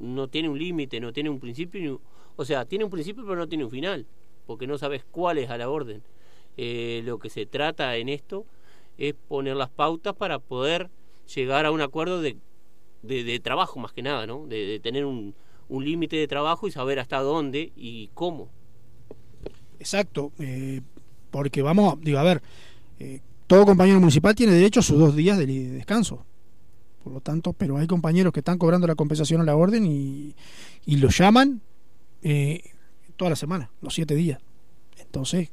No 0.00 0.28
tiene 0.28 0.48
un 0.48 0.58
límite, 0.58 0.98
no 1.00 1.12
tiene 1.12 1.30
un 1.30 1.40
principio, 1.40 2.00
o 2.36 2.44
sea, 2.44 2.64
tiene 2.64 2.84
un 2.84 2.90
principio 2.90 3.24
pero 3.24 3.36
no 3.36 3.48
tiene 3.48 3.64
un 3.64 3.70
final, 3.70 4.06
porque 4.46 4.66
no 4.66 4.78
sabes 4.78 5.04
cuál 5.10 5.38
es 5.38 5.50
a 5.50 5.58
la 5.58 5.68
orden. 5.68 6.02
Eh, 6.56 7.02
lo 7.04 7.18
que 7.18 7.30
se 7.30 7.46
trata 7.46 7.96
en 7.96 8.08
esto 8.08 8.46
es 8.96 9.14
poner 9.14 9.56
las 9.56 9.70
pautas 9.70 10.14
para 10.14 10.38
poder 10.38 10.90
llegar 11.34 11.66
a 11.66 11.70
un 11.70 11.80
acuerdo 11.80 12.20
de, 12.20 12.36
de, 13.02 13.24
de 13.24 13.40
trabajo 13.40 13.78
más 13.78 13.92
que 13.92 14.02
nada, 14.02 14.26
¿no? 14.26 14.46
De, 14.46 14.66
de 14.66 14.80
tener 14.80 15.04
un, 15.04 15.34
un 15.68 15.84
límite 15.84 16.16
de 16.16 16.28
trabajo 16.28 16.66
y 16.66 16.72
saber 16.72 16.98
hasta 16.98 17.20
dónde 17.20 17.72
y 17.76 18.10
cómo. 18.14 18.48
Exacto, 19.78 20.32
eh, 20.38 20.80
porque 21.30 21.62
vamos, 21.62 22.00
digo, 22.00 22.18
a 22.18 22.22
ver, 22.22 22.42
eh, 22.98 23.20
todo 23.46 23.64
compañero 23.64 24.00
municipal 24.00 24.34
tiene 24.34 24.52
derecho 24.52 24.80
a 24.80 24.82
sus 24.82 24.98
dos 24.98 25.14
días 25.14 25.38
de, 25.38 25.46
de, 25.46 25.70
descanso. 25.70 26.24
Por 27.02 27.12
lo 27.12 27.20
tanto, 27.20 27.52
pero 27.52 27.76
hay 27.76 27.86
compañeros 27.86 28.32
que 28.32 28.40
están 28.40 28.58
cobrando 28.58 28.86
la 28.86 28.94
compensación 28.94 29.40
a 29.40 29.44
la 29.44 29.56
orden 29.56 29.86
y, 29.86 30.34
y 30.84 30.96
lo 30.96 31.08
llaman 31.08 31.60
eh, 32.22 32.62
toda 33.16 33.30
la 33.30 33.36
semana, 33.36 33.70
los 33.80 33.94
siete 33.94 34.14
días. 34.14 34.40
Entonces, 34.98 35.50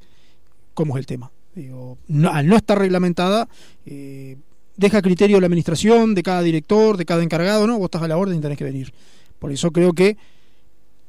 ¿cómo 0.74 0.96
es 0.96 1.00
el 1.00 1.06
tema? 1.06 1.32
Digo, 1.54 1.98
no, 2.08 2.32
al 2.32 2.48
no 2.48 2.58
estar 2.58 2.78
reglamentada, 2.78 3.48
eh, 3.86 4.38
deja 4.76 5.02
criterio 5.02 5.38
de 5.38 5.42
la 5.42 5.48
administración, 5.48 6.16
de 6.16 6.24
cada 6.24 6.42
director, 6.42 6.98
de 6.98 7.06
cada 7.06 7.24
encargado, 7.24 7.68
¿no? 7.68 7.78
Vos 7.78 7.86
estás 7.86 8.02
a 8.02 8.08
la 8.08 8.18
orden 8.18 8.38
y 8.38 8.42
tenés 8.42 8.58
que 8.58 8.64
venir. 8.66 8.94
Por 9.40 9.52
eso 9.52 9.72
creo 9.72 9.94
que 9.94 10.18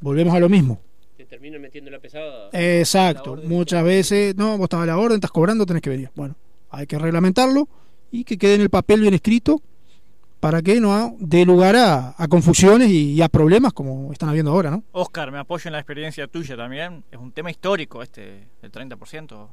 volvemos 0.00 0.34
a 0.34 0.40
lo 0.40 0.48
mismo. 0.48 0.80
Te 1.16 1.24
terminan 1.24 1.60
metiendo 1.60 1.90
la 1.90 1.98
pesada. 1.98 2.50
Exacto. 2.52 3.36
La 3.36 3.48
Muchas 3.48 3.84
veces, 3.84 4.36
no, 4.36 4.56
vos 4.58 4.64
estás 4.64 4.80
a 4.80 4.86
la 4.86 4.98
orden, 4.98 5.16
estás 5.16 5.30
cobrando, 5.30 5.66
tenés 5.66 5.82
que 5.82 5.90
venir. 5.90 6.10
Bueno, 6.14 6.36
hay 6.70 6.86
que 6.86 6.98
reglamentarlo 6.98 7.68
y 8.10 8.24
que 8.24 8.38
quede 8.38 8.54
en 8.54 8.60
el 8.60 8.70
papel 8.70 9.00
bien 9.00 9.14
escrito 9.14 9.60
para 10.40 10.62
que 10.62 10.80
no 10.80 11.16
dé 11.18 11.44
lugar 11.44 11.76
a, 11.76 12.14
a 12.16 12.28
confusiones 12.28 12.90
y, 12.90 13.14
y, 13.14 13.22
a 13.22 13.28
problemas 13.28 13.72
como 13.72 14.12
están 14.12 14.28
habiendo 14.28 14.52
ahora, 14.52 14.70
¿no? 14.70 14.84
Oscar, 14.92 15.32
me 15.32 15.38
apoyo 15.38 15.68
en 15.68 15.72
la 15.72 15.78
experiencia 15.78 16.26
tuya 16.28 16.56
también. 16.56 17.04
Es 17.10 17.18
un 17.18 17.32
tema 17.32 17.50
histórico 17.50 18.02
este, 18.02 18.46
el 18.62 18.70
30%. 18.70 19.48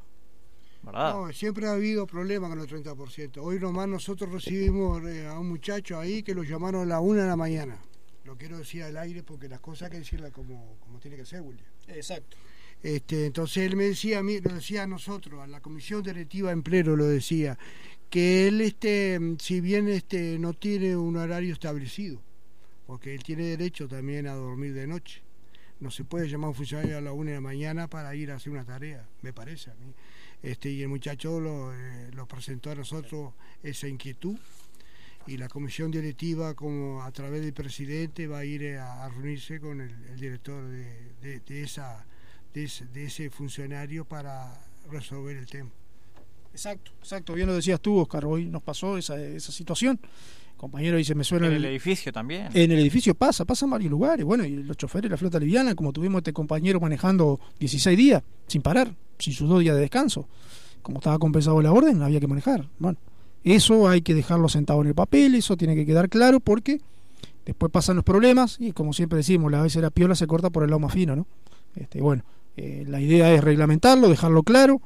¿verdad? 0.84 1.14
No, 1.14 1.32
siempre 1.32 1.68
ha 1.68 1.74
habido 1.74 2.06
problemas 2.06 2.50
con 2.50 2.60
el 2.60 2.68
30%. 2.68 3.38
Hoy 3.42 3.60
nomás 3.60 3.88
nosotros 3.88 4.32
recibimos 4.32 5.04
eh, 5.06 5.26
a 5.28 5.40
un 5.40 5.48
muchacho 5.48 5.98
ahí 5.98 6.24
que 6.24 6.36
lo 6.36 6.44
llamaron 6.44 6.84
a 6.84 6.86
la 6.86 7.00
una 7.00 7.22
de 7.22 7.28
la 7.28 7.36
mañana. 7.38 7.80
Lo 8.26 8.38
quiero 8.38 8.58
decir 8.58 8.84
al 8.84 8.98
aire 8.98 9.24
porque 9.24 9.50
las 9.50 9.60
cosas 9.60 9.84
hay 9.84 9.92
que 9.92 10.00
decirlas 10.00 10.32
como, 10.32 10.78
como 10.80 11.00
tiene 11.00 11.18
que 11.18 11.26
ser, 11.26 11.42
William. 11.42 11.66
Exacto. 11.88 12.38
Este, 12.82 13.28
entonces 13.28 13.64
él 13.64 13.78
me 13.78 13.86
decía 13.86 14.20
a 14.20 14.24
mí, 14.24 14.40
lo 14.40 14.54
decía 14.54 14.84
a 14.84 14.88
nosotros, 14.88 15.42
a 15.42 15.48
la 15.48 15.62
comisión 15.62 16.04
directiva 16.04 16.52
en 16.52 16.64
pleno 16.64 16.98
lo 16.98 17.06
decía, 17.06 17.58
que 18.10 18.48
él 18.48 18.60
este, 18.60 19.20
si 19.40 19.62
bien 19.62 19.88
este, 19.88 20.38
no 20.38 20.54
tiene 20.54 20.96
un 20.98 21.16
horario 21.16 21.54
establecido, 21.54 22.22
porque 22.86 23.16
él 23.16 23.24
tiene 23.24 23.44
derecho 23.44 23.88
también 23.88 24.28
a 24.28 24.34
dormir 24.34 24.74
de 24.74 24.88
noche. 24.88 25.22
No 25.80 25.92
se 25.92 26.04
puede 26.04 26.28
llamar 26.30 26.48
a 26.48 26.50
un 26.50 26.56
funcionario 26.56 26.98
a 26.98 27.02
la 27.02 27.14
una 27.14 27.32
de 27.32 27.38
la 27.38 27.42
mañana 27.42 27.88
para 27.88 28.16
ir 28.16 28.32
a 28.32 28.36
hacer 28.36 28.52
una 28.52 28.66
tarea, 28.66 29.08
me 29.22 29.34
parece 29.34 29.72
a 29.72 29.76
mí. 29.76 29.94
Este, 30.42 30.70
y 30.70 30.82
el 30.82 30.90
muchacho 30.90 31.40
lo, 31.40 31.74
eh, 31.74 32.10
lo 32.12 32.28
presentó 32.28 32.72
a 32.72 32.76
nosotros 32.76 33.34
esa 33.64 33.88
inquietud 33.88 34.38
y 35.28 35.38
la 35.38 35.48
comisión 35.48 35.90
directiva 35.92 36.54
como 36.54 37.02
a 37.04 37.12
través 37.12 37.42
del 37.42 37.54
presidente 37.54 38.28
va 38.28 38.40
a 38.40 38.46
ir 38.46 38.76
a, 38.78 39.06
a 39.06 39.10
reunirse 39.10 39.60
con 39.60 39.80
el, 39.82 39.92
el 40.12 40.20
director 40.20 40.64
de, 40.68 40.86
de- 41.22 41.40
de 41.40 41.64
esa, 41.64 42.06
de, 42.54 42.64
ese, 42.66 42.86
de 42.88 43.06
ese 43.06 43.30
funcionario 43.30 44.04
para 44.06 44.60
resolver 44.92 45.38
el 45.38 45.46
tema. 45.46 45.70
Exacto, 46.52 46.92
exacto. 47.00 47.34
Bien 47.34 47.48
lo 47.48 47.56
decías 47.56 47.80
tú, 47.82 47.98
Oscar. 47.98 48.26
Hoy 48.26 48.46
nos 48.46 48.62
pasó 48.62 48.98
esa, 48.98 49.20
esa 49.20 49.52
situación. 49.52 50.00
Compañero 50.58 50.98
dice, 50.98 51.16
me 51.16 51.24
suena 51.24 51.48
En 51.48 51.54
el- 51.54 51.66
el 51.66 51.72
edificio 51.72 52.12
también. 52.14 52.48
En 52.54 52.72
el 52.72 52.80
edificio 52.80 53.16
pasa, 53.16 53.44
pasa 53.44 53.66
en 53.66 53.72
varios 53.72 53.90
lugares. 53.92 54.24
Bueno, 54.26 54.46
y 54.46 54.52
los 54.64 54.78
choferes 54.78 55.04
de 55.04 55.10
la 55.10 55.18
flota 55.18 55.40
liviana, 55.40 55.74
como 55.76 55.92
tuvimos 55.92 56.20
este 56.20 56.32
compañero 56.34 56.80
manejando 56.80 57.40
16 57.60 57.98
días, 57.98 58.24
sin 58.48 58.62
parar, 58.62 58.94
sin 59.18 59.34
sus 59.34 59.50
dos 59.50 59.62
días 59.62 59.76
de 59.76 59.82
descanso. 59.82 60.28
Como 60.82 61.00
estaba 61.00 61.18
compensado 61.18 61.62
la 61.62 61.72
orden, 61.72 62.02
había 62.02 62.20
que 62.20 62.28
manejar. 62.28 62.68
Bueno, 62.78 62.98
eso 63.44 63.88
hay 63.88 64.02
que 64.02 64.14
dejarlo 64.14 64.50
sentado 64.50 64.82
en 64.82 64.88
el 64.88 64.96
papel, 64.96 65.36
eso 65.36 65.58
tiene 65.58 65.76
que 65.76 65.86
quedar 65.86 66.10
claro 66.10 66.40
porque 66.40 66.80
después 67.46 67.72
pasan 67.72 67.96
los 67.96 68.06
problemas 68.06 68.58
y 68.60 68.72
como 68.72 68.94
siempre 68.94 69.18
decimos, 69.18 69.52
la 69.52 69.62
vez 69.62 69.76
la 69.76 69.90
piola 69.90 70.16
se 70.16 70.28
corta 70.28 70.50
por 70.50 70.64
el 70.64 70.70
lado 70.70 70.80
más 70.80 70.94
fino, 70.94 71.16
¿no? 71.16 71.28
Este, 71.76 72.02
bueno, 72.02 72.24
eh, 72.56 72.86
la 72.88 73.02
idea 73.02 73.34
es 73.34 73.44
reglamentarlo, 73.44 74.08
dejarlo 74.08 74.44
claro, 74.44 74.82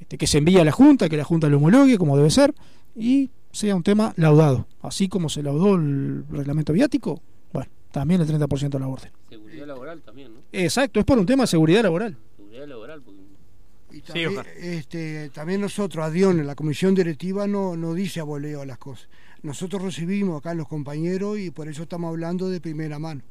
este, 0.00 0.18
que 0.18 0.26
se 0.26 0.38
envíe 0.38 0.58
a 0.58 0.64
la 0.64 0.72
Junta, 0.72 1.08
que 1.08 1.16
la 1.16 1.24
Junta 1.24 1.48
lo 1.48 1.56
homologue 1.58 1.96
como 1.96 2.16
debe 2.16 2.30
ser 2.30 2.54
y 2.96 3.30
sea 3.52 3.76
un 3.76 3.82
tema 3.82 4.12
laudado. 4.16 4.66
Así 4.80 5.08
como 5.08 5.28
se 5.28 5.42
laudó 5.42 5.76
el 5.76 6.24
reglamento 6.30 6.72
viático, 6.72 7.20
bueno, 7.52 7.70
también 7.92 8.20
el 8.20 8.28
30% 8.28 8.70
de 8.70 8.80
la 8.80 8.88
orden. 8.88 9.10
Seguridad 9.30 9.66
laboral 9.66 10.02
también, 10.02 10.34
¿no? 10.34 10.40
Exacto, 10.52 11.00
es 11.00 11.06
por 11.06 11.18
un 11.18 11.26
tema 11.26 11.44
de 11.44 11.48
seguridad 11.48 11.82
laboral. 11.82 12.16
Seguridad 12.36 12.66
laboral, 12.66 13.02
porque 13.02 13.21
Y 13.92 14.00
también, 14.00 14.32
este, 14.56 15.30
también 15.30 15.60
nosotros, 15.60 16.04
Adión, 16.04 16.40
en 16.40 16.46
la 16.46 16.54
comisión 16.54 16.94
directiva 16.94 17.46
no, 17.46 17.76
no 17.76 17.92
dice 17.94 18.20
a 18.20 18.24
voleo 18.24 18.64
las 18.64 18.78
cosas. 18.78 19.08
Nosotros 19.42 19.82
recibimos 19.82 20.38
acá 20.40 20.54
los 20.54 20.68
compañeros 20.68 21.38
y 21.38 21.50
por 21.50 21.68
eso 21.68 21.82
estamos 21.82 22.08
hablando 22.08 22.48
de 22.48 22.60
primera 22.60 22.98
mano. 22.98 23.22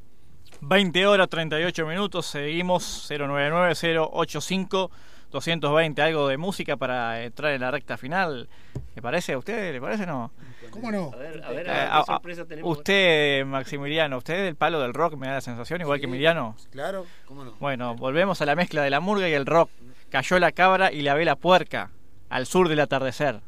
20 0.61 1.07
horas 1.07 1.27
38 1.29 1.87
minutos, 1.87 2.25
seguimos 2.27 3.09
099-085-220, 3.09 5.99
algo 6.01 6.27
de 6.27 6.37
música 6.37 6.77
para 6.77 7.23
entrar 7.23 7.53
en 7.53 7.61
la 7.61 7.71
recta 7.71 7.97
final. 7.97 8.47
¿Le 8.95 9.01
parece 9.01 9.33
a 9.33 9.37
usted? 9.37 9.71
¿Le 9.73 9.81
parece 9.81 10.05
no? 10.05 10.31
¿Cómo 10.69 10.91
no? 10.91 11.11
A 11.13 11.17
ver, 11.17 11.43
a 11.43 11.51
ver, 11.51 11.67
Eh, 11.67 11.71
a 11.71 11.73
ver 11.73 11.73
a- 11.73 11.73
qué 11.73 11.81
a- 12.01 12.05
sorpresa 12.05 12.45
tenemos. 12.45 12.77
usted, 12.77 13.45
Maximiliano, 13.45 14.17
usted 14.17 14.43
del 14.45 14.55
palo 14.55 14.79
del 14.81 14.93
rock 14.93 15.15
me 15.15 15.27
da 15.27 15.33
la 15.35 15.41
sensación, 15.41 15.81
igual 15.81 15.99
que 15.99 16.05
Emiliano. 16.05 16.55
Claro, 16.71 17.05
cómo 17.25 17.43
no. 17.45 17.53
Bueno, 17.59 17.95
volvemos 17.95 18.41
a 18.41 18.45
la 18.45 18.55
mezcla 18.55 18.81
de 18.83 18.89
la 18.89 18.99
murga 18.99 19.27
y 19.29 19.33
el 19.33 19.45
rock. 19.45 19.69
Cayó 20.11 20.39
la 20.39 20.51
cabra 20.51 20.91
y 20.91 21.03
la 21.03 21.13
vela 21.13 21.37
puerca, 21.37 21.89
al 22.27 22.45
sur 22.45 22.67
del 22.67 22.81
atardecer. 22.81 23.39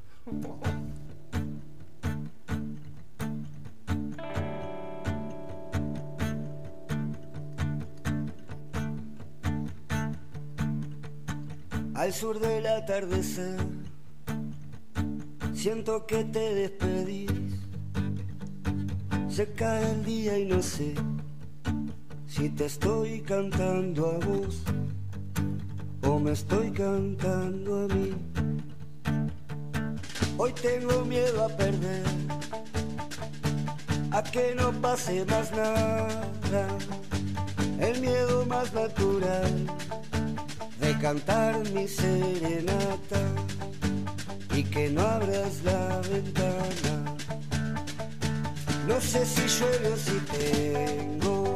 Al 11.94 12.14
sur 12.14 12.40
del 12.40 12.66
atardecer, 12.66 13.60
siento 15.54 16.06
que 16.06 16.24
te 16.24 16.54
despedís. 16.56 17.30
Se 19.28 19.52
cae 19.52 19.92
el 19.92 20.06
día 20.06 20.40
y 20.40 20.46
no 20.46 20.62
sé 20.62 20.96
si 22.26 22.48
te 22.48 22.68
estoy 22.68 23.20
cantando 23.20 24.12
a 24.12 24.26
vos 24.26 24.64
me 26.24 26.32
estoy 26.32 26.72
cantando 26.72 27.84
a 27.84 27.88
mí. 27.94 28.14
Hoy 30.38 30.54
tengo 30.54 31.04
miedo 31.04 31.44
a 31.44 31.50
perder, 31.50 32.06
a 34.12 34.24
que 34.24 34.56
no 34.56 34.72
pase 34.82 35.26
más 35.26 35.52
nada. 35.52 36.68
El 37.80 38.00
miedo 38.00 38.46
más 38.46 38.74
natural 38.74 39.52
de 40.80 40.98
cantar 41.00 41.58
mi 41.72 41.88
serenata 41.88 43.22
y 44.56 44.64
que 44.64 44.90
no 44.92 45.02
abras 45.02 45.62
la 45.66 46.00
ventana. 46.10 47.16
No 48.88 49.02
sé 49.02 49.26
si 49.26 49.42
llueve 49.42 49.88
o 49.90 49.98
si 49.98 50.18
tengo 50.38 51.56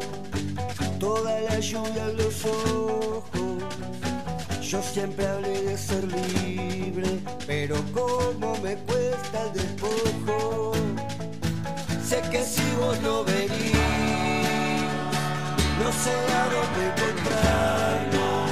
toda 1.00 1.40
la 1.40 1.60
lluvia 1.60 2.10
en 2.10 2.18
los 2.18 2.46
ojos. 2.46 3.37
Yo 4.68 4.82
siempre 4.84 5.26
hablé 5.26 5.62
de 5.62 5.78
ser 5.78 6.04
libre, 6.04 7.22
pero 7.46 7.78
como 7.94 8.58
me 8.58 8.76
cuesta 8.76 9.44
el 9.46 9.54
despojo. 9.54 10.74
Sé 12.06 12.22
que 12.30 12.44
si 12.44 12.70
vos 12.78 13.00
no 13.00 13.24
venís, 13.24 13.78
no 15.80 15.90
sé 16.04 16.12
a 16.42 16.44
dónde 16.54 16.82
encontrarnos. 16.92 18.52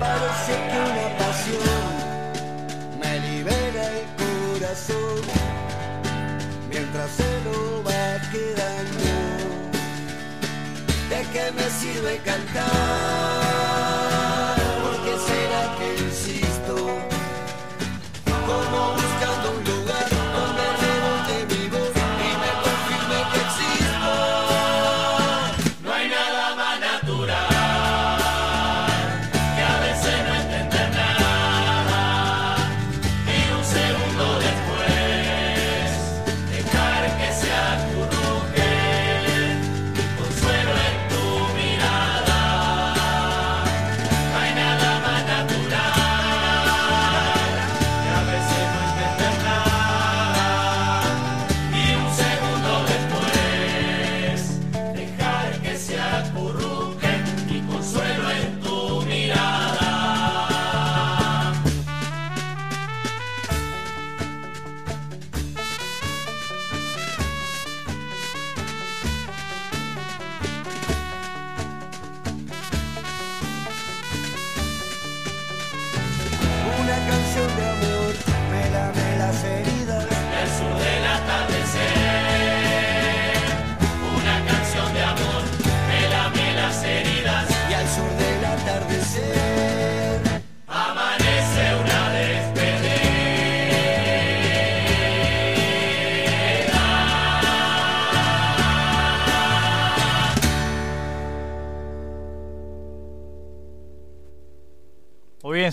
Parece 0.00 0.52
que 0.70 0.78
una 0.88 1.08
pasión 1.18 1.84
me 2.98 3.12
libera 3.28 3.82
el 4.00 4.06
corazón 4.24 5.20
mientras 6.70 7.10
se 7.10 7.30
lo 7.44 7.84
va 7.84 8.06
quedando. 8.32 9.04
¿De 11.10 11.20
qué 11.30 11.52
me 11.52 11.68
sirve 11.68 12.16
cantar? 12.24 13.39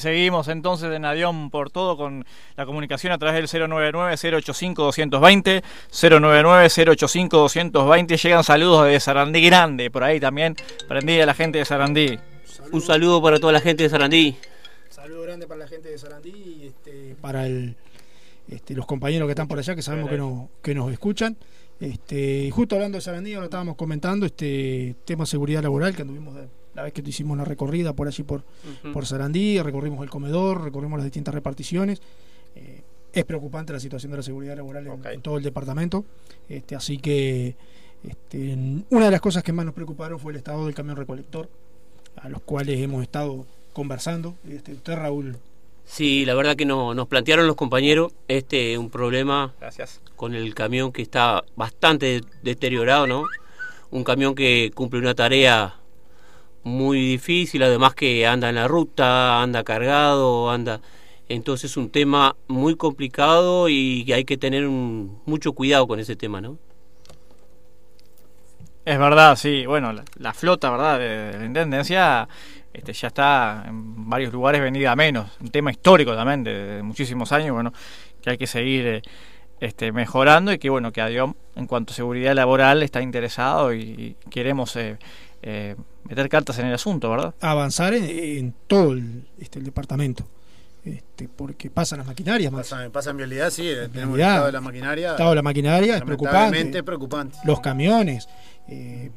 Seguimos 0.07 0.47
entonces 0.47 0.91
en 0.93 1.05
Adión 1.05 1.49
por 1.49 1.69
todo 1.69 1.97
con 1.97 2.25
la 2.55 2.65
comunicación 2.65 3.11
a 3.13 3.17
través 3.17 3.49
del 3.51 3.61
099-085-220, 3.69 5.63
099-085-220. 5.91 8.21
Llegan 8.21 8.43
saludos 8.43 8.85
de 8.87 8.99
Sarandí 8.99 9.41
Grande, 9.45 9.91
por 9.91 10.03
ahí 10.03 10.19
también 10.19 10.55
prendida 10.87 11.25
la 11.25 11.33
gente 11.33 11.59
de 11.59 11.65
Sarandí. 11.65 12.17
Un 12.71 12.81
saludo 12.81 13.21
para 13.21 13.39
toda 13.39 13.53
la 13.53 13.61
gente 13.61 13.83
de 13.83 13.89
Sarandí. 13.89 14.35
Saludo 14.89 15.21
grande 15.23 15.47
para 15.47 15.59
la 15.59 15.67
gente 15.67 15.89
de 15.89 15.97
Sarandí 15.97 16.29
y 16.31 16.67
este, 16.67 17.15
para 17.21 17.45
el, 17.45 17.75
este, 18.49 18.73
los 18.73 18.85
compañeros 18.85 19.27
que 19.27 19.31
están 19.31 19.47
por 19.47 19.59
allá 19.59 19.75
que 19.75 19.81
sabemos 19.81 20.09
que, 20.09 20.17
no, 20.17 20.49
que 20.61 20.73
nos 20.73 20.91
escuchan. 20.91 21.37
Este, 21.79 22.45
y 22.45 22.51
justo 22.51 22.75
hablando 22.75 22.97
de 22.97 23.01
Sarandí, 23.01 23.33
ahora 23.35 23.45
estábamos 23.45 23.75
comentando 23.75 24.25
este 24.25 24.95
tema 25.05 25.23
de 25.23 25.27
seguridad 25.27 25.61
laboral 25.61 25.95
que 25.95 26.01
anduvimos 26.01 26.35
de- 26.35 26.47
la 26.77 26.83
vez 26.83 26.93
que 26.93 27.01
hicimos 27.05 27.35
la 27.37 27.43
recorrida 27.43 27.93
por 27.93 28.07
allí 28.07 28.21
por, 28.23 28.41
Ujú. 28.83 28.93
por 28.93 29.05
Sarandí, 29.07 29.59
recorrimos 29.61 30.01
el 30.03 30.09
comedor, 30.11 30.63
recorrimos 30.63 30.97
las 30.99 31.05
distintas 31.05 31.33
reparticiones. 31.33 32.01
Eh, 32.55 32.83
es 33.13 33.25
preocupante 33.25 33.73
la 33.73 33.79
situación 33.79 34.11
de 34.11 34.17
la 34.17 34.23
seguridad 34.23 34.55
laboral 34.55 34.85
en, 34.85 35.05
en 35.13 35.21
todo 35.21 35.37
el 35.37 35.43
departamento. 35.43 36.05
Este, 36.47 36.75
así 36.75 36.99
que 36.99 37.55
este, 38.07 38.55
una 38.91 39.05
de 39.05 39.11
las 39.11 39.21
cosas 39.21 39.41
que 39.41 39.51
más 39.51 39.65
nos 39.65 39.73
preocuparon 39.73 40.19
fue 40.19 40.31
el 40.33 40.37
estado 40.37 40.65
del 40.67 40.75
camión 40.75 40.95
recolector, 40.97 41.49
a 42.15 42.29
los 42.29 42.41
cuales 42.43 42.79
hemos 42.79 43.01
estado 43.01 43.45
conversando. 43.73 44.35
Este, 44.47 44.73
usted, 44.73 44.95
Raúl, 44.95 45.35
Sí, 45.83 46.25
la 46.25 46.35
verdad 46.35 46.57
que 46.57 46.65
no, 46.65 46.93
nos 46.93 47.07
plantearon 47.07 47.47
los 47.47 47.55
compañeros 47.55 48.11
este 48.27 48.77
un 48.77 48.89
problema 48.89 49.53
Gracias. 49.59 50.01
con 50.17 50.35
el 50.35 50.53
camión 50.53 50.91
que 50.91 51.01
está 51.01 51.43
bastante 51.55 52.21
deteriorado, 52.43 53.07
¿no? 53.07 53.23
Un 53.89 54.03
camión 54.03 54.35
que 54.35 54.69
cumple 54.75 54.99
una 54.99 55.15
tarea 55.15 55.76
muy 56.63 56.99
difícil, 56.99 57.63
además 57.63 57.95
que 57.95 58.27
anda 58.27 58.49
en 58.49 58.55
la 58.55 58.67
ruta, 58.67 59.41
anda 59.41 59.63
cargado, 59.63 60.49
anda... 60.51 60.81
Entonces 61.29 61.71
es 61.71 61.77
un 61.77 61.89
tema 61.89 62.37
muy 62.47 62.75
complicado 62.75 63.67
y 63.67 64.09
hay 64.13 64.23
que 64.23 64.37
tener 64.37 64.65
un- 64.65 65.21
mucho 65.25 65.51
cuidado 65.53 65.85
con 65.87 65.99
ese 65.99 66.15
tema, 66.15 66.39
¿no? 66.39 66.57
Es 68.87 68.97
verdad, 68.97 69.35
sí. 69.35 69.65
Bueno, 69.65 69.91
la, 70.17 70.33
flota, 70.33 70.71
¿verdad? 70.71 70.97
De, 70.97 71.37
la 71.37 71.45
Intendencia 71.45 72.25
este, 72.73 72.93
ya 72.93 73.09
está 73.09 73.65
en 73.67 74.09
varios 74.09 74.31
lugares 74.31 74.61
vendida 74.61 74.93
a 74.93 74.95
menos. 74.95 75.29
Un 75.41 75.49
tema 75.49 75.71
histórico 75.71 76.15
también 76.15 76.45
de, 76.45 76.81
muchísimos 76.83 77.33
años, 77.33 77.51
bueno, 77.51 77.73
que 78.21 78.29
hay 78.29 78.37
que 78.37 78.47
seguir 78.47 78.87
eh, 78.87 79.01
este, 79.59 79.91
mejorando 79.91 80.53
y 80.53 80.57
que, 80.57 80.69
bueno, 80.69 80.93
que 80.93 81.01
ADIOM, 81.01 81.33
en 81.57 81.67
cuanto 81.67 81.91
a 81.91 81.97
seguridad 81.97 82.33
laboral, 82.33 82.81
está 82.81 83.01
interesado 83.01 83.73
y, 83.73 84.15
y 84.23 84.29
queremos 84.29 84.73
eh, 84.77 84.97
eh, 85.41 85.75
meter 86.03 86.29
cartas 86.29 86.57
en 86.59 86.67
el 86.67 86.73
asunto, 86.73 87.09
¿verdad? 87.09 87.33
avanzar 87.41 87.93
en, 87.93 88.03
en 88.05 88.53
todo 88.67 88.93
el, 88.93 89.27
este, 89.39 89.59
el 89.59 89.65
departamento. 89.65 90.25
Este, 90.83 91.27
porque 91.27 91.69
pasan 91.69 91.99
las 91.99 92.07
maquinarias, 92.07 92.51
Max. 92.51 92.69
Pasa, 92.69 92.89
pasa 92.89 93.09
en 93.09 93.17
vialidad, 93.17 93.49
sí, 93.49 93.67
eh, 93.67 93.89
tenemos 93.91 94.13
el 94.13 94.17
vialidad. 94.17 94.29
estado 94.29 94.45
de 94.45 94.51
la 94.53 94.61
maquinaria. 94.61 95.07
El 95.07 95.13
estado 95.13 95.29
de 95.31 95.35
la 95.35 95.41
maquinaria 95.41 95.97
es 95.97 96.01
preocupante. 96.03 96.83
preocupante. 96.83 97.37
Los 97.43 97.59
camiones, 97.59 98.29
eh, 98.69 99.11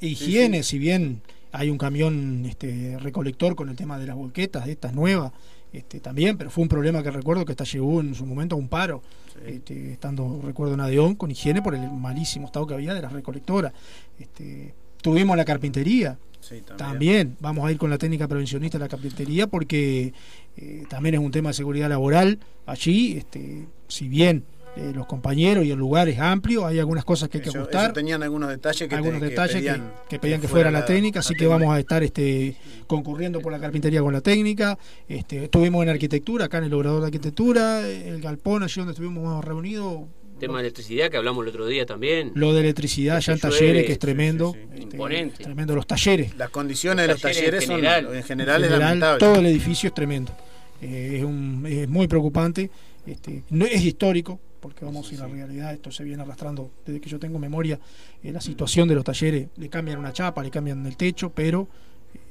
higiene, 0.00 0.62
si 0.64 0.78
bien 0.78 1.22
hay 1.52 1.70
un 1.70 1.78
camión 1.78 2.44
este, 2.46 2.98
recolector 2.98 3.54
con 3.54 3.68
el 3.68 3.76
tema 3.76 3.98
de 3.98 4.06
las 4.06 4.16
volquetas, 4.16 4.64
de 4.64 4.72
estas 4.72 4.94
nuevas, 4.94 5.32
este, 5.72 6.00
también, 6.00 6.36
pero 6.36 6.50
fue 6.50 6.62
un 6.62 6.68
problema 6.68 7.02
que 7.02 7.10
recuerdo 7.10 7.44
que 7.44 7.52
hasta 7.52 7.64
llegó 7.64 8.00
en 8.00 8.14
su 8.14 8.26
momento 8.26 8.56
a 8.56 8.58
un 8.58 8.68
paro, 8.68 9.02
este, 9.46 9.92
estando, 9.92 10.40
recuerdo, 10.42 10.74
en 10.74 10.80
Adeón, 10.80 11.14
con 11.14 11.30
higiene 11.30 11.62
por 11.62 11.74
el 11.74 11.90
malísimo 11.90 12.46
estado 12.46 12.66
que 12.66 12.74
había 12.74 12.94
de 12.94 13.02
las 13.02 13.12
recolectoras. 13.12 13.72
Este, 14.18 14.74
tuvimos 15.02 15.36
la 15.36 15.44
carpintería, 15.44 16.18
Sí, 16.40 16.56
también. 16.60 16.76
también 16.78 17.36
vamos 17.40 17.66
a 17.68 17.70
ir 17.72 17.78
con 17.78 17.90
la 17.90 17.98
técnica 17.98 18.26
prevencionista 18.26 18.78
de 18.78 18.84
la 18.84 18.88
carpintería 18.88 19.46
porque 19.46 20.12
eh, 20.56 20.84
también 20.88 21.14
es 21.16 21.20
un 21.20 21.30
tema 21.30 21.50
de 21.50 21.54
seguridad 21.54 21.88
laboral 21.88 22.38
allí. 22.66 23.16
Este, 23.18 23.66
si 23.88 24.08
bien 24.08 24.44
eh, 24.74 24.90
los 24.94 25.06
compañeros 25.06 25.64
y 25.66 25.70
el 25.70 25.78
lugar 25.78 26.08
es 26.08 26.18
amplio, 26.18 26.66
hay 26.66 26.78
algunas 26.78 27.04
cosas 27.04 27.28
que 27.28 27.38
hay 27.38 27.42
que 27.44 27.50
Ellos- 27.50 27.60
ajustar. 27.62 27.84
ellos 27.84 27.94
tenían 27.94 28.22
algunos 28.22 28.48
detalles 28.48 28.88
que, 28.88 28.94
algunos 28.94 29.20
te- 29.20 29.28
detalles 29.28 29.54
que, 29.56 29.60
pedían, 29.60 29.92
que 30.08 30.18
pedían 30.18 30.40
que 30.40 30.48
fuera 30.48 30.70
la, 30.70 30.84
técnica, 30.84 31.20
así 31.20 31.34
la 31.34 31.38
que 31.38 31.46
vamos 31.46 31.74
a 31.74 31.78
estar 31.78 32.02
este, 32.02 32.56
concurriendo 32.86 33.40
por 33.40 33.52
la 33.52 33.60
carpintería 33.60 34.00
con 34.00 34.12
la 34.12 34.20
técnica. 34.22 34.78
Este, 35.08 35.44
estuvimos 35.44 35.82
en 35.82 35.90
arquitectura, 35.90 36.46
acá 36.46 36.58
en 36.58 36.64
el 36.64 36.74
obrador 36.74 37.00
de 37.02 37.06
arquitectura, 37.06 37.86
el 37.86 38.20
galpón, 38.20 38.62
allí 38.62 38.74
donde 38.78 38.92
estuvimos 38.92 39.44
reunidos, 39.44 40.04
Tema 40.42 40.58
de 40.58 40.64
electricidad 40.64 41.08
que 41.08 41.16
hablamos 41.16 41.44
el 41.44 41.50
otro 41.50 41.66
día 41.66 41.86
también. 41.86 42.32
lo 42.34 42.52
de 42.52 42.60
electricidad, 42.62 43.20
ya 43.20 43.32
en 43.34 43.38
talleres, 43.38 43.82
que 43.86 43.92
es 43.92 43.94
sí, 43.94 43.98
tremendo. 44.00 44.56
Este, 44.56 44.82
Imponente. 44.82 45.44
Tremendo, 45.44 45.76
los 45.76 45.86
talleres. 45.86 46.36
Las 46.36 46.50
condiciones 46.50 47.06
de 47.06 47.12
los 47.12 47.20
Talleres 47.20 47.60
talleres 47.60 47.62
en 47.62 47.66
son, 47.68 47.76
en 47.76 47.80
general, 47.84 48.06
En 48.12 48.18
es 48.18 48.26
general, 48.26 48.80
lamentable. 48.80 49.18
todo 49.20 49.36
el 49.36 49.46
edificio 49.46 49.86
es 49.86 49.94
tremendo. 49.94 50.32
Eh, 50.80 51.18
es, 51.18 51.24
un- 51.24 51.64
es 51.68 51.88
muy 51.88 52.08
preocupante. 52.08 52.70
Este, 53.06 53.44
no, 53.50 53.66
es 53.66 53.84
histórico, 53.84 54.40
porque 54.58 54.84
vamos 54.84 55.08
a 55.08 55.14
ir 55.14 55.20
a 55.22 55.28
la 55.28 55.32
realidad. 55.32 55.72
Esto 55.74 55.92
se 55.92 56.02
viene 56.02 56.22
arrastrando 56.22 56.72
desde 56.84 57.00
que 57.00 57.08
yo 57.08 57.20
tengo 57.20 57.38
memoria. 57.38 57.78
eh, 58.24 58.32
la 58.32 58.40
situación 58.40 58.88
de 58.88 58.96
los 58.96 59.04
talleres, 59.04 59.46
le 59.56 59.68
cambian 59.68 59.98
una 60.00 60.12
chapa, 60.12 60.42
le 60.42 60.50
cambian 60.50 60.84
el 60.84 60.96
techo, 60.96 61.30
pero 61.30 61.68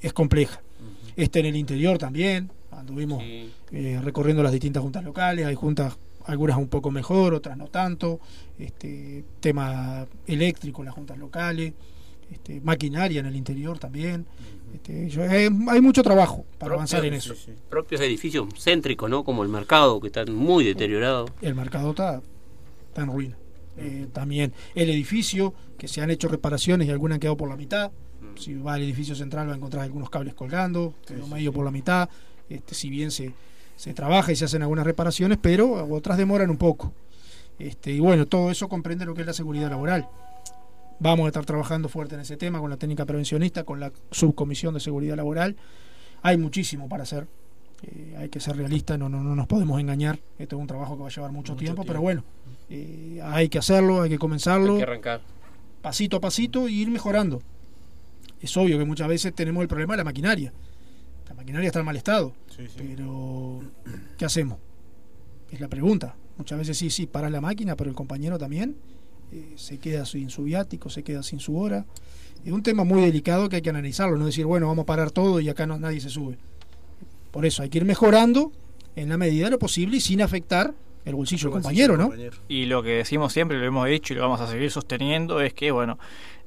es 0.01 0.11
compleja. 0.11 0.61
Este 1.15 1.39
en 1.39 1.45
el 1.45 1.55
interior 1.55 1.97
también. 1.97 2.51
Anduvimos 2.71 3.23
eh, 3.23 3.99
recorriendo 4.03 4.43
las 4.43 4.51
distintas 4.51 4.83
juntas 4.83 5.01
locales. 5.05 5.45
Hay 5.45 5.55
juntas, 5.55 5.97
algunas 6.27 6.57
un 6.57 6.67
poco 6.67 6.91
mejor, 6.91 7.33
otras 7.33 7.57
no 7.57 7.67
tanto. 7.67 8.19
Este, 8.59 9.23
tema 9.39 10.05
eléctrico 10.27 10.81
en 10.81 10.85
las 10.87 10.95
juntas 10.95 11.17
locales. 11.17 11.73
Este, 12.31 12.61
maquinaria 12.61 13.19
en 13.19 13.25
el 13.25 13.35
interior 13.35 13.77
también. 13.77 14.25
Este, 14.73 15.09
yo- 15.09 15.23
eh, 15.25 15.49
hay 15.69 15.81
mucho 15.81 16.01
trabajo 16.01 16.45
para 16.57 16.75
avanzar 16.75 17.03
en 17.05 17.13
eso. 17.13 17.33
Propios 17.69 17.99
edificios 18.01 18.47
céntricos, 18.57 19.09
¿no? 19.09 19.23
Como 19.25 19.43
el 19.43 19.49
mercado, 19.49 19.99
que 19.99 20.07
están 20.07 20.33
muy 20.33 20.63
deteriorados. 20.63 21.29
El 21.41 21.55
mercado 21.55 21.89
está, 21.89 22.21
está 22.87 23.01
en 23.01 23.07
ruina. 23.11 23.37
Eh, 23.77 24.07
también 24.13 24.53
el 24.75 24.89
edificio, 24.89 25.53
que 25.77 25.87
se 25.89 26.01
han 26.01 26.09
hecho 26.11 26.27
reparaciones 26.29 26.87
y 26.87 26.91
algunas 26.91 27.15
han 27.15 27.19
quedado 27.19 27.37
por 27.37 27.49
la 27.49 27.57
mitad. 27.57 27.91
Si 28.35 28.53
va 28.55 28.75
al 28.75 28.81
edificio 28.83 29.13
central 29.15 29.49
va 29.49 29.53
a 29.53 29.57
encontrar 29.57 29.83
algunos 29.83 30.09
cables 30.09 30.33
colgando, 30.33 30.93
quedó 31.05 31.27
medio 31.27 31.51
por 31.51 31.65
la 31.65 31.71
mitad. 31.71 32.07
Este, 32.47 32.75
si 32.75 32.89
bien 32.89 33.11
se, 33.11 33.33
se 33.75 33.93
trabaja 33.93 34.31
y 34.31 34.35
se 34.35 34.45
hacen 34.45 34.61
algunas 34.61 34.85
reparaciones, 34.85 35.37
pero 35.41 35.87
otras 35.93 36.17
demoran 36.17 36.49
un 36.49 36.57
poco. 36.57 36.93
Este, 37.59 37.91
y 37.91 37.99
bueno, 37.99 38.25
todo 38.27 38.51
eso 38.51 38.67
comprende 38.67 39.05
lo 39.05 39.13
que 39.13 39.21
es 39.21 39.27
la 39.27 39.33
seguridad 39.33 39.69
laboral. 39.69 40.07
Vamos 40.99 41.25
a 41.25 41.27
estar 41.27 41.45
trabajando 41.45 41.89
fuerte 41.89 42.15
en 42.15 42.21
ese 42.21 42.37
tema 42.37 42.59
con 42.59 42.69
la 42.69 42.77
técnica 42.77 43.05
prevencionista, 43.05 43.63
con 43.63 43.79
la 43.79 43.91
subcomisión 44.11 44.73
de 44.73 44.79
seguridad 44.79 45.15
laboral. 45.15 45.55
Hay 46.21 46.37
muchísimo 46.37 46.87
para 46.87 47.03
hacer. 47.03 47.27
Eh, 47.83 48.15
hay 48.19 48.29
que 48.29 48.39
ser 48.39 48.55
realistas, 48.55 48.99
no, 48.99 49.09
no, 49.09 49.23
no 49.23 49.35
nos 49.35 49.47
podemos 49.47 49.79
engañar. 49.79 50.19
Esto 50.37 50.55
es 50.55 50.61
un 50.61 50.67
trabajo 50.67 50.95
que 50.95 51.01
va 51.01 51.07
a 51.07 51.11
llevar 51.11 51.31
mucho, 51.31 51.55
tiempo, 51.55 51.83
pero 51.85 52.01
bueno, 52.01 52.23
eh, 52.69 53.19
hay 53.23 53.49
que 53.49 53.57
hacerlo, 53.57 54.03
hay 54.03 54.09
que 54.11 54.19
comenzarlo 54.19 54.73
Hay 54.73 54.77
que 54.77 54.83
arrancar. 54.83 55.21
pasito 55.81 56.17
a 56.17 56.21
pasito 56.21 56.69
y 56.69 56.81
ir 56.81 56.91
mejorando. 56.91 57.41
Es 58.39 58.55
obvio 58.57 58.77
que 58.77 58.85
muchas 58.85 59.07
veces 59.07 59.33
tenemos 59.33 59.61
el 59.61 59.67
problema 59.67 59.93
de 59.93 59.97
la 59.97 60.03
maquinaria. 60.03 60.53
La 61.27 61.33
maquinaria 61.35 61.67
está 61.67 61.79
en 61.79 61.85
mal 61.85 61.95
estado, 61.97 62.33
pero 62.77 63.61
¿qué 64.17 64.25
hacemos? 64.25 64.59
Es 65.51 65.59
la 65.59 65.67
pregunta. 65.67 66.15
Muchas 66.37 66.57
veces 66.57 66.77
sí, 66.77 66.89
sí, 66.89 67.07
para 67.07 67.29
la 67.29 67.41
máquina, 67.41 67.75
pero 67.75 67.89
el 67.89 67.95
compañero 67.95 68.37
también 68.37 68.75
eh, 69.31 69.53
se 69.55 69.77
queda 69.77 70.05
sin 70.05 70.29
su 70.29 70.43
viático, 70.43 70.89
se 70.89 71.03
queda 71.03 71.23
sin 71.23 71.39
su 71.39 71.57
hora. 71.57 71.85
Es 72.43 72.51
un 72.51 72.63
tema 72.63 72.83
muy 72.83 73.01
delicado 73.01 73.49
que 73.49 73.57
hay 73.57 73.61
que 73.61 73.69
analizarlo, 73.69 74.17
no 74.17 74.25
decir, 74.25 74.45
bueno, 74.45 74.67
vamos 74.67 74.83
a 74.83 74.85
parar 74.85 75.11
todo 75.11 75.39
y 75.39 75.49
acá 75.49 75.67
no, 75.67 75.77
nadie 75.77 76.01
se 76.01 76.09
sube. 76.09 76.37
Por 77.31 77.45
eso 77.45 77.63
hay 77.63 77.69
que 77.69 77.77
ir 77.77 77.85
mejorando 77.85 78.51
en 78.95 79.09
la 79.09 79.17
medida 79.17 79.45
de 79.45 79.51
lo 79.51 79.59
posible 79.59 79.97
y 79.97 80.01
sin 80.01 80.21
afectar 80.21 80.73
el 81.05 81.15
bolsillo 81.15 81.49
del 81.49 81.53
compañero, 81.53 81.97
¿no? 81.97 82.11
Y 82.47 82.65
lo 82.65 82.83
que 82.83 82.89
decimos 82.91 83.33
siempre, 83.33 83.57
lo 83.59 83.65
hemos 83.65 83.87
dicho 83.87 84.13
y 84.13 84.17
lo 84.17 84.21
vamos 84.23 84.41
a 84.41 84.47
seguir 84.47 84.69
sosteniendo, 84.71 85.41
es 85.41 85.53
que, 85.53 85.71
bueno, 85.71 85.97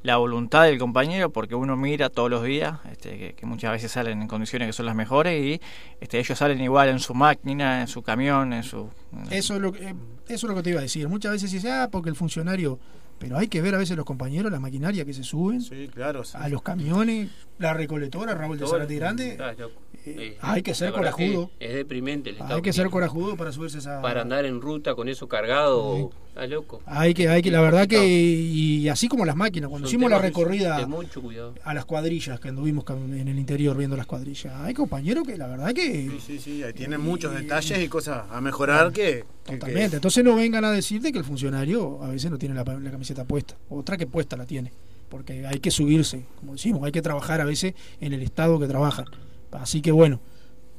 la 0.03 0.19
voluntad 0.19 0.65
del 0.65 0.79
compañero, 0.79 1.31
porque 1.31 1.55
uno 1.55 1.77
mira 1.77 2.11
todos 2.11 2.31
los 2.31 2.45
días, 2.45 2.79
este, 2.93 3.17
que, 3.19 3.33
que 3.35 3.47
muchas 3.47 3.73
veces 3.73 3.91
salen 3.91 4.21
en 4.21 4.29
condiciones 4.29 4.69
que 4.69 4.73
son 4.75 4.85
las 4.87 4.95
mejores 4.95 5.43
y 5.43 5.61
este, 6.01 6.19
ellos 6.19 6.39
salen 6.39 6.61
igual 6.61 6.91
en 6.91 6.99
su 7.01 7.15
máquina, 7.15 7.81
en 7.81 7.89
su 7.89 8.03
camión, 8.03 8.53
en 8.53 8.63
su... 8.65 8.91
Eso 9.31 9.55
es 9.55 9.61
lo 9.61 9.73
que, 9.73 9.89
eh, 9.89 9.95
eso 10.29 10.47
es 10.47 10.51
lo 10.51 10.55
que 10.55 10.63
te 10.63 10.71
iba 10.71 10.81
a 10.81 10.83
decir. 10.83 11.09
Muchas 11.09 11.33
veces 11.33 11.51
dices, 11.51 11.71
ah, 11.71 11.89
porque 11.91 12.11
el 12.11 12.17
funcionario. 12.17 12.79
Pero 13.17 13.39
hay 13.39 13.47
que 13.47 13.63
ver 13.63 13.75
a 13.77 13.79
veces 13.79 13.97
los 13.97 14.05
compañeros, 14.05 14.51
la 14.51 14.59
maquinaria 14.59 15.05
que 15.05 15.15
se 15.15 15.23
suben, 15.23 15.61
Sí, 15.63 15.89
claro. 15.95 16.25
sí. 16.25 16.37
a 16.39 16.49
los 16.49 16.63
camiones, 16.63 17.31
la 17.59 17.75
recolectora, 17.75 18.35
Raúl 18.35 18.59
de 18.59 18.67
Zarate 18.67 18.95
Grande. 18.97 19.29
Estás 19.31 19.59
loco. 19.59 19.81
Eh, 20.07 20.37
hay 20.43 20.61
que 20.63 20.75
ser 20.75 20.93
corajudo. 20.93 21.51
que 21.59 21.67
Es 21.67 21.75
deprimente 21.77 22.29
el 22.29 22.37
estado 22.37 22.57
Hay 22.57 22.61
que 22.63 22.75
ser 22.75 22.91
corajudo 22.91 23.39
para 23.39 23.53
subirse 23.53 23.79
esa. 23.79 24.03
Para 24.03 24.21
andar 24.21 24.45
en 24.45 24.61
ruta 24.61 24.95
con 24.95 25.09
eso 25.09 25.29
cargado, 25.29 26.11
está 26.29 26.47
loco. 26.47 26.83
Hay 26.85 27.15
que, 27.15 27.27
hay 27.31 27.41
que, 27.41 27.51
la 27.51 27.63
verdad 27.63 27.89
que, 27.89 28.07
y 28.07 28.87
así 28.91 29.09
como 29.09 29.25
las 29.25 29.35
máquinas, 29.35 29.71
cuando 29.71 29.89
Son 29.89 29.95
hicimos 29.95 30.11
la 30.11 30.19
recorrida 30.19 30.77
de 30.77 30.85
mucho 30.85 31.23
cuidado. 31.23 31.55
a 31.65 31.73
las 31.73 31.87
cuadrillas, 31.87 32.39
que 32.39 32.49
anduvimos 32.49 32.85
en 32.91 33.29
el 33.29 33.39
interior 33.39 33.79
viendo 33.79 33.97
las 33.97 34.05
cuadrillas, 34.05 34.53
hay 34.61 34.75
compañeros 34.75 35.27
que 35.27 35.39
la 35.39 35.47
verdad 35.47 35.73
que 35.73 36.11
Sí, 36.11 36.21
sí, 36.21 36.39
sí, 36.39 36.63
ahí 36.63 36.75
tienen 36.75 37.01
muchos 37.01 37.35
detalles 37.35 37.79
y 37.83 37.89
cosas 37.89 38.27
a 38.31 38.41
mejorar 38.43 38.93
que... 38.93 39.25
que- 39.45 39.53
Totalmente. 39.55 39.91
que- 39.91 39.97
Entonces 39.97 40.23
no 40.23 40.37
vengan 40.37 40.67
a 40.67 40.71
decirte 40.71 41.13
que 41.13 41.19
el 41.19 41.25
funcionario 41.25 42.03
a 42.03 42.09
veces 42.09 42.31
no 42.31 42.37
tiene 42.37 42.55
la, 42.55 42.65
la 42.65 42.91
camiseta 42.91 43.25
puesta. 43.25 43.55
Otra 43.71 43.97
que 43.97 44.07
puesta 44.07 44.37
la 44.37 44.45
tiene. 44.45 44.71
Porque 45.09 45.47
hay 45.47 45.61
que 45.61 45.71
subirse, 45.71 46.25
como 46.41 46.53
decimos, 46.53 46.83
hay 46.85 46.93
que 46.93 47.03
trabajar 47.03 47.41
a 47.41 47.45
veces 47.45 47.75
en 48.01 48.13
el 48.13 48.23
estado 48.23 48.59
que 48.59 48.67
trabajan. 48.67 49.07
Así 49.53 49.81
que 49.81 49.93
bueno, 49.93 50.21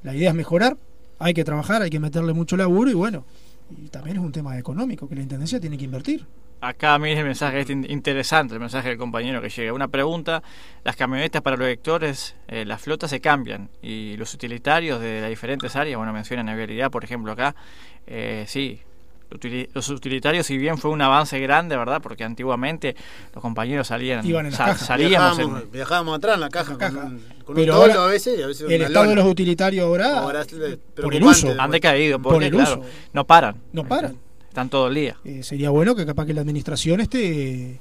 la 0.03 0.13
idea 0.15 0.29
es 0.29 0.35
mejorar, 0.35 0.77
hay 1.19 1.33
que 1.33 1.43
trabajar, 1.43 1.81
hay 1.81 1.89
que 1.89 1.99
meterle 1.99 2.33
mucho 2.33 2.57
laburo 2.57 2.89
y 2.91 2.93
bueno, 2.93 3.25
y 3.71 3.87
también 3.87 4.17
es 4.17 4.23
un 4.23 4.31
tema 4.31 4.57
económico 4.57 5.07
que 5.07 5.15
la 5.15 5.21
Intendencia 5.21 5.59
tiene 5.59 5.77
que 5.77 5.85
invertir. 5.85 6.25
Acá 6.61 6.97
mire 6.97 7.19
el 7.19 7.25
mensaje, 7.25 7.59
es 7.61 7.69
in- 7.69 7.85
interesante 7.89 8.53
el 8.55 8.59
mensaje 8.59 8.89
del 8.89 8.97
compañero 8.97 9.41
que 9.41 9.49
llega. 9.49 9.71
Una 9.73 9.87
pregunta, 9.87 10.41
las 10.83 10.95
camionetas 10.95 11.41
para 11.41 11.57
los 11.57 11.67
lectores, 11.67 12.35
eh, 12.47 12.65
las 12.65 12.81
flotas 12.81 13.09
se 13.11 13.19
cambian 13.21 13.69
y 13.81 14.17
los 14.17 14.33
utilitarios 14.33 14.99
de 14.99 15.21
las 15.21 15.29
diferentes 15.29 15.75
áreas, 15.75 15.97
bueno, 15.97 16.11
mencionan 16.13 16.47
la 16.47 16.55
vialidad, 16.55 16.89
por 16.91 17.03
ejemplo, 17.03 17.31
acá, 17.31 17.55
eh, 18.07 18.45
sí, 18.47 18.81
los 19.73 19.89
utilitarios, 19.89 20.45
si 20.45 20.57
bien 20.57 20.77
fue 20.77 20.91
un 20.91 21.01
avance 21.01 21.39
grande, 21.39 21.75
¿verdad? 21.77 22.01
Porque 22.01 22.23
antiguamente 22.23 22.95
los 23.33 23.41
compañeros 23.41 23.87
salían, 23.87 24.25
Iban 24.25 24.45
en 24.45 24.51
las 24.51 24.57
sa- 24.57 24.65
cajas. 24.65 24.87
salíamos 24.87 25.37
viajábamos, 25.37 25.63
en- 25.63 25.71
viajábamos 25.71 26.17
atrás 26.17 26.35
en 26.35 26.41
la 26.41 26.49
caja, 26.49 26.77
con 26.77 26.83
un, 26.97 27.19
con 27.43 27.49
un 27.49 27.55
Pero 27.55 27.73
toldo 27.79 27.93
ahora, 27.99 28.05
a 28.05 28.07
veces 28.07 28.39
y 28.39 28.41
a 28.43 28.47
veces 28.47 28.69
el 28.69 28.81
estado 28.81 29.09
de 29.09 29.15
los 29.15 29.25
utilitarios 29.27 29.85
ahora, 29.85 30.43
le- 30.51 30.77
por 30.77 31.13
el 31.13 31.23
uso, 31.23 31.53
han 31.57 31.71
decaído, 31.71 32.19
por 32.19 32.33
porque 32.33 32.45
el 32.47 32.51
claro, 32.51 32.79
uso. 32.81 32.89
no 33.13 33.25
paran, 33.25 33.55
no 33.73 33.83
paran. 33.87 34.17
están 34.47 34.69
todo 34.69 34.87
el 34.87 34.95
día. 34.95 35.17
Eh, 35.25 35.43
sería 35.43 35.69
bueno 35.69 35.95
que 35.95 36.05
capaz 36.05 36.25
que 36.25 36.33
la 36.33 36.41
administración 36.41 37.01
este 37.01 37.79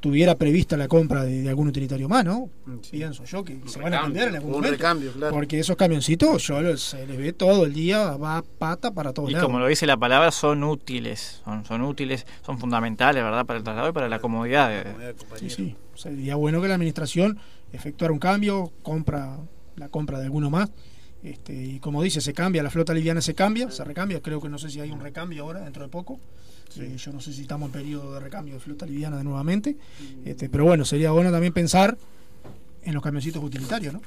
tuviera 0.00 0.34
prevista 0.36 0.76
la 0.76 0.88
compra 0.88 1.24
de, 1.24 1.42
de 1.42 1.48
algún 1.48 1.68
utilitario 1.68 2.08
más, 2.08 2.24
¿no? 2.24 2.48
Pienso 2.90 3.24
yo 3.24 3.44
que 3.44 3.58
se 3.66 3.80
van 3.80 3.94
a 3.94 4.00
cambiar 4.02 4.28
en 4.28 4.36
algún 4.36 4.52
momento. 4.52 4.72
recambio, 4.76 5.12
claro. 5.12 5.34
Porque 5.34 5.58
esos 5.58 5.76
camioncitos, 5.76 6.42
yo 6.46 6.60
los- 6.62 6.80
se 6.82 7.06
les 7.06 7.16
ve 7.16 7.32
todo 7.32 7.64
el 7.66 7.72
día, 7.74 8.16
va 8.16 8.42
pata 8.58 8.92
para 8.92 9.12
todos 9.12 9.30
Y 9.30 9.32
lados. 9.32 9.46
como 9.46 9.58
lo 9.58 9.66
dice 9.66 9.86
la 9.86 9.96
palabra, 9.96 10.30
son 10.30 10.62
útiles, 10.64 11.40
son, 11.44 11.64
son 11.64 11.82
útiles, 11.82 12.26
son 12.44 12.58
fundamentales, 12.58 13.22
¿verdad? 13.22 13.44
Para 13.46 13.58
el 13.58 13.64
traslado 13.64 13.88
y 13.88 13.92
para 13.92 14.08
la 14.08 14.18
comodidad. 14.18 14.68
de- 14.70 15.14
Sí, 15.38 15.50
sí. 15.50 15.76
Sería 15.94 16.36
bueno 16.36 16.60
que 16.62 16.68
la 16.68 16.74
administración 16.74 17.38
efectuara 17.72 18.12
un 18.12 18.18
cambio, 18.20 18.72
compra 18.82 19.38
la 19.76 19.88
compra 19.88 20.18
de 20.18 20.24
alguno 20.24 20.50
más. 20.50 20.70
Este, 21.22 21.52
y 21.52 21.80
como 21.80 22.02
dice, 22.02 22.20
se 22.20 22.32
cambia, 22.32 22.62
la 22.62 22.70
flota 22.70 22.94
liviana 22.94 23.20
se 23.20 23.34
cambia, 23.34 23.70
se 23.72 23.82
recambia. 23.84 24.20
Creo 24.22 24.40
que 24.40 24.48
no 24.48 24.56
sé 24.58 24.70
si 24.70 24.80
hay 24.80 24.90
un 24.92 25.00
recambio 25.00 25.42
ahora, 25.42 25.60
dentro 25.60 25.82
de 25.82 25.88
poco. 25.88 26.20
Eh, 26.76 26.96
yo 26.96 27.12
no 27.12 27.20
sé 27.20 27.32
si 27.32 27.42
estamos 27.42 27.68
en 27.68 27.72
periodo 27.72 28.14
de 28.14 28.20
recambio 28.20 28.54
de 28.54 28.60
flota 28.60 28.86
liviana 28.86 29.16
de 29.16 29.24
nuevamente. 29.24 29.76
Este, 30.24 30.48
pero 30.48 30.64
bueno, 30.64 30.84
sería 30.84 31.10
bueno 31.10 31.30
también 31.30 31.52
pensar 31.52 31.96
en 32.82 32.94
los 32.94 33.02
camioncitos 33.02 33.42
utilitarios, 33.42 33.94
¿no? 33.94 34.02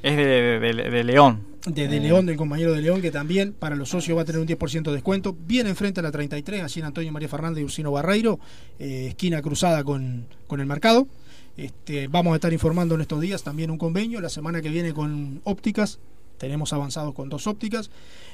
Es 0.03 0.17
de, 0.17 0.25
de- 0.25 0.59
de- 0.73 0.89
de 0.89 1.03
León. 1.03 1.41
de, 1.65 1.87
de 1.87 1.99
León, 1.99 2.25
del 2.25 2.35
compañero 2.37 2.73
de 2.73 2.81
León, 2.81 3.01
que 3.01 3.09
también 3.11 3.53
para 3.53 3.75
los 3.75 3.89
socios 3.89 4.17
va 4.17 4.23
a 4.23 4.25
tener 4.25 4.41
un 4.41 4.47
10% 4.47 4.83
de 4.83 4.91
descuento. 4.93 5.35
Viene 5.47 5.69
enfrente 5.69 5.99
a 5.99 6.03
la 6.03 6.11
33, 6.11 6.61
allí 6.63 6.79
en 6.79 6.85
Antonio 6.87 7.11
María 7.11 7.27
Fernández 7.29 7.61
y 7.61 7.65
Ursino 7.65 7.91
Barreiro, 7.91 8.39
eh, 8.79 9.07
esquina 9.09 9.41
cruzada 9.41 9.83
con, 9.83 10.25
con 10.47 10.59
el 10.59 10.65
mercado. 10.65 11.07
Este, 11.57 12.07
vamos 12.07 12.33
a 12.33 12.35
estar 12.35 12.51
informando 12.53 12.95
en 12.95 13.01
estos 13.01 13.19
días 13.21 13.43
también 13.43 13.69
un 13.71 13.77
convenio. 13.77 14.21
La 14.21 14.29
semana 14.29 14.61
que 14.61 14.69
viene 14.69 14.93
con 14.93 15.41
ópticas, 15.43 15.99
tenemos 16.41 16.73
avanzados 16.73 17.13
con 17.13 17.29
dos 17.29 17.45
ópticas. 17.45 17.91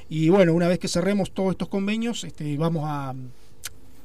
Y 0.08 0.30
bueno, 0.30 0.54
una 0.54 0.70
vez 0.70 0.80
que 0.80 0.88
cerremos 0.88 1.32
todos 1.32 1.52
estos 1.52 1.68
convenios, 1.68 2.24
este, 2.24 2.56
vamos 2.56 2.84
a, 2.86 3.14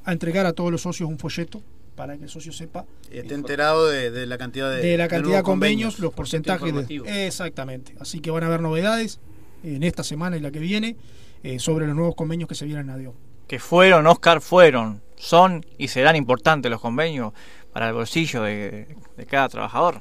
a 0.05 0.13
entregar 0.13 0.45
a 0.45 0.53
todos 0.53 0.73
los 0.73 0.83
socios 0.83 1.09
un 1.09 1.21
folleto 1.21 1.63
para 1.95 2.17
que 2.17 2.25
el 2.25 2.31
socio 2.31 2.53
sepa 2.53 2.85
Y 3.13 3.19
esté 3.19 3.35
enterado 3.35 3.87
de, 3.87 4.11
de 4.11 4.27
la 4.27 4.39
cantidad 4.39 4.75
de, 4.75 4.83
de 4.83 4.97
la 4.97 5.07
cantidad 5.07 5.37
de 5.37 5.43
convenios, 5.45 6.01
los 6.01 6.13
porcentajes. 6.13 6.75
De, 6.89 7.27
exactamente. 7.27 7.95
Así 8.01 8.19
que 8.19 8.33
van 8.33 8.43
a 8.43 8.49
haber 8.49 8.61
novedades 8.61 9.21
en 9.63 9.85
esta 9.85 10.03
semana 10.03 10.37
y 10.37 10.41
la 10.41 10.51
que 10.51 10.59
viene 10.59 10.97
eh, 11.45 11.61
sobre 11.61 11.87
los 11.87 11.95
nuevos 11.95 12.17
convenios 12.17 12.49
que 12.49 12.57
se 12.57 12.65
vienen 12.65 12.91
a 12.91 12.97
Dios. 12.97 13.15
Que 13.47 13.61
fueron, 13.61 14.09
Oscar, 14.09 14.41
fueron, 14.41 15.01
son 15.17 15.65
y 15.79 15.87
serán 15.87 16.17
importantes 16.17 16.69
los 16.73 16.81
convenios 16.81 17.33
para 17.73 17.87
el 17.87 17.95
bolsillo 17.95 18.43
de, 18.43 18.97
de 19.17 19.27
cada 19.27 19.49
trabajador. 19.49 20.01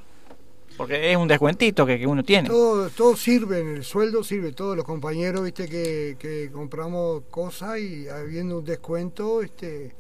Porque 0.78 1.12
es 1.12 1.18
un 1.18 1.28
descuentito 1.28 1.86
que, 1.86 2.00
que 2.00 2.08
uno 2.08 2.24
tiene. 2.24 2.50
Todo, 2.50 2.90
todo 2.90 3.16
sirve, 3.16 3.60
en 3.60 3.76
el 3.78 3.84
sueldo 3.84 4.24
sirve, 4.24 4.52
todos 4.52 4.76
los 4.76 4.86
compañeros, 4.86 5.44
viste, 5.44 5.68
que, 5.68 6.16
que 6.18 6.50
compramos 6.52 7.24
cosas 7.30 7.80
y 7.80 8.08
habiendo 8.08 8.60
un 8.60 8.66
descuento, 8.66 9.42
este, 9.42 9.94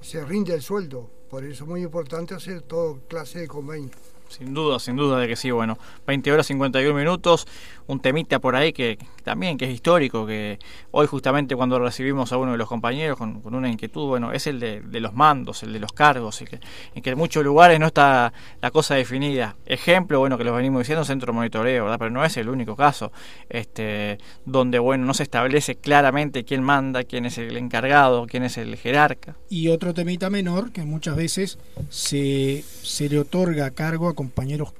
se 0.00 0.24
rinde 0.24 0.54
el 0.54 0.62
sueldo. 0.62 1.10
Por 1.28 1.44
eso 1.44 1.64
es 1.64 1.68
muy 1.68 1.82
importante 1.82 2.34
hacer 2.34 2.62
toda 2.62 2.98
clase 3.06 3.40
de 3.40 3.48
convenio. 3.48 3.90
Sin 4.28 4.52
duda, 4.52 4.78
sin 4.78 4.96
duda 4.96 5.18
de 5.18 5.26
que 5.26 5.36
sí. 5.36 5.50
Bueno, 5.50 5.78
20 6.06 6.32
horas 6.32 6.46
51 6.46 6.96
minutos, 6.98 7.46
un 7.88 8.00
temita 8.00 8.38
por 8.38 8.54
ahí 8.54 8.72
que, 8.72 8.98
también 9.24 9.58
que 9.58 9.64
es 9.64 9.72
histórico, 9.72 10.26
que 10.26 10.58
hoy 10.90 11.06
justamente 11.06 11.56
cuando 11.56 11.78
recibimos 11.78 12.32
a 12.32 12.36
uno 12.36 12.52
de 12.52 12.58
los 12.58 12.68
compañeros 12.68 13.18
con, 13.18 13.40
con 13.40 13.54
una 13.54 13.68
inquietud, 13.68 14.06
bueno, 14.06 14.32
es 14.32 14.46
el 14.46 14.60
de, 14.60 15.00
los 15.00 15.14
mandos, 15.14 15.62
el 15.62 15.72
de 15.72 15.80
los 15.80 15.92
cargos, 15.92 16.40
y 16.42 16.44
que, 16.44 16.60
en 16.94 17.02
que 17.02 17.10
en 17.10 17.18
muchos 17.18 17.42
lugares 17.42 17.80
no 17.80 17.86
está 17.86 18.32
la 18.60 18.70
cosa 18.70 18.94
definida. 18.94 19.56
Ejemplo, 19.66 20.18
bueno, 20.20 20.36
que 20.36 20.44
lo 20.44 20.54
venimos 20.54 20.80
diciendo, 20.80 21.04
centro 21.04 21.32
monitoreo, 21.32 21.84
¿verdad? 21.84 21.98
Pero 21.98 22.10
no 22.10 22.24
es 22.24 22.36
el 22.36 22.48
único 22.48 22.76
caso, 22.76 23.10
este, 23.48 24.18
donde, 24.44 24.78
bueno, 24.78 25.06
no 25.06 25.14
se 25.14 25.22
establece 25.22 25.76
claramente 25.76 26.44
quién 26.44 26.62
manda, 26.62 27.04
quién 27.04 27.24
es 27.24 27.38
el 27.38 27.56
encargado, 27.56 28.26
quién 28.26 28.42
es 28.42 28.58
el 28.58 28.76
jerarca. 28.76 29.36
Y 29.48 29.68
otro 29.68 29.94
temita 29.94 30.28
menor 30.28 30.72
que 30.72 30.82
muchas 30.82 31.16
veces 31.16 31.58
se, 31.88 32.62
se 32.82 33.08
le 33.08 33.18
otorga 33.18 33.70
cargo 33.70 34.08
a 34.08 34.14
compañeros 34.14 34.74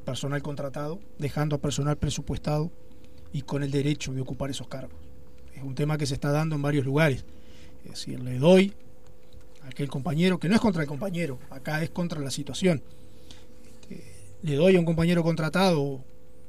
personal 0.00 0.42
contratado, 0.42 1.00
dejando 1.18 1.56
a 1.56 1.60
personal 1.60 1.96
presupuestado 1.96 2.70
y 3.32 3.42
con 3.42 3.62
el 3.62 3.70
derecho 3.70 4.12
de 4.12 4.20
ocupar 4.20 4.50
esos 4.50 4.68
cargos. 4.68 4.98
Es 5.54 5.62
un 5.62 5.74
tema 5.74 5.98
que 5.98 6.06
se 6.06 6.14
está 6.14 6.32
dando 6.32 6.56
en 6.56 6.62
varios 6.62 6.84
lugares. 6.84 7.24
Es 7.84 7.90
decir, 7.90 8.20
le 8.20 8.38
doy 8.38 8.74
a 9.62 9.68
aquel 9.68 9.88
compañero, 9.88 10.38
que 10.38 10.48
no 10.48 10.54
es 10.54 10.60
contra 10.60 10.82
el 10.82 10.88
compañero, 10.88 11.38
acá 11.50 11.82
es 11.82 11.90
contra 11.90 12.20
la 12.20 12.30
situación. 12.30 12.82
Este, 13.82 14.02
le 14.42 14.56
doy 14.56 14.76
a 14.76 14.78
un 14.78 14.84
compañero 14.84 15.22
contratado 15.22 16.00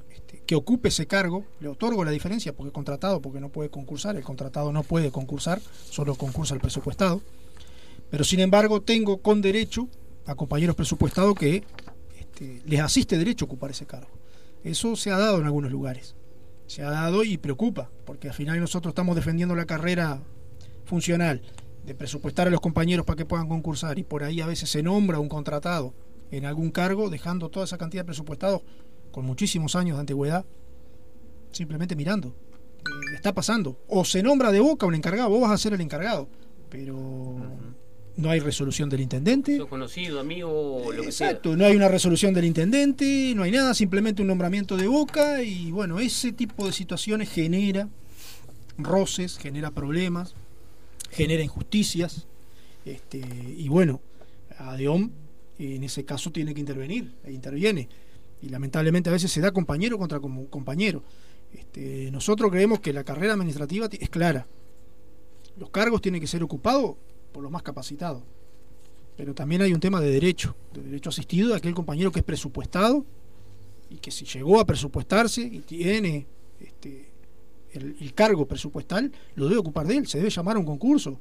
este, 0.10 0.42
que 0.46 0.56
ocupe 0.56 0.90
ese 0.90 1.08
cargo, 1.08 1.46
le 1.60 1.68
otorgo 1.68 2.04
la 2.04 2.12
diferencia 2.12 2.54
porque 2.54 2.70
es 2.70 2.74
contratado, 2.74 3.22
porque 3.22 3.40
no 3.40 3.50
puede 3.50 3.70
concursar, 3.70 4.16
el 4.16 4.24
contratado 4.24 4.72
no 4.72 4.84
puede 4.84 5.12
concursar, 5.12 5.62
solo 5.90 6.16
concursa 6.16 6.54
el 6.54 6.62
presupuestado. 6.62 7.22
Pero 8.10 8.24
sin 8.24 8.42
embargo, 8.42 8.82
tengo 8.82 9.18
con 9.18 9.42
derecho 9.42 9.88
a 10.26 10.36
compañeros 10.36 10.76
presupuestados 10.76 11.36
que 11.36 11.64
este, 12.32 12.62
les 12.66 12.80
asiste 12.80 13.18
derecho 13.18 13.46
a 13.46 13.48
ocupar 13.48 13.72
ese 13.72 13.86
cargo. 13.86 14.10
Eso 14.64 14.96
se 14.96 15.12
ha 15.12 15.18
dado 15.18 15.40
en 15.40 15.46
algunos 15.46 15.72
lugares. 15.72 16.16
Se 16.68 16.84
ha 16.84 16.90
dado 16.90 17.24
y 17.24 17.38
preocupa, 17.38 17.90
porque 18.06 18.30
al 18.30 18.34
final 18.34 18.60
nosotros 18.60 18.92
estamos 18.92 19.16
defendiendo 19.16 19.56
la 19.56 19.66
carrera 19.66 20.22
funcional 20.86 21.42
de 21.86 21.96
presupuestar 21.96 22.48
a 22.48 22.52
los 22.52 22.62
compañeros 22.62 23.06
para 23.06 23.18
que 23.18 23.26
puedan 23.26 23.48
concursar 23.48 23.98
y 24.00 24.04
por 24.04 24.24
ahí 24.24 24.40
a 24.40 24.48
veces 24.48 24.70
se 24.70 24.84
nombra 24.84 25.20
un 25.20 25.28
contratado 25.28 25.94
en 26.30 26.46
algún 26.46 26.72
cargo, 26.72 27.10
dejando 27.10 27.50
toda 27.50 27.66
esa 27.66 27.78
cantidad 27.78 28.04
de 28.04 28.06
presupuestados 28.06 28.62
con 29.12 29.26
muchísimos 29.26 29.76
años 29.76 29.98
de 29.98 30.02
antigüedad, 30.02 30.46
simplemente 31.52 31.96
mirando. 31.96 32.30
Eh, 32.30 33.16
está 33.16 33.34
pasando. 33.34 33.78
O 33.90 34.06
se 34.06 34.24
nombra 34.24 34.52
de 34.52 34.62
boca 34.62 34.86
un 34.86 34.96
encargado, 34.96 35.30
vos 35.30 35.42
vas 35.42 35.52
a 35.52 35.58
ser 35.58 35.74
el 35.74 35.82
encargado, 35.82 36.30
pero 36.70 37.36
no 38.18 38.30
hay 38.30 38.40
resolución 38.40 38.90
del 38.90 39.02
intendente. 39.02 39.58
Sos 39.58 39.68
conocido, 39.70 40.20
amigo, 40.20 40.92
lo 40.94 41.02
que 41.04 41.12
sea. 41.12 41.30
Exacto, 41.30 41.56
no 41.56 41.66
hay 41.66 41.76
una 41.76 41.88
resolución 41.88 42.34
del 42.34 42.46
intendente, 42.46 43.34
no 43.36 43.44
hay 43.44 43.52
nada, 43.52 43.74
simplemente 43.74 44.22
un 44.22 44.28
nombramiento 44.28 44.78
de 44.78 44.88
boca 44.88 45.42
y 45.44 45.72
bueno, 45.72 46.00
ese 46.00 46.32
tipo 46.32 46.66
de 46.66 46.74
situaciones 46.74 47.30
genera 47.30 47.88
roces, 48.78 49.38
genera 49.38 49.72
problemas, 49.72 50.34
genera 51.10 51.44
injusticias. 51.44 52.28
Este, 52.86 53.20
y 53.58 53.68
bueno, 53.70 54.02
ADEOM 54.58 55.12
en 55.60 55.84
ese 55.84 56.04
caso 56.06 56.32
tiene 56.32 56.54
que 56.54 56.60
intervenir, 56.60 57.14
e 57.24 57.32
interviene. 57.32 57.88
Y 58.42 58.50
lamentablemente 58.50 59.10
a 59.10 59.14
veces 59.14 59.32
se 59.32 59.40
da 59.42 59.52
compañero 59.52 60.00
contra 60.00 60.20
compañero. 60.20 61.04
Este, 61.54 62.10
nosotros 62.12 62.50
creemos 62.50 62.80
que 62.80 62.92
la 62.94 63.04
carrera 63.04 63.34
administrativa 63.34 63.88
ti- 63.88 64.00
es 64.02 64.10
clara. 64.10 64.48
Los 65.58 65.70
cargos 65.70 66.02
tienen 66.02 66.20
que 66.20 66.26
ser 66.28 66.42
ocupados 66.42 66.96
por 67.32 67.44
los 67.44 67.52
más 67.52 67.64
capacitados. 67.64 68.24
Pero 69.18 69.34
también 69.34 69.62
hay 69.62 69.74
un 69.74 69.80
tema 69.80 70.00
de 70.02 70.10
derecho, 70.10 70.56
de 70.74 70.82
derecho 70.82 71.10
asistido 71.10 71.50
de 71.50 71.56
aquel 71.56 71.74
compañero 71.74 72.12
que 72.12 72.20
es 72.20 72.26
presupuestado 72.26 73.06
y 73.90 73.98
que 73.98 74.10
si 74.12 74.26
llegó 74.26 74.60
a 74.60 74.66
presupuestarse 74.66 75.42
y 75.42 75.60
tiene 75.60 76.26
este, 76.60 77.10
el, 77.74 77.96
el 78.00 78.14
cargo 78.14 78.46
presupuestal, 78.46 79.12
lo 79.36 79.46
debe 79.46 79.58
ocupar 79.60 79.86
de 79.88 79.98
él, 79.98 80.08
se 80.08 80.18
debe 80.18 80.30
llamar 80.30 80.56
a 80.56 80.60
un 80.60 80.66
concurso. 80.66 81.20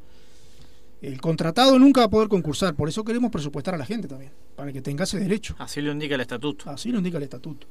El 1.03 1.21
contratado 1.21 1.79
nunca 1.79 2.03
va 2.03 2.07
a 2.07 2.11
poder 2.11 2.29
concursar, 2.29 2.75
por 2.75 2.89
eso 2.89 3.03
queremos 3.05 3.31
presupuestar 3.31 3.75
a 3.75 3.79
la 3.79 3.87
gente 3.87 4.07
también, 4.07 4.33
para 4.55 4.73
que 4.73 4.83
tenga 4.83 5.05
ese 5.05 5.19
derecho. 5.19 5.57
Así 5.59 5.81
lo 5.81 5.93
indica 5.93 6.15
el 6.15 6.21
estatuto. 6.21 6.69
Así 6.71 6.91
lo 6.91 6.99
indica 6.99 7.17
el 7.17 7.25
estatuto. 7.25 7.67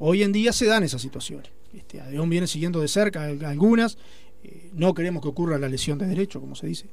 Hoy 0.00 0.24
en 0.24 0.32
día 0.32 0.52
se 0.52 0.66
dan 0.66 0.82
esas 0.82 1.00
situaciones. 1.00 1.48
Este, 1.72 2.00
Adeón 2.00 2.28
viene 2.28 2.46
siguiendo 2.48 2.80
de 2.80 2.88
cerca 2.88 3.24
al- 3.24 3.44
algunas. 3.44 3.96
eh, 4.42 4.70
no 4.74 4.92
queremos 4.92 5.22
que 5.22 5.28
ocurra 5.28 5.56
la 5.58 5.68
lesión 5.68 5.98
de 5.98 6.06
derecho, 6.06 6.40
como 6.40 6.54
se 6.56 6.66
dice. 6.66 6.86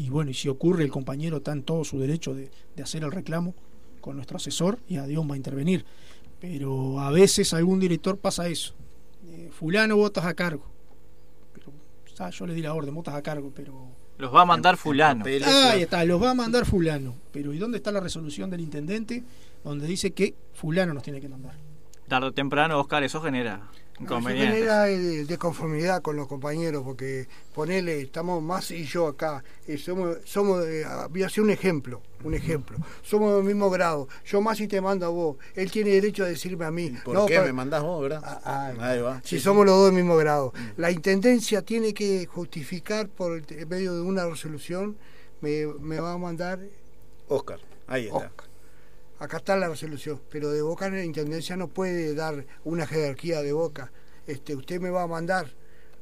Y 0.00 0.08
bueno, 0.08 0.30
y 0.30 0.34
si 0.34 0.48
ocurre, 0.48 0.82
el 0.82 0.90
compañero 0.90 1.36
está 1.36 1.52
en 1.52 1.62
todo 1.62 1.84
su 1.84 1.98
derecho 1.98 2.34
de, 2.34 2.50
de 2.74 2.82
hacer 2.82 3.04
el 3.04 3.12
reclamo 3.12 3.54
con 4.00 4.16
nuestro 4.16 4.38
asesor 4.38 4.78
y 4.88 4.96
Adeón 4.96 5.28
va 5.28 5.34
a 5.34 5.36
intervenir. 5.36 5.84
Pero 6.40 7.00
a 7.00 7.10
veces 7.10 7.52
algún 7.52 7.78
director 7.80 8.16
pasa 8.16 8.48
eso. 8.48 8.72
Eh, 9.28 9.50
fulano 9.52 9.98
votas 9.98 10.24
a 10.24 10.32
cargo. 10.32 10.64
Pero, 11.52 11.68
o 11.68 12.16
sea, 12.16 12.30
yo 12.30 12.46
le 12.46 12.54
di 12.54 12.62
la 12.62 12.72
orden, 12.72 12.94
votas 12.94 13.14
a 13.14 13.20
cargo, 13.20 13.52
pero 13.54 13.74
Los 14.16 14.34
va 14.34 14.40
a 14.40 14.46
mandar 14.46 14.78
fulano. 14.78 15.22
Ahí 15.26 15.82
está, 15.82 16.02
los 16.06 16.22
va 16.22 16.30
a 16.30 16.34
mandar 16.34 16.64
fulano. 16.64 17.14
Pero 17.30 17.52
¿y 17.52 17.58
dónde 17.58 17.76
está 17.76 17.92
la 17.92 18.00
resolución 18.00 18.48
del 18.48 18.62
intendente 18.62 19.22
donde 19.62 19.86
dice 19.86 20.12
que 20.12 20.34
fulano 20.54 20.94
nos 20.94 21.02
tiene 21.02 21.20
que 21.20 21.28
mandar? 21.28 21.52
Tarde 22.08 22.28
o 22.28 22.32
temprano, 22.32 22.80
Oscar, 22.80 23.04
eso 23.04 23.20
genera 23.20 23.68
inconvenientes. 24.00 25.28
de 25.28 25.38
conformidad 25.38 26.02
con 26.02 26.16
los 26.16 26.26
compañeros, 26.26 26.82
porque 26.84 27.28
ponele, 27.54 28.00
estamos 28.02 28.42
más 28.42 28.70
y 28.70 28.84
yo 28.84 29.06
acá, 29.06 29.42
eh, 29.66 29.76
somos, 29.78 30.18
somos 30.24 30.64
eh, 30.66 30.84
ah, 30.86 31.06
voy 31.10 31.22
a 31.22 31.26
hacer 31.26 31.44
un 31.44 31.50
ejemplo, 31.50 32.00
un 32.24 32.34
ejemplo, 32.34 32.78
somos 33.02 33.34
del 33.36 33.44
mismo 33.44 33.70
grado, 33.70 34.08
yo 34.24 34.40
más 34.40 34.60
y 34.60 34.68
te 34.68 34.80
mando 34.80 35.06
a 35.06 35.08
vos, 35.10 35.36
él 35.54 35.70
tiene 35.70 35.90
derecho 35.90 36.24
a 36.24 36.28
decirme 36.28 36.64
a 36.64 36.70
mí. 36.70 36.90
¿Por 37.04 37.14
No, 37.14 37.26
qué 37.26 37.40
me 37.40 37.52
mandás 37.52 37.82
vos, 37.82 38.02
verdad? 38.02 38.20
ah, 38.44 38.72
Ahí 38.80 39.00
va. 39.00 39.20
si 39.22 39.36
Sí, 39.38 39.40
somos 39.40 39.62
sí. 39.64 39.66
los 39.66 39.76
dos 39.76 39.86
del 39.86 39.94
mismo 39.94 40.16
grado. 40.16 40.52
La 40.76 40.90
intendencia 40.90 41.62
tiene 41.62 41.94
que 41.94 42.26
justificar 42.26 43.08
por 43.08 43.36
el 43.48 43.66
medio 43.66 43.94
de 43.94 44.00
una 44.02 44.26
resolución, 44.26 44.96
me, 45.40 45.66
me 45.80 46.00
va 46.00 46.12
a 46.14 46.18
mandar 46.18 46.60
Oscar, 47.28 47.60
ahí 47.86 48.06
está. 48.06 48.26
acá 48.26 48.44
está 49.26 49.56
la 49.56 49.68
resolución, 49.68 50.20
pero 50.30 50.50
de 50.50 50.62
Boca 50.62 50.88
la 50.88 51.04
Intendencia 51.04 51.56
no 51.56 51.68
puede 51.68 52.14
dar 52.14 52.44
una 52.64 52.86
jerarquía 52.86 53.42
de 53.42 53.52
Boca. 53.52 53.92
Este, 54.26 54.54
usted 54.54 54.80
me 54.80 54.90
va 54.90 55.02
a 55.02 55.06
mandar, 55.06 55.46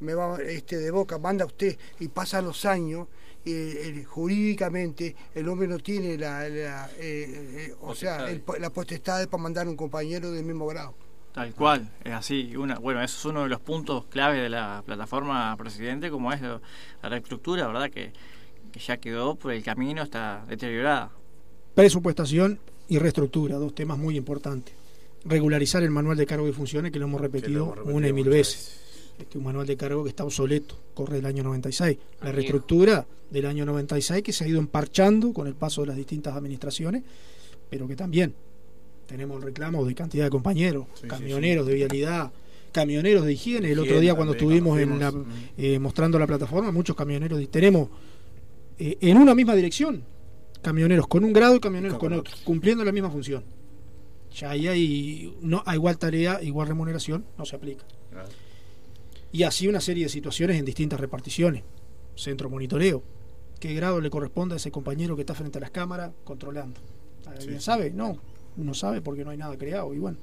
me 0.01 0.14
va 0.14 0.39
este 0.43 0.77
de 0.79 0.91
Boca, 0.91 1.19
manda 1.19 1.45
usted 1.45 1.77
y 1.99 2.09
pasan 2.09 2.45
los 2.45 2.64
años 2.64 3.09
y 3.45 3.53
eh, 3.53 4.05
jurídicamente 4.05 5.16
el 5.35 5.49
hombre 5.49 5.66
no 5.69 5.79
tiene 5.79 6.19
la, 6.19 6.49
la, 6.49 6.91
eh, 6.99 7.69
eh, 7.71 7.75
o 7.81 7.95
sea, 7.95 8.29
el- 8.31 8.43
la 8.61 8.71
potestad 8.71 9.27
para 9.29 9.43
mandar 9.43 9.66
un 9.69 9.77
compañero 9.77 10.31
del 10.31 10.45
mismo 10.45 10.66
grado. 10.66 10.95
Tal 11.33 11.55
cual, 11.55 11.89
es 12.05 12.12
así. 12.12 12.57
Una, 12.57 12.79
bueno, 12.79 13.03
eso 13.03 13.16
es 13.19 13.25
uno 13.25 13.43
de 13.45 13.49
los 13.49 13.61
puntos 13.61 14.07
clave 14.07 14.39
de 14.41 14.49
la 14.49 14.83
plataforma 14.85 15.57
presidente, 15.57 16.11
como 16.11 16.33
es 16.33 16.41
lo- 16.41 16.61
la 17.03 17.09
reestructura, 17.09 17.66
¿verdad? 17.69 17.91
Que, 17.91 18.12
que 18.73 18.81
ya 18.81 18.97
quedó 18.99 19.35
por 19.37 19.53
el 19.53 19.62
camino, 19.62 20.03
está 20.03 20.45
deteriorada. 20.49 21.11
Presupuestación 21.75 22.59
y 22.89 22.99
reestructura, 22.99 23.57
dos 23.57 23.74
temas 23.74 23.99
muy 23.99 24.16
importantes. 24.16 24.74
Regularizar 25.24 25.82
el 25.82 25.91
manual 25.91 26.16
de 26.16 26.26
cargo 26.26 26.49
y 26.49 26.53
funciones, 26.53 26.91
que 26.93 26.99
lo 26.99 27.07
hemos 27.07 27.20
repetido, 27.20 27.64
hemos 27.64 27.76
repetido 27.76 27.97
una 27.97 28.09
y 28.09 28.12
mil 28.12 28.24
muchas 28.26 28.39
veces. 28.39 28.80
Este 29.18 29.36
un 29.36 29.45
manual 29.45 29.66
de 29.66 29.76
cargo 29.76 30.05
que 30.05 30.11
está 30.11 30.24
obsoleto, 30.24 30.76
corre 30.95 31.16
del 31.16 31.26
año 31.26 31.43
96. 31.43 31.99
La 32.22 32.32
reestructura 32.32 33.05
del 33.30 33.47
año 33.47 33.66
96 33.66 34.22
que 34.22 34.32
se 34.32 34.45
ha 34.45 34.49
ido 34.49 34.61
emparchando 34.61 35.32
con 35.32 35.47
el 35.47 35.55
paso 35.55 35.80
de 35.80 35.89
las 35.89 35.97
distintas 35.97 36.36
administraciones, 36.36 37.03
pero 37.68 37.89
que 37.89 37.97
también 37.97 38.32
tenemos 39.07 39.39
el 39.39 39.43
reclamo 39.43 39.84
de 39.84 39.95
cantidad 39.95 40.24
de 40.24 40.30
compañeros, 40.30 40.86
sí, 41.01 41.09
camioneros 41.09 41.66
de 41.66 41.74
vialidad, 41.74 42.30
camioneros 42.70 43.24
de 43.24 43.32
higiene. 43.32 43.72
El 43.72 43.80
otro 43.80 43.99
día 44.01 44.14
cuando 44.14 44.34
estuvimos 44.34 44.78
en 44.78 44.99
la, 44.99 45.12
eh, 45.57 45.78
mostrando 45.78 46.18
la 46.18 46.26
plataforma, 46.26 46.70
muchos 46.70 46.95
camioneros, 46.95 47.49
tenemos 47.51 47.89
eh, 48.78 48.99
en 49.01 49.16
una 49.16 49.34
misma 49.34 49.55
dirección, 49.57 50.03
camioneros 50.63 51.07
con 51.07 51.25
un 51.25 51.33
grado 51.33 51.57
y 51.57 51.61
camioneros 51.61 51.99
con, 51.99 52.13
otro, 52.13 52.35
cumpliendo 52.45 52.85
la 52.85 52.93
misma 52.93 53.11
función. 53.11 53.45
Ya 54.35 54.51
ahí 54.51 54.69
hay, 54.69 55.37
no, 55.41 55.63
a 55.65 55.75
igual 55.75 55.99
tarea, 55.99 56.43
igual 56.43 56.69
remuneración, 56.69 57.25
no 57.37 57.45
se 57.45 57.57
aplica. 57.57 57.85
Y 59.33 59.43
así 59.43 59.69
una 59.69 59.81
serie 59.81 60.05
de 60.05 60.09
situaciones 60.09 60.59
en 60.59 60.65
distintas 60.65 61.01
reparticiones. 61.01 61.63
Centro 62.15 62.49
monitoreo. 62.49 63.03
¿Qué 63.61 63.75
grado 63.75 64.01
le 64.01 64.11
corresponde 64.11 64.55
a 64.55 64.57
ese 64.57 64.71
compañero 64.71 65.17
que 65.17 65.23
está 65.23 65.35
frente 65.35 65.59
a 65.59 65.61
las 65.61 65.71
cámaras 65.71 66.13
controlando? 66.25 66.81
¿Alguien 67.27 67.59
sí. 67.59 67.65
sabe? 67.65 67.91
No, 67.91 68.19
uno 68.57 68.75
sabe 68.75 69.01
porque 69.01 69.25
no 69.25 69.31
hay 69.31 69.37
nada 69.37 69.57
creado. 69.59 69.93
Y 69.95 69.99
bueno, 69.99 70.19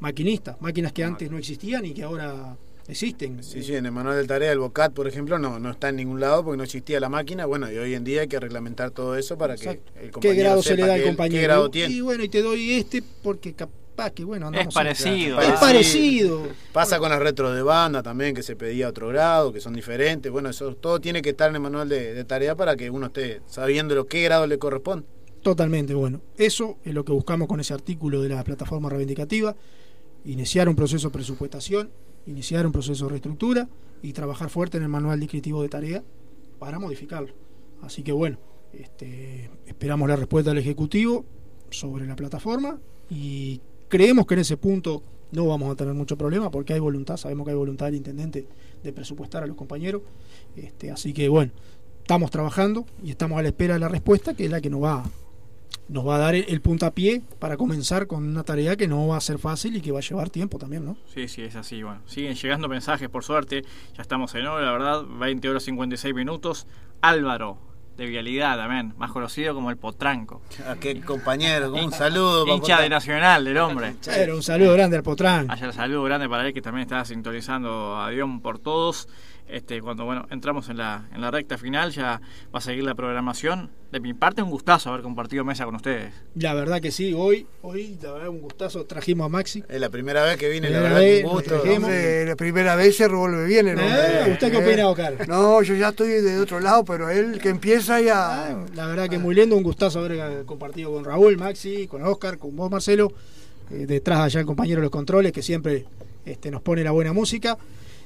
maquinistas, 0.00 0.60
máquinas 0.60 0.92
que 0.92 1.04
antes 1.04 1.30
no 1.30 1.38
existían 1.38 1.84
y 1.84 1.92
que 1.92 2.02
ahora 2.02 2.56
existen. 2.88 3.42
Sí, 3.42 3.62
sí, 3.62 3.74
en 3.74 3.86
el 3.86 3.92
manual 3.92 4.16
de 4.16 4.26
tarea 4.26 4.50
el 4.50 4.58
BOCAT, 4.58 4.92
por 4.92 5.06
ejemplo, 5.06 5.38
no, 5.38 5.58
no 5.58 5.70
está 5.70 5.90
en 5.90 5.96
ningún 5.96 6.20
lado 6.20 6.44
porque 6.44 6.56
no 6.56 6.64
existía 6.64 6.98
la 7.00 7.08
máquina. 7.08 7.46
Bueno, 7.46 7.70
y 7.70 7.76
hoy 7.76 7.94
en 7.94 8.04
día 8.04 8.22
hay 8.22 8.28
que 8.28 8.40
reglamentar 8.40 8.90
todo 8.90 9.16
eso 9.16 9.36
para 9.38 9.54
Exacto. 9.54 9.92
que 9.92 10.00
el 10.00 10.06
¿Qué 10.06 10.10
compañero 10.12 10.40
grado 10.40 10.62
se 10.62 10.76
le 10.76 10.86
da 10.86 10.94
al 10.94 11.02
compañero? 11.04 11.40
¿Qué 11.40 11.42
grado 11.42 11.70
tiene? 11.70 11.94
Y 11.94 12.00
bueno, 12.00 12.24
y 12.24 12.28
te 12.28 12.42
doy 12.42 12.72
este 12.72 13.02
porque 13.22 13.52
capaz 13.52 14.10
que, 14.12 14.24
bueno, 14.24 14.46
andamos 14.46 14.74
parecido, 14.74 15.40
Es 15.40 15.58
parecido. 15.60 16.42
Pasa 16.72 16.98
con 16.98 17.10
las 17.10 17.18
retros 17.18 17.54
de 17.54 17.62
banda 17.62 18.02
también, 18.02 18.34
que 18.34 18.42
se 18.42 18.56
pedía 18.56 18.88
otro 18.88 19.08
grado, 19.08 19.52
que 19.52 19.60
son 19.60 19.74
diferentes. 19.74 20.30
Bueno, 20.30 20.48
eso 20.50 20.74
todo 20.76 21.00
tiene 21.00 21.20
que 21.20 21.30
estar 21.30 21.50
en 21.50 21.56
el 21.56 21.60
manual 21.60 21.88
de, 21.88 22.14
de 22.14 22.24
tarea 22.24 22.54
para 22.54 22.76
que 22.76 22.90
uno 22.90 23.06
esté 23.06 23.40
sabiendo 23.46 23.94
lo 23.94 24.06
qué 24.06 24.22
grado 24.22 24.46
le 24.46 24.58
corresponde. 24.58 25.04
Totalmente, 25.42 25.94
bueno. 25.94 26.20
Eso 26.36 26.78
es 26.84 26.94
lo 26.94 27.04
que 27.04 27.12
buscamos 27.12 27.48
con 27.48 27.60
ese 27.60 27.74
artículo 27.74 28.22
de 28.22 28.28
la 28.28 28.44
plataforma 28.44 28.88
reivindicativa. 28.88 29.56
Iniciar 30.24 30.68
un 30.68 30.76
proceso 30.76 31.08
de 31.08 31.12
presupuestación, 31.12 31.90
iniciar 32.28 32.66
un 32.66 32.72
proceso 32.72 33.06
de 33.06 33.10
reestructura 33.10 33.68
y 34.02 34.12
trabajar 34.12 34.50
fuerte 34.50 34.76
en 34.76 34.84
el 34.84 34.88
manual 34.88 35.18
descriptivo 35.18 35.62
de 35.62 35.68
tarea 35.68 36.04
para 36.58 36.78
modificarlo. 36.78 37.32
Así 37.82 38.02
que 38.02 38.12
bueno, 38.12 38.38
este, 38.72 39.50
esperamos 39.66 40.08
la 40.08 40.16
respuesta 40.16 40.50
del 40.50 40.58
Ejecutivo 40.58 41.24
sobre 41.70 42.06
la 42.06 42.16
plataforma 42.16 42.78
y 43.10 43.60
creemos 43.88 44.26
que 44.26 44.34
en 44.34 44.40
ese 44.40 44.56
punto 44.56 45.02
no 45.32 45.46
vamos 45.46 45.70
a 45.72 45.76
tener 45.76 45.94
mucho 45.94 46.16
problema 46.16 46.50
porque 46.50 46.74
hay 46.74 46.80
voluntad, 46.80 47.16
sabemos 47.16 47.44
que 47.44 47.52
hay 47.52 47.56
voluntad 47.56 47.86
del 47.86 47.96
intendente 47.96 48.46
de 48.82 48.92
presupuestar 48.92 49.42
a 49.42 49.46
los 49.46 49.56
compañeros. 49.56 50.02
Este, 50.54 50.90
así 50.90 51.12
que 51.12 51.28
bueno, 51.28 51.52
estamos 52.02 52.30
trabajando 52.30 52.86
y 53.02 53.10
estamos 53.10 53.38
a 53.38 53.42
la 53.42 53.48
espera 53.48 53.74
de 53.74 53.80
la 53.80 53.88
respuesta 53.88 54.34
que 54.34 54.44
es 54.44 54.50
la 54.50 54.60
que 54.60 54.70
nos 54.70 54.82
va 54.82 55.04
nos 55.88 56.06
va 56.06 56.16
a 56.16 56.18
dar 56.18 56.34
el, 56.34 56.60
puntapié 56.60 57.22
para 57.38 57.56
comenzar 57.56 58.06
con 58.06 58.26
una 58.26 58.44
tarea 58.44 58.76
que 58.76 58.88
no 58.88 59.06
va 59.08 59.16
a 59.16 59.20
ser 59.20 59.38
fácil 59.38 59.76
y 59.76 59.80
que 59.80 59.90
va 59.90 59.98
a 59.98 60.02
llevar 60.02 60.30
tiempo 60.30 60.58
también, 60.58 60.84
¿no? 60.84 60.96
Sí, 61.12 61.28
sí, 61.28 61.42
es 61.42 61.56
así. 61.56 61.82
Bueno, 61.82 62.00
siguen 62.06 62.34
llegando 62.34 62.68
mensajes, 62.68 63.08
por 63.08 63.24
suerte. 63.24 63.62
Ya 63.96 64.02
estamos 64.02 64.34
en 64.34 64.46
hora, 64.46 64.64
la 64.64 64.72
verdad. 64.72 65.04
20 65.04 65.48
horas 65.48 65.62
56 65.62 66.14
minutos. 66.14 66.66
Álvaro, 67.00 67.58
de 67.98 68.06
Vialidad 68.06 68.56
también, 68.56 68.94
más 68.96 69.10
conocido 69.10 69.54
como 69.54 69.70
el 69.70 69.76
Potranco. 69.76 70.40
A 70.68 70.76
qué 70.76 71.00
compañero, 71.00 71.72
un 71.72 71.90
saludo. 71.90 72.46
Hincha 72.46 72.80
de 72.80 72.88
Nacional, 72.88 73.44
del 73.44 73.58
hombre. 73.58 73.96
Pero 74.04 74.36
un 74.36 74.42
saludo 74.42 74.72
grande 74.74 74.96
al 74.96 75.02
Potrán. 75.02 75.50
Allá 75.50 75.66
el 75.66 75.72
saludo 75.72 76.04
grande 76.04 76.28
para 76.28 76.46
él 76.46 76.54
que 76.54 76.62
también 76.62 76.82
está 76.82 77.04
sintonizando 77.04 77.96
a 77.96 78.08
Dion 78.10 78.40
por 78.40 78.60
todos. 78.60 79.08
Este, 79.48 79.80
cuando 79.80 80.04
bueno 80.04 80.26
entramos 80.30 80.68
en 80.68 80.76
la, 80.76 81.08
en 81.14 81.22
la 81.22 81.30
recta 81.30 81.56
final 81.56 81.90
ya 81.90 82.20
va 82.54 82.58
a 82.58 82.60
seguir 82.60 82.84
la 82.84 82.94
programación. 82.94 83.70
De 83.90 83.98
mi 83.98 84.12
parte 84.12 84.42
un 84.42 84.50
gustazo 84.50 84.90
haber 84.90 85.00
compartido 85.00 85.42
mesa 85.44 85.64
con 85.64 85.74
ustedes. 85.74 86.12
La 86.34 86.52
verdad 86.52 86.82
que 86.82 86.90
sí, 86.90 87.14
hoy, 87.14 87.46
hoy 87.62 87.96
la 88.02 88.12
verdad 88.12 88.28
un 88.28 88.40
gustazo 88.42 88.84
trajimos 88.84 89.24
a 89.24 89.28
Maxi. 89.30 89.64
Es 89.66 89.80
la 89.80 89.88
primera 89.88 90.22
vez 90.24 90.36
que 90.36 90.50
vine, 90.50 90.68
la 90.68 90.80
Primera 90.80 90.94
verdad, 91.00 91.00
vez, 91.00 91.24
un 91.24 91.30
gusto. 91.30 91.62
Hombre, 91.62 92.26
la 92.26 92.36
primera 92.36 92.76
vez 92.76 92.96
se 92.98 93.08
revuelve 93.08 93.46
bien 93.46 93.68
el 93.68 93.78
Eh. 93.80 94.32
¿usted 94.32 94.50
qué 94.50 94.58
Eh, 94.58 94.66
opina, 94.66 94.88
Oscar? 94.90 95.26
No, 95.26 95.62
yo 95.62 95.74
ya 95.74 95.88
estoy 95.88 96.08
de 96.08 96.38
otro 96.38 96.60
lado, 96.60 96.84
pero 96.84 97.08
él 97.08 97.40
que 97.40 97.48
empieza 97.48 98.02
ya... 98.02 98.54
La 98.74 98.86
verdad 98.86 99.08
que 99.08 99.16
muy 99.18 99.34
lindo, 99.34 99.56
un 99.56 99.62
gustazo 99.62 100.00
haber 100.00 100.12
eh, 100.12 100.42
compartido 100.44 100.92
con 100.92 101.04
Raúl, 101.06 101.38
Maxi, 101.38 101.86
con 101.88 102.02
Oscar, 102.02 102.36
con 102.36 102.54
vos, 102.54 102.70
Marcelo. 102.70 103.10
eh, 103.70 103.86
detrás 103.86 104.20
allá 104.20 104.40
el 104.40 104.46
compañero 104.46 104.80
de 104.80 104.84
los 104.84 104.90
controles 104.90 105.32
que 105.32 105.40
siempre 105.40 105.86
este, 106.26 106.50
nos 106.50 106.60
pone 106.60 106.84
la 106.84 106.90
buena 106.90 107.14
música. 107.14 107.56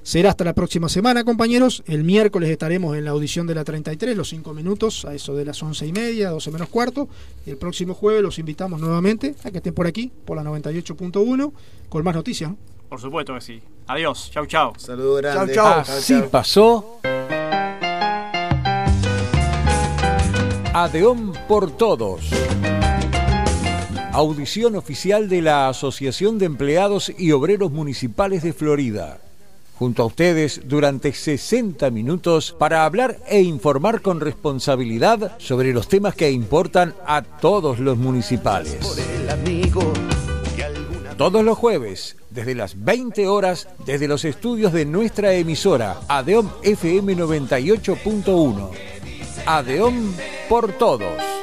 Será 0.02 0.30
hasta 0.30 0.42
la 0.42 0.52
próxima 0.52 0.88
semana, 0.88 1.22
compañeros. 1.22 1.84
El 1.86 2.02
miércoles 2.02 2.50
estaremos 2.50 2.96
en 2.96 3.04
la 3.04 3.12
audición 3.12 3.46
de 3.46 3.54
la 3.54 3.62
33, 3.62 4.16
los 4.16 4.30
5 4.30 4.52
minutos, 4.52 5.04
a 5.04 5.14
eso 5.14 5.36
de 5.36 5.44
las 5.44 5.62
11 5.62 5.86
y 5.86 5.92
media, 5.92 6.30
12 6.30 6.50
menos 6.50 6.68
cuarto. 6.68 7.08
Y 7.46 7.50
el 7.50 7.56
próximo 7.56 7.94
jueves 7.94 8.20
los 8.20 8.38
invitamos 8.40 8.80
nuevamente 8.80 9.36
a 9.44 9.52
que 9.52 9.58
estén 9.58 9.74
por 9.74 9.86
aquí, 9.86 10.10
por 10.24 10.36
la 10.36 10.42
98.1, 10.42 11.52
con 11.88 12.04
más 12.04 12.14
noticias. 12.16 12.50
¿no? 12.50 12.56
Por 12.88 13.00
supuesto 13.00 13.32
que 13.34 13.40
sí. 13.40 13.62
Adiós. 13.86 14.30
Chau, 14.32 14.46
chau. 14.46 14.72
Saludos 14.76 15.22
grandes. 15.22 15.54
chau. 15.54 15.78
Así 15.78 16.20
pasó. 16.30 16.98
Adeón 20.74 21.32
por 21.46 21.76
todos. 21.76 22.28
Audición 24.12 24.74
oficial 24.74 25.28
de 25.28 25.42
la 25.42 25.68
Asociación 25.68 26.38
de 26.38 26.46
Empleados 26.46 27.12
y 27.16 27.30
Obreros 27.30 27.70
Municipales 27.70 28.42
de 28.42 28.52
Florida. 28.52 29.20
Junto 29.82 30.04
a 30.04 30.06
ustedes 30.06 30.60
durante 30.66 31.12
60 31.12 31.90
minutos 31.90 32.54
para 32.56 32.84
hablar 32.84 33.18
e 33.26 33.40
informar 33.40 34.00
con 34.00 34.20
responsabilidad 34.20 35.36
sobre 35.38 35.72
los 35.72 35.88
temas 35.88 36.14
que 36.14 36.30
importan 36.30 36.94
a 37.04 37.22
todos 37.22 37.80
los 37.80 37.98
municipales. 37.98 38.78
Todos 41.16 41.44
los 41.44 41.58
jueves, 41.58 42.14
desde 42.30 42.54
las 42.54 42.84
20 42.84 43.26
horas, 43.26 43.66
desde 43.84 44.06
los 44.06 44.24
estudios 44.24 44.72
de 44.72 44.84
nuestra 44.84 45.34
emisora, 45.34 45.96
Adeom 46.06 46.48
FM 46.62 47.16
98.1. 47.16 48.70
Adeom 49.46 50.12
por 50.48 50.74
todos. 50.74 51.41